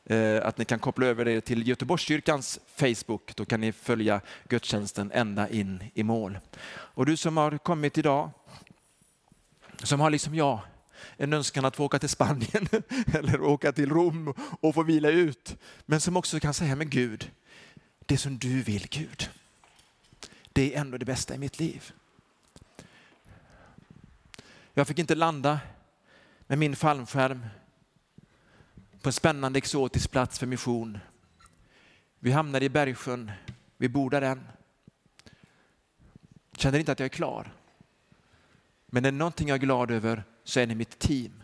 eh, 0.04 0.46
att 0.46 0.58
ni 0.58 0.64
kan 0.64 0.78
koppla 0.78 1.06
över 1.06 1.24
det 1.24 1.40
till 1.40 1.68
Göteborgskyrkans 1.68 2.60
Facebook. 2.74 3.36
Då 3.36 3.44
kan 3.44 3.60
ni 3.60 3.72
följa 3.72 4.20
gudstjänsten 4.48 5.10
ända 5.14 5.48
in 5.48 5.84
i 5.94 6.02
mål. 6.02 6.38
Och 6.70 7.06
du 7.06 7.16
som 7.16 7.36
har 7.36 7.58
kommit 7.58 7.98
idag, 7.98 8.30
som 9.82 10.00
har 10.00 10.10
liksom 10.10 10.34
jag 10.34 10.60
en 11.16 11.32
önskan 11.32 11.64
att 11.64 11.76
få 11.76 11.84
åka 11.84 11.98
till 11.98 12.08
Spanien 12.08 12.68
eller 13.12 13.42
åka 13.42 13.72
till 13.72 13.90
Rom 13.90 14.34
och 14.60 14.74
få 14.74 14.82
vila 14.82 15.08
ut. 15.08 15.56
Men 15.86 16.00
som 16.00 16.16
också 16.16 16.40
kan 16.40 16.54
säga, 16.54 16.76
men 16.76 16.90
Gud, 16.90 17.30
det 18.06 18.16
som 18.16 18.38
du 18.38 18.62
vill 18.62 18.86
Gud, 18.90 19.30
det 20.52 20.74
är 20.74 20.80
ändå 20.80 20.98
det 20.98 21.04
bästa 21.04 21.34
i 21.34 21.38
mitt 21.38 21.58
liv. 21.58 21.92
Jag 24.74 24.86
fick 24.86 24.98
inte 24.98 25.14
landa 25.14 25.60
med 26.46 26.58
min 26.58 26.76
fallskärm 26.76 27.46
på 29.02 29.08
en 29.08 29.12
spännande 29.12 29.58
exotisk 29.58 30.10
plats 30.10 30.38
för 30.38 30.46
mission. 30.46 30.98
Vi 32.18 32.30
hamnade 32.30 32.64
i 32.64 32.68
Bergsjön, 32.68 33.32
vi 33.76 33.88
bor 33.88 34.10
där 34.10 34.22
än. 34.22 34.48
Känner 36.56 36.78
inte 36.78 36.92
att 36.92 36.98
jag 36.98 37.04
är 37.04 37.08
klar. 37.08 37.52
Men 38.86 39.04
är 39.04 39.12
det 39.12 39.18
någonting 39.18 39.48
jag 39.48 39.54
är 39.54 39.58
glad 39.58 39.90
över 39.90 40.24
så 40.44 40.60
är 40.60 40.66
det 40.66 40.74
mitt 40.74 40.98
team. 40.98 41.42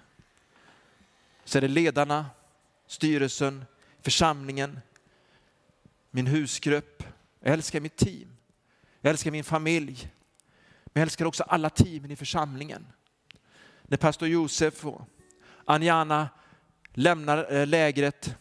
Så 1.44 1.58
är 1.58 1.62
det 1.62 1.68
ledarna, 1.68 2.26
styrelsen, 2.86 3.64
församlingen, 4.00 4.80
min 6.10 6.26
husgrupp. 6.26 7.02
Jag 7.40 7.52
älskar 7.52 7.80
mitt 7.80 7.96
team. 7.96 8.36
Jag 9.00 9.10
älskar 9.10 9.30
min 9.30 9.44
familj. 9.44 10.12
Men 10.84 11.00
jag 11.00 11.02
älskar 11.02 11.24
också 11.24 11.42
alla 11.42 11.70
teamen 11.70 12.10
i 12.10 12.16
församlingen. 12.16 12.86
När 13.82 13.96
pastor 13.96 14.28
Josef 14.28 14.86
och 14.86 15.08
Anjana 15.64 16.28
lämnar 16.96 17.52
eh, 17.52 17.66
lägret. 17.66 18.36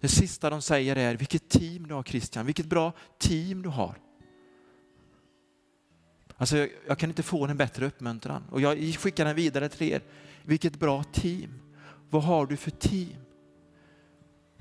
Det 0.00 0.08
sista 0.08 0.50
de 0.50 0.62
säger 0.62 0.96
är, 0.96 1.16
vilket 1.16 1.48
team 1.48 1.86
du 1.86 1.94
har 1.94 2.02
Christian, 2.02 2.46
vilket 2.46 2.66
bra 2.66 2.92
team 3.18 3.62
du 3.62 3.68
har. 3.68 3.98
Alltså, 6.36 6.56
jag, 6.56 6.68
jag 6.86 6.98
kan 6.98 7.10
inte 7.10 7.22
få 7.22 7.46
en 7.46 7.56
bättre 7.56 7.86
uppmuntran 7.86 8.44
och 8.50 8.60
jag 8.60 8.94
skickar 8.94 9.24
den 9.24 9.36
vidare 9.36 9.68
till 9.68 9.92
er. 9.92 10.02
Vilket 10.42 10.78
bra 10.78 11.04
team. 11.04 11.60
Vad 12.10 12.22
har 12.22 12.46
du 12.46 12.56
för 12.56 12.70
team? 12.70 13.16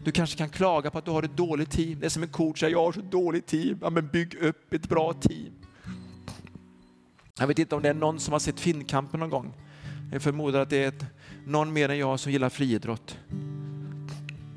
Du 0.03 0.11
kanske 0.11 0.37
kan 0.37 0.49
klaga 0.49 0.91
på 0.91 0.97
att 0.97 1.05
du 1.05 1.11
har 1.11 1.23
ett 1.23 1.37
dåligt 1.37 1.71
team. 1.71 1.99
Det 1.99 2.05
är 2.05 2.09
som 2.09 2.23
en 2.23 2.29
coach 2.29 2.59
säger, 2.59 2.71
jag 2.71 2.85
har 2.85 2.91
så 2.91 3.01
dåligt 3.01 3.47
team. 3.47 3.77
Ja, 3.81 3.89
men 3.89 4.07
bygg 4.07 4.35
upp 4.35 4.73
ett 4.73 4.89
bra 4.89 5.13
team. 5.13 5.53
Jag 7.39 7.47
vet 7.47 7.59
inte 7.59 7.75
om 7.75 7.81
det 7.81 7.89
är 7.89 7.93
någon 7.93 8.19
som 8.19 8.31
har 8.31 8.39
sett 8.39 8.59
Finnkampen 8.59 9.19
någon 9.19 9.29
gång. 9.29 9.53
Jag 10.11 10.21
förmodar 10.21 10.59
att 10.59 10.69
det 10.69 10.83
är 10.83 10.87
ett, 10.87 11.05
någon 11.45 11.73
mer 11.73 11.89
än 11.89 11.97
jag 11.97 12.19
som 12.19 12.31
gillar 12.31 12.49
friidrott. 12.49 13.17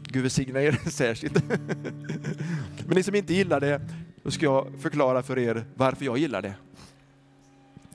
Gud 0.02 0.22
välsigna 0.22 0.62
er 0.62 0.72
särskilt. 0.90 1.48
Men 2.86 2.94
ni 2.94 3.02
som 3.02 3.14
inte 3.14 3.34
gillar 3.34 3.60
det, 3.60 3.80
då 4.22 4.30
ska 4.30 4.44
jag 4.44 4.72
förklara 4.80 5.22
för 5.22 5.38
er 5.38 5.64
varför 5.74 6.04
jag 6.04 6.18
gillar 6.18 6.42
det. 6.42 6.54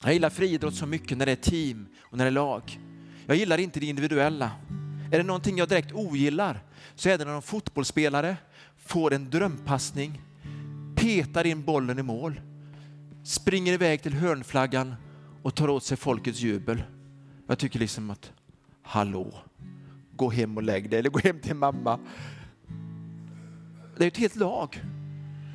Jag 0.04 0.14
gillar 0.14 0.30
friidrott 0.30 0.76
så 0.76 0.86
mycket 0.86 1.18
när 1.18 1.26
det 1.26 1.32
är 1.32 1.36
team 1.36 1.88
och 2.00 2.18
när 2.18 2.26
det 2.26 2.30
är 2.30 2.32
lag. 2.32 2.80
Jag 3.26 3.38
gillar 3.38 3.58
inte 3.58 3.80
det 3.80 3.86
individuella. 3.86 4.52
Är 5.12 5.18
det 5.18 5.24
någonting 5.24 5.58
jag 5.58 5.70
direkt 5.70 5.94
ogillar 5.94 6.60
så 6.96 7.10
är 7.10 7.18
det 7.18 7.26
när 7.26 7.36
en 7.36 7.42
fotbollsspelare 7.42 8.38
får 8.78 9.14
en 9.14 9.30
drömpassning, 9.30 10.22
petar 10.96 11.46
in 11.48 11.64
bollen 11.64 12.00
i 12.00 12.04
mål, 12.04 12.42
springer 13.24 13.74
iväg 13.74 14.02
till 14.02 14.14
hörnflaggan 14.14 14.96
och 15.42 15.56
tar 15.56 15.70
åt 15.70 15.84
sig 15.84 15.98
folkets 15.98 16.40
jubel. 16.40 16.84
Jag 17.48 17.60
tycker 17.60 17.80
liksom 17.80 18.10
att, 18.10 18.32
hallå, 18.84 19.34
gå 20.16 20.30
hem 20.30 20.58
och 20.58 20.64
lägg 20.64 20.90
dig 20.90 21.00
eller 21.00 21.10
gå 21.10 21.20
hem 21.20 21.40
till 21.40 21.56
mamma. 21.56 22.00
Det 23.98 24.04
är 24.04 24.08
ett 24.08 24.18
helt 24.18 24.36
lag. 24.36 24.84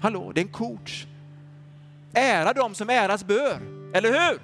Hallå, 0.03 0.33
det 0.35 0.41
är 0.41 0.45
en 0.45 0.53
coach. 0.53 1.07
Ära 2.13 2.53
dem 2.53 2.75
som 2.75 2.91
äras 2.91 3.25
bör, 3.25 3.61
eller 3.95 4.09
hur? 4.09 4.41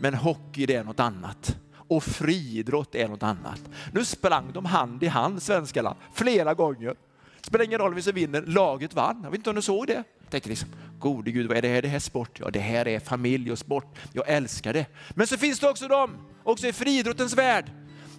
Men 0.00 0.14
hockey 0.14 0.66
det 0.66 0.74
är 0.74 0.84
något 0.84 1.00
annat 1.00 1.56
och 1.88 2.04
friidrott 2.04 2.94
är 2.94 3.08
något 3.08 3.22
annat. 3.22 3.60
Nu 3.92 4.04
sprang 4.04 4.52
de 4.52 4.64
hand 4.64 5.02
i 5.02 5.06
hand 5.06 5.42
svenskarna 5.42 5.96
flera 6.14 6.54
gånger. 6.54 6.94
Spelar 7.40 7.64
ingen 7.64 7.78
roll 7.78 7.94
vem 7.94 8.02
som 8.02 8.12
vinner, 8.14 8.42
laget 8.42 8.94
vann. 8.94 9.20
Jag 9.22 9.30
vet 9.30 9.38
inte 9.38 9.50
om 9.50 9.56
du 9.56 9.62
såg 9.62 9.86
det? 9.86 10.04
Tänkte 10.30 10.48
liksom, 10.48 10.68
gode 10.98 11.30
Gud, 11.30 11.48
vad 11.48 11.56
är 11.56 11.62
det 11.62 11.68
här? 11.68 11.82
Det 11.82 11.88
här 11.88 11.98
sport? 11.98 12.40
Ja, 12.40 12.50
det 12.50 12.60
här 12.60 12.88
är 12.88 13.00
familj 13.00 13.52
och 13.52 13.58
sport. 13.58 13.98
Jag 14.12 14.28
älskar 14.28 14.72
det. 14.72 14.86
Men 15.10 15.26
så 15.26 15.36
finns 15.36 15.60
det 15.60 15.68
också 15.68 15.88
de, 15.88 16.10
också 16.42 16.66
i 16.66 16.72
friidrottens 16.72 17.34
värld. 17.36 17.70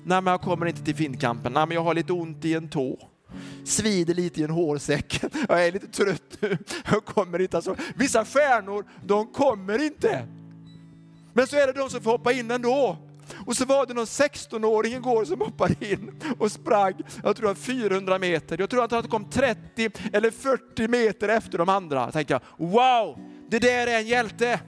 Nej, 0.06 0.22
men 0.22 0.32
jag 0.32 0.42
kommer 0.42 0.66
inte 0.66 0.84
till 0.84 0.96
Finnkampen. 0.96 1.54
Nej, 1.54 1.68
men 1.68 1.76
jag 1.76 1.84
har 1.84 1.94
lite 1.94 2.14
ont 2.14 2.46
i 2.46 2.54
en 2.54 2.70
tå. 2.70 3.10
Svider 3.64 4.14
lite 4.14 4.42
i 4.42 4.44
en 4.44 4.50
hårsäck. 4.50 5.24
Jag 5.50 5.68
är 5.68 5.72
lite 5.72 5.88
trött 5.88 6.38
nu. 6.40 6.58
Jag 6.92 7.06
kommer 7.06 7.42
inte. 7.42 7.58
Alltså, 7.58 7.76
vissa 7.96 8.26
stjärnor, 8.26 8.86
de 9.06 9.28
kommer 9.28 9.86
inte. 9.86 10.28
Men 11.34 11.48
så 11.48 11.56
är 11.56 11.68
det 11.68 11.74
de 11.74 11.90
som 11.90 12.02
får 12.02 12.12
hoppa 12.12 12.32
in 12.32 12.52
ändå. 12.52 12.98
Och 13.46 13.58
så 13.58 13.66
var 13.66 13.86
det 13.86 13.94
någon 13.94 14.06
16-åring 14.06 14.94
igår 14.94 15.26
som 15.26 15.42
hoppade 15.42 15.92
in 15.92 16.22
och 16.40 16.52
sprang, 16.52 16.94
jag 17.24 17.36
tror 17.36 17.56
400 17.56 18.20
meter. 18.20 18.58
Jag 18.60 18.70
tror 18.70 18.84
att 18.84 18.92
han 18.92 19.04
kom 19.04 19.30
30 19.30 19.92
eller 20.14 20.32
40 20.32 20.88
meter 20.88 21.30
efter 21.30 21.58
de 21.58 21.70
andra. 21.70 22.00
Jag 22.00 22.14
tänkte 22.14 22.34
jag, 22.34 22.68
wow, 22.68 23.20
det 23.50 23.60
där 23.60 23.88
är 23.88 23.98
en 23.98 24.08
hjälte. 24.08 24.60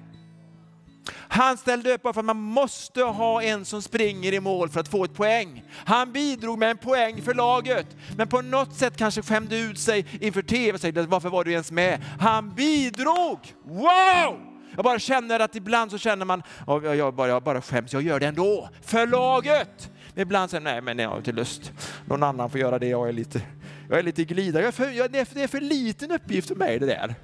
Han 1.12 1.58
ställde 1.58 1.94
upp 1.94 2.02
för 2.02 2.10
att 2.10 2.26
man 2.26 2.38
måste 2.38 3.04
ha 3.04 3.42
en 3.42 3.66
som 3.66 3.82
springer 3.82 4.34
i 4.34 4.40
mål 4.40 4.70
för 4.70 4.80
att 4.80 4.88
få 4.88 5.04
ett 5.04 5.14
poäng. 5.14 5.64
Han 5.86 6.12
bidrog 6.12 6.60
med 6.60 6.72
en 6.72 6.78
poäng 6.78 7.22
för 7.22 7.34
laget, 7.34 7.88
men 8.18 8.28
på 8.28 8.42
något 8.42 8.74
sätt 8.74 8.98
kanske 8.98 9.22
skämde 9.22 9.58
ut 9.58 9.80
sig 9.80 10.06
inför 10.22 10.42
tv 10.42 10.74
och 10.74 10.82
sa, 10.82 11.06
varför 11.08 11.30
var 11.30 11.44
du 11.44 11.52
ens 11.52 11.72
med? 11.72 12.02
Han 12.20 12.56
bidrog! 12.56 13.40
Wow! 13.64 14.56
Jag 14.76 14.84
bara 14.84 15.00
känner 15.00 15.40
att 15.40 15.56
ibland 15.56 15.92
så 15.92 15.98
känner 15.98 16.26
man, 16.26 16.44
oh, 16.68 16.96
jag, 16.96 17.14
bara, 17.14 17.28
jag 17.28 17.44
bara 17.44 17.62
skäms, 17.62 17.94
jag 17.94 18.02
gör 18.02 18.20
det 18.20 18.28
ändå, 18.28 18.70
för 18.82 19.08
laget. 19.08 19.92
Men 20.14 20.22
ibland 20.22 20.52
säger 20.52 20.64
nej 20.64 20.82
men 20.82 21.00
jag 21.00 21.10
har 21.10 21.18
inte 21.18 21.32
lust, 21.32 21.72
någon 22.06 22.24
annan 22.24 22.50
får 22.50 22.60
göra 22.60 22.80
det, 22.80 22.88
jag 22.88 23.10
är 23.10 23.14
lite, 23.14 23.42
jag 23.90 24.00
är 24.00 24.04
lite 24.04 24.24
glida. 24.24 24.60
Jag 24.60 24.68
är 24.68 24.72
för, 24.72 24.90
jag, 24.90 25.12
det, 25.12 25.20
är 25.20 25.26
för, 25.26 25.36
det 25.36 25.44
är 25.44 25.48
för 25.48 25.62
liten 25.62 26.12
uppgift 26.12 26.48
för 26.48 26.56
mig 26.56 26.80
det 26.80 26.86
där. 26.86 27.16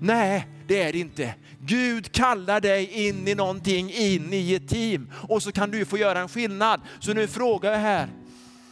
Nej, 0.00 0.46
det 0.66 0.82
är 0.82 0.92
det 0.92 0.98
inte. 0.98 1.34
Gud 1.60 2.12
kallar 2.12 2.60
dig 2.60 3.08
in 3.08 3.28
i 3.28 3.34
någonting, 3.34 3.90
in 3.90 4.32
i 4.32 4.54
ett 4.54 4.68
team 4.68 5.12
och 5.28 5.42
så 5.42 5.52
kan 5.52 5.70
du 5.70 5.84
få 5.84 5.98
göra 5.98 6.20
en 6.20 6.28
skillnad. 6.28 6.80
Så 7.00 7.14
nu 7.14 7.26
frågar 7.26 7.72
jag 7.72 7.78
här, 7.78 8.08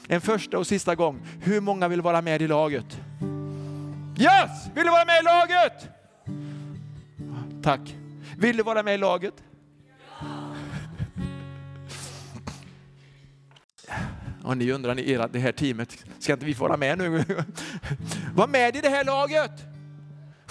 en 0.09 0.21
första 0.21 0.59
och 0.59 0.67
sista 0.67 0.95
gång, 0.95 1.21
hur 1.41 1.61
många 1.61 1.89
vill 1.89 2.03
vara 2.03 2.23
med 2.23 2.43
i 2.43 2.49
laget? 2.49 3.01
Yes! 4.19 4.51
Vill 4.75 4.85
du 4.85 4.91
vara 4.91 5.05
med 5.05 5.21
i 5.21 5.25
laget? 5.25 5.89
Tack. 7.63 7.97
Vill 8.39 8.57
du 8.57 8.63
vara 8.63 8.83
med 8.83 8.95
i 8.95 8.99
laget? 8.99 9.35
Och 14.45 14.57
ni 14.57 14.73
undrar, 14.73 14.95
ni, 14.95 15.11
era, 15.11 15.29
det 15.29 15.39
här 15.39 15.53
teamet, 15.53 16.05
ska 16.19 16.33
inte 16.33 16.47
vi 16.47 16.55
få 16.55 16.65
vara 16.69 16.77
med 16.77 16.99
nu? 16.99 17.25
Var 18.35 18.47
med 18.47 18.77
i 18.77 18.81
det 18.81 18.89
här 18.89 19.05
laget! 19.05 19.76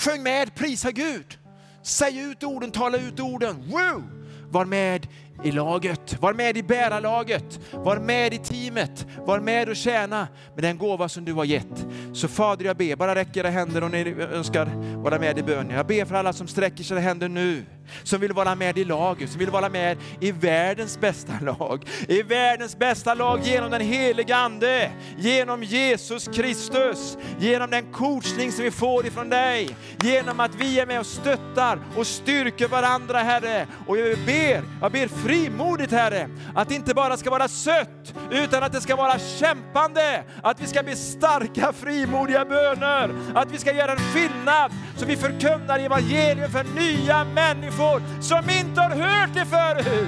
Sjung 0.06 0.24
med, 0.24 0.56
prisa 0.56 0.92
Gud! 0.92 1.38
Säg 1.84 2.20
ut 2.20 2.44
orden, 2.44 2.72
tala 2.72 2.98
ut 2.98 3.20
orden. 3.20 3.56
Woo! 3.72 4.04
Var 4.52 4.66
med 4.66 5.08
i 5.44 5.52
laget, 5.52 6.22
var 6.22 6.34
med 6.34 6.58
i 6.58 6.64
bärarlaget, 6.64 7.60
var 7.72 7.98
med 7.98 8.34
i 8.34 8.38
teamet, 8.38 9.06
var 9.26 9.40
med 9.40 9.70
och 9.70 9.76
tjäna 9.76 10.28
med 10.54 10.64
den 10.64 10.78
gåva 10.78 11.10
som 11.10 11.26
du 11.26 11.34
har 11.34 11.46
gett. 11.46 11.86
Så 12.14 12.28
Fader, 12.28 12.66
jag 12.66 12.78
ber, 12.78 12.96
bara 12.96 13.16
räck 13.16 13.38
era 13.38 13.50
händer 13.50 13.84
om 13.84 13.92
ni 13.92 14.16
önskar 14.22 14.66
vara 15.04 15.20
med 15.20 15.38
i 15.38 15.44
bönen. 15.44 15.76
Jag 15.76 15.88
ber 15.88 16.06
för 16.06 16.16
alla 16.16 16.34
som 16.34 16.48
sträcker 16.48 16.84
sina 16.84 17.00
händer 17.00 17.30
nu, 17.30 17.66
som 18.04 18.22
vill 18.22 18.34
vara 18.34 18.56
med 18.56 18.78
i 18.78 18.84
laget, 18.84 19.30
som 19.30 19.40
vill 19.40 19.50
vara 19.50 19.70
med 19.70 19.98
i 20.20 20.32
världens 20.32 21.00
bästa 21.00 21.34
lag. 21.42 21.88
I 22.08 22.22
världens 22.22 22.78
bästa 22.78 23.14
lag 23.14 23.40
genom 23.44 23.72
den 23.72 23.82
heliga 23.82 24.36
Ande, 24.36 24.92
genom 25.18 25.64
Jesus 25.64 26.28
Kristus, 26.28 27.18
genom 27.40 27.70
den 27.70 27.92
coachning 27.92 28.52
som 28.52 28.64
vi 28.64 28.72
får 28.72 29.06
ifrån 29.06 29.30
dig, 29.30 29.78
genom 30.04 30.40
att 30.40 30.56
vi 30.56 30.80
är 30.80 30.86
med 30.86 31.00
och 31.00 31.06
stöttar 31.06 31.80
och 31.96 32.08
styrker 32.08 32.68
varandra 32.68 33.20
Herre. 33.20 33.68
Och 33.88 33.98
jag 33.98 34.18
ber, 34.26 34.64
jag 34.82 34.92
ber 34.92 35.08
frimodigt 35.26 35.92
Herre, 35.92 36.30
att 36.56 36.70
det 36.70 36.76
inte 36.76 36.94
bara 36.94 37.18
ska 37.18 37.30
vara 37.30 37.48
sött, 37.48 38.14
utan 38.32 38.64
att 38.64 38.72
det 38.72 38.82
ska 38.82 38.96
vara 38.96 39.20
kämpande, 39.20 40.24
att 40.44 40.62
vi 40.62 40.68
ska 40.68 40.84
bli 40.84 40.96
starka 40.96 41.74
frimodiga 41.74 42.46
böner, 42.46 43.16
att 43.36 43.52
vi 43.52 43.58
ska 43.58 43.74
göra 43.74 43.92
en 43.92 43.98
skillnad 43.98 44.72
så 44.98 45.06
vi 45.06 45.18
förkunnar 45.18 45.80
evangelium 45.80 46.52
för 46.52 46.64
nya 46.76 47.24
människor 47.24 48.22
som 48.22 48.50
inte 48.60 48.82
har 48.82 48.90
hört 48.90 49.30
det 49.34 49.46
förut. 49.46 50.08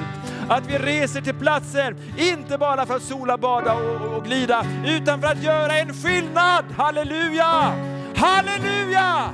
Att 0.50 0.68
vi 0.68 0.78
reser 0.78 1.22
till 1.22 1.36
platser, 1.36 1.96
inte 2.18 2.58
bara 2.58 2.86
för 2.86 2.96
att 2.96 3.04
sola, 3.04 3.38
bada 3.38 3.74
och, 3.74 4.18
och 4.18 4.26
glida, 4.26 4.66
utan 4.86 5.22
för 5.22 5.28
att 5.28 5.44
göra 5.44 5.78
en 5.78 5.94
skillnad. 5.94 6.66
Halleluja! 6.78 7.74
Halleluja! 8.16 9.30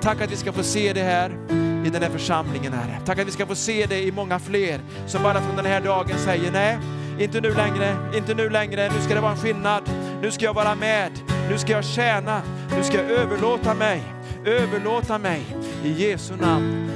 Tack 0.00 0.20
att 0.20 0.32
vi 0.32 0.36
ska 0.36 0.52
få 0.52 0.62
se 0.62 0.92
det 0.92 1.02
här 1.02 1.65
i 1.86 1.90
den 1.90 2.02
här 2.02 2.10
församlingen, 2.10 2.72
Herre. 2.72 3.00
Tack 3.04 3.18
att 3.18 3.26
vi 3.26 3.30
ska 3.30 3.46
få 3.46 3.54
se 3.54 3.86
det 3.86 4.02
i 4.02 4.12
många 4.12 4.38
fler 4.38 4.80
som 5.06 5.22
bara 5.22 5.40
från 5.40 5.56
den 5.56 5.66
här 5.66 5.80
dagen 5.80 6.18
säger 6.18 6.52
nej, 6.52 6.78
inte 7.20 7.40
nu 7.40 7.54
längre, 7.54 7.96
inte 8.16 8.34
nu 8.34 8.50
längre, 8.50 8.90
nu 8.94 9.00
ska 9.04 9.14
det 9.14 9.20
vara 9.20 9.32
en 9.32 9.38
skillnad. 9.38 9.82
Nu 10.22 10.30
ska 10.30 10.44
jag 10.44 10.54
vara 10.54 10.74
med, 10.74 11.12
nu 11.50 11.58
ska 11.58 11.72
jag 11.72 11.84
tjäna, 11.84 12.42
nu 12.76 12.84
ska 12.84 12.96
jag 12.96 13.10
överlåta 13.10 13.74
mig, 13.74 14.02
överlåta 14.44 15.18
mig 15.18 15.42
i 15.84 15.92
Jesu 15.92 16.36
namn. 16.36 16.90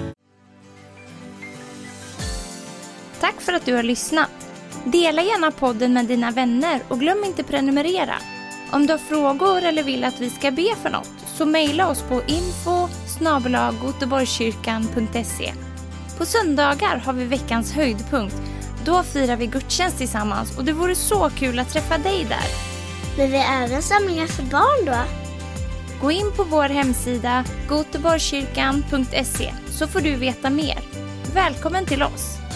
Tack 3.21 3.41
för 3.41 3.53
att 3.53 3.65
du 3.65 3.75
har 3.75 3.83
lyssnat. 3.83 4.31
Dela 4.85 5.23
gärna 5.23 5.51
podden 5.51 5.93
med 5.93 6.07
dina 6.07 6.31
vänner 6.31 6.81
och 6.89 7.01
glöm 7.01 7.25
inte 7.25 7.43
prenumerera. 7.43 8.15
Om 8.73 8.87
du 8.87 8.93
har 8.93 8.99
frågor 8.99 9.63
eller 9.63 9.83
vill 9.83 10.05
att 10.05 10.21
vi 10.21 10.31
ska 10.31 10.51
be 10.51 10.77
för 10.83 10.91
något 10.91 11.11
så 11.27 11.47
mejla 11.47 11.89
oss 11.89 12.03
på 12.03 12.23
info 12.27 12.89
på 16.19 16.25
söndagar 16.25 16.97
har 16.97 17.13
vi 17.13 17.25
veckans 17.25 17.73
höjdpunkt. 17.73 18.37
Då 18.85 19.03
firar 19.03 19.37
vi 19.37 19.47
gudstjänst 19.47 19.99
tillsammans 19.99 20.59
och 20.59 20.65
det 20.65 20.73
vore 20.73 20.95
så 20.95 21.31
kul 21.31 21.59
att 21.59 21.71
träffa 21.71 21.99
dig 21.99 22.27
där. 22.29 22.47
Men 23.17 23.31
vi 23.31 23.39
har 23.39 23.65
även 23.65 23.83
samlingar 23.83 24.27
för 24.27 24.43
barn 24.43 24.87
då? 24.87 24.97
Gå 26.01 26.11
in 26.11 26.33
på 26.37 26.45
vår 26.45 26.69
hemsida 26.69 27.45
goteborgskyrkan.se 27.69 29.55
så 29.71 29.87
får 29.87 30.01
du 30.01 30.17
veta 30.17 30.51
mer. 30.51 30.79
Välkommen 31.35 31.87
till 31.87 32.03
oss! 32.03 32.50